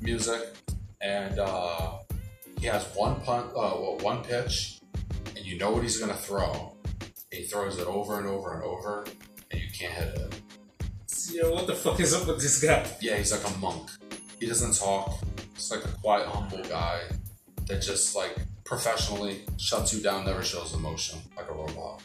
music, 0.00 0.40
and 1.00 1.38
uh, 1.38 1.98
he 2.58 2.66
has 2.66 2.84
one 2.94 3.20
punt, 3.20 3.50
uh, 3.50 3.74
well, 3.74 3.98
one 4.00 4.22
pitch, 4.22 4.80
and 5.36 5.44
you 5.44 5.58
know 5.58 5.70
what 5.70 5.82
he's 5.82 5.98
gonna 5.98 6.14
throw. 6.14 6.74
And 7.00 7.40
he 7.40 7.44
throws 7.44 7.78
it 7.78 7.86
over 7.86 8.18
and 8.18 8.26
over 8.26 8.54
and 8.54 8.62
over, 8.62 9.04
and 9.50 9.60
you 9.60 9.68
can't 9.78 9.92
hit 9.92 10.14
it. 10.16 10.40
Yo, 11.32 11.52
what 11.52 11.66
the 11.66 11.74
fuck 11.74 12.00
is 12.00 12.14
up 12.14 12.26
with 12.26 12.40
this 12.40 12.62
guy? 12.62 12.86
Yeah, 13.00 13.16
he's 13.16 13.32
like 13.32 13.54
a 13.54 13.58
monk. 13.58 13.90
He 14.40 14.46
doesn't 14.46 14.76
talk. 14.76 15.18
He's 15.54 15.70
like 15.70 15.84
a 15.84 15.88
quiet, 15.88 16.26
humble 16.26 16.62
guy 16.64 17.00
that 17.66 17.80
just 17.80 18.16
like 18.16 18.36
professionally 18.72 19.42
shuts 19.58 19.92
you 19.92 20.02
down, 20.02 20.24
never 20.24 20.42
shows 20.42 20.72
emotion, 20.72 21.18
like 21.36 21.46
a 21.50 21.52
robot. 21.52 22.02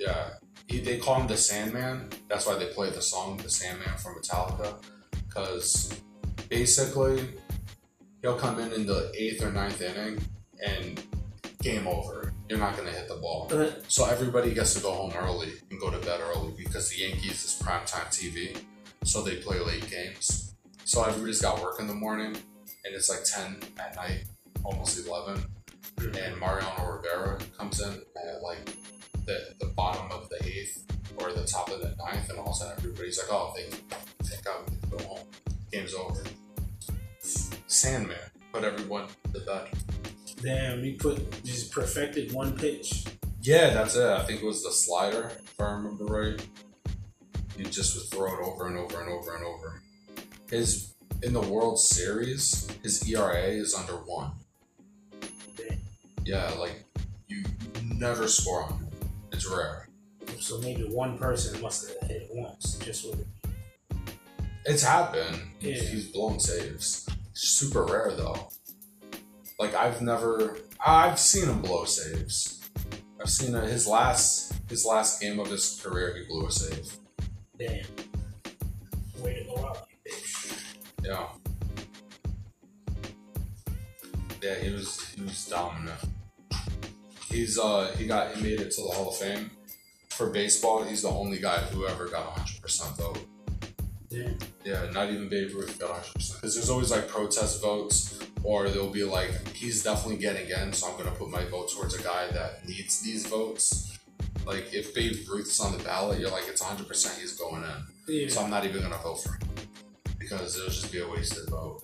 Yeah, 0.00 0.30
he, 0.66 0.80
they 0.80 0.96
call 0.96 1.20
him 1.20 1.26
the 1.26 1.36
Sandman. 1.36 2.08
That's 2.26 2.46
why 2.46 2.54
they 2.54 2.68
play 2.68 2.88
the 2.88 3.02
song 3.02 3.36
"The 3.36 3.50
Sandman" 3.50 3.98
from 3.98 4.14
Metallica, 4.14 4.82
because 5.28 6.00
basically 6.48 7.20
he'll 8.22 8.38
come 8.38 8.58
in 8.60 8.72
in 8.72 8.86
the 8.86 9.12
eighth 9.14 9.42
or 9.42 9.52
ninth 9.52 9.82
inning 9.82 10.18
and 10.64 11.02
game 11.60 11.86
over. 11.86 12.32
You're 12.48 12.58
not 12.58 12.74
gonna 12.74 12.90
hit 12.90 13.06
the 13.06 13.16
ball. 13.16 13.50
Uh, 13.52 13.72
So 13.88 14.06
everybody 14.06 14.54
gets 14.54 14.72
to 14.74 14.80
go 14.80 14.92
home 14.92 15.12
early 15.18 15.52
and 15.70 15.78
go 15.78 15.90
to 15.90 15.98
bed 15.98 16.20
early 16.30 16.54
because 16.56 16.88
the 16.88 16.96
Yankees 16.96 17.44
is 17.44 17.60
primetime 17.62 18.08
TV. 18.08 18.56
So 19.04 19.20
they 19.20 19.36
play 19.36 19.58
late 19.58 19.86
games. 19.90 20.54
So 20.84 21.04
everybody's 21.04 21.42
got 21.42 21.62
work 21.62 21.78
in 21.78 21.88
the 21.88 21.94
morning 21.94 22.34
and 22.86 22.94
it's 22.94 23.10
like 23.10 23.24
10 23.24 23.58
at 23.78 23.96
night, 23.96 24.24
almost 24.66 25.06
11. 25.06 25.42
And 25.98 26.38
Mariano 26.38 26.96
Rivera 26.96 27.38
comes 27.56 27.80
in 27.80 27.92
at 27.92 28.42
like 28.42 28.76
the, 29.24 29.54
the 29.60 29.66
bottom 29.76 30.10
of 30.10 30.28
the 30.28 30.44
eighth 30.44 30.84
or 31.18 31.32
the 31.32 31.44
top 31.44 31.70
of 31.70 31.80
the 31.80 31.94
ninth, 32.04 32.28
and 32.28 32.38
all 32.38 32.48
of 32.48 32.52
a 32.52 32.54
sudden 32.54 32.74
everybody's 32.78 33.18
like, 33.18 33.32
oh, 33.32 33.54
thank 33.56 34.44
God 34.44 34.54
we 34.66 34.74
get 34.74 34.82
to 34.82 34.88
go 34.90 35.04
home. 35.04 35.26
Game's 35.72 35.94
over. 35.94 36.22
Sandman 37.66 38.18
put 38.52 38.64
everyone 38.64 39.06
to 39.32 39.40
bed. 39.40 39.68
Damn, 40.42 40.82
he 40.82 40.92
put 40.92 41.42
just 41.44 41.72
perfected 41.72 42.32
one 42.32 42.56
pitch. 42.56 43.04
Yeah, 43.40 43.70
that's 43.70 43.96
it. 43.96 44.06
I 44.06 44.22
think 44.24 44.42
it 44.42 44.46
was 44.46 44.62
the 44.62 44.72
slider, 44.72 45.32
if 45.38 45.60
I 45.60 45.72
remember 45.72 46.04
right. 46.04 46.46
He 47.56 47.64
just 47.64 47.96
would 47.96 48.10
throw 48.10 48.34
it 48.34 48.46
over 48.46 48.66
and 48.66 48.76
over 48.76 49.00
and 49.00 49.10
over 49.10 49.34
and 49.34 49.44
over. 49.44 49.80
His 50.50 50.94
in 51.22 51.32
the 51.32 51.40
World 51.40 51.80
Series, 51.80 52.68
his 52.82 53.08
ERA 53.08 53.44
is 53.44 53.74
under 53.74 53.94
one. 53.94 54.32
Yeah, 56.26 56.50
like 56.58 56.84
you 57.28 57.44
never 57.84 58.26
score 58.26 58.64
on 58.64 58.72
him. 58.78 58.88
It's 59.32 59.48
rare. 59.48 59.88
So 60.40 60.58
maybe 60.60 60.82
one 60.82 61.18
person 61.18 61.60
must 61.62 61.88
have 62.00 62.08
hit 62.10 62.22
it 62.22 62.28
once, 62.32 62.74
just 62.78 63.08
with 63.08 63.20
it. 63.20 63.26
It's 64.64 64.82
happened. 64.82 65.40
He's- 65.60 65.82
Yeah. 65.84 65.88
He's 65.90 66.08
blown 66.10 66.40
saves. 66.40 67.08
Super 67.32 67.84
rare 67.84 68.12
though. 68.16 68.48
Like 69.60 69.74
I've 69.74 70.02
never, 70.02 70.58
I've 70.84 71.18
seen 71.20 71.48
him 71.48 71.62
blow 71.62 71.84
saves. 71.84 72.60
I've 73.20 73.30
seen 73.30 73.54
it, 73.54 73.64
his 73.70 73.86
last 73.86 74.52
his 74.68 74.84
last 74.84 75.20
game 75.20 75.38
of 75.38 75.46
his 75.48 75.80
career. 75.82 76.16
He 76.16 76.24
blew 76.24 76.46
a 76.46 76.50
save. 76.50 76.96
damn. 77.58 77.86
Way 79.22 79.34
to 79.34 79.44
go 79.44 79.64
out, 79.64 79.86
you 80.04 80.12
bitch. 80.12 80.76
Yeah. 81.04 81.28
Yeah, 84.42 84.54
he 84.56 84.70
was 84.70 85.00
he 85.14 85.22
was 85.22 85.46
dominant. 85.46 85.98
He's 87.36 87.58
uh 87.58 87.94
he 87.98 88.06
got 88.06 88.34
he 88.34 88.42
made 88.42 88.60
it 88.60 88.70
to 88.70 88.80
the 88.80 88.88
Hall 88.88 89.10
of 89.10 89.16
Fame. 89.16 89.50
For 90.08 90.30
baseball, 90.30 90.84
he's 90.84 91.02
the 91.02 91.10
only 91.10 91.38
guy 91.38 91.58
who 91.58 91.86
ever 91.86 92.08
got 92.08 92.26
a 92.28 92.30
hundred 92.30 92.62
percent 92.62 92.96
vote. 92.96 93.18
Damn. 94.08 94.38
Yeah, 94.64 94.88
not 94.90 95.10
even 95.10 95.28
Babe 95.28 95.54
Ruth 95.54 95.78
got 95.78 95.90
100%. 96.02 96.36
Because 96.36 96.54
there's 96.54 96.70
always 96.70 96.90
like 96.90 97.08
protest 97.08 97.60
votes, 97.60 98.18
or 98.42 98.70
they'll 98.70 98.90
be 98.90 99.04
like, 99.04 99.54
he's 99.54 99.82
definitely 99.84 100.16
getting 100.16 100.48
in, 100.48 100.72
so 100.72 100.88
I'm 100.88 100.96
going 100.96 101.10
to 101.10 101.14
put 101.14 101.28
my 101.28 101.44
vote 101.44 101.70
towards 101.70 101.94
a 101.94 102.02
guy 102.02 102.28
that 102.30 102.66
needs 102.66 103.02
these 103.02 103.26
votes. 103.26 103.98
Like, 104.46 104.72
if 104.72 104.94
Babe 104.94 105.16
Ruth's 105.28 105.60
on 105.60 105.76
the 105.76 105.82
ballot, 105.84 106.20
you're 106.20 106.30
like, 106.30 106.44
it's 106.48 106.62
100% 106.62 107.20
he's 107.20 107.32
going 107.32 107.64
in. 107.64 108.14
Yeah. 108.14 108.28
So 108.28 108.42
I'm 108.42 108.50
not 108.50 108.64
even 108.64 108.80
going 108.80 108.92
to 108.92 108.98
vote 108.98 109.22
for 109.22 109.32
him. 109.32 109.48
Because 110.18 110.56
it'll 110.56 110.68
just 110.68 110.92
be 110.92 111.00
a 111.00 111.08
wasted 111.08 111.48
vote. 111.50 111.82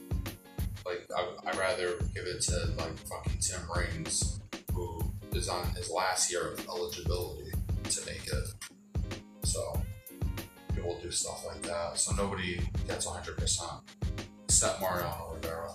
Like, 0.87 1.09
I, 1.17 1.29
I'd 1.47 1.57
rather 1.57 1.99
give 2.15 2.25
it 2.25 2.41
to, 2.43 2.73
like, 2.79 2.97
fucking 2.99 3.39
Tim 3.41 3.61
Raines, 3.77 4.41
is 5.35 5.49
on 5.49 5.67
his 5.71 5.91
last 5.91 6.31
year 6.31 6.53
of 6.53 6.67
eligibility 6.69 7.53
to 7.91 8.07
make 8.07 8.27
it. 8.27 8.55
So, 9.45 9.81
people 10.75 10.99
do 11.03 11.11
stuff 11.11 11.45
like 11.47 11.63
that. 11.63 11.99
So 11.99 12.15
nobody 12.15 12.61
gets 12.87 13.07
100%. 13.07 13.81
Except 14.45 14.81
Mariano 14.81 15.35
Rivera. 15.35 15.71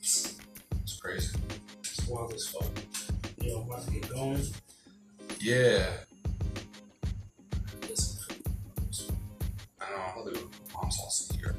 It's 0.00 0.38
crazy. 1.00 1.36
It's 1.80 2.06
wild 2.06 2.32
as 2.32 2.46
fuck. 2.46 2.68
Yo, 3.42 3.60
I'm 3.62 3.68
about 3.68 3.84
to 3.84 3.90
get 3.90 4.08
going. 4.08 4.42
Yeah. 5.40 5.86
I 9.80 9.90
know. 9.90 9.96
I'm 10.08 10.22
going 10.22 10.34
to 10.34 10.40
go 10.40 10.48
mom's 10.74 10.96
house 10.98 11.30
here. 11.36 11.54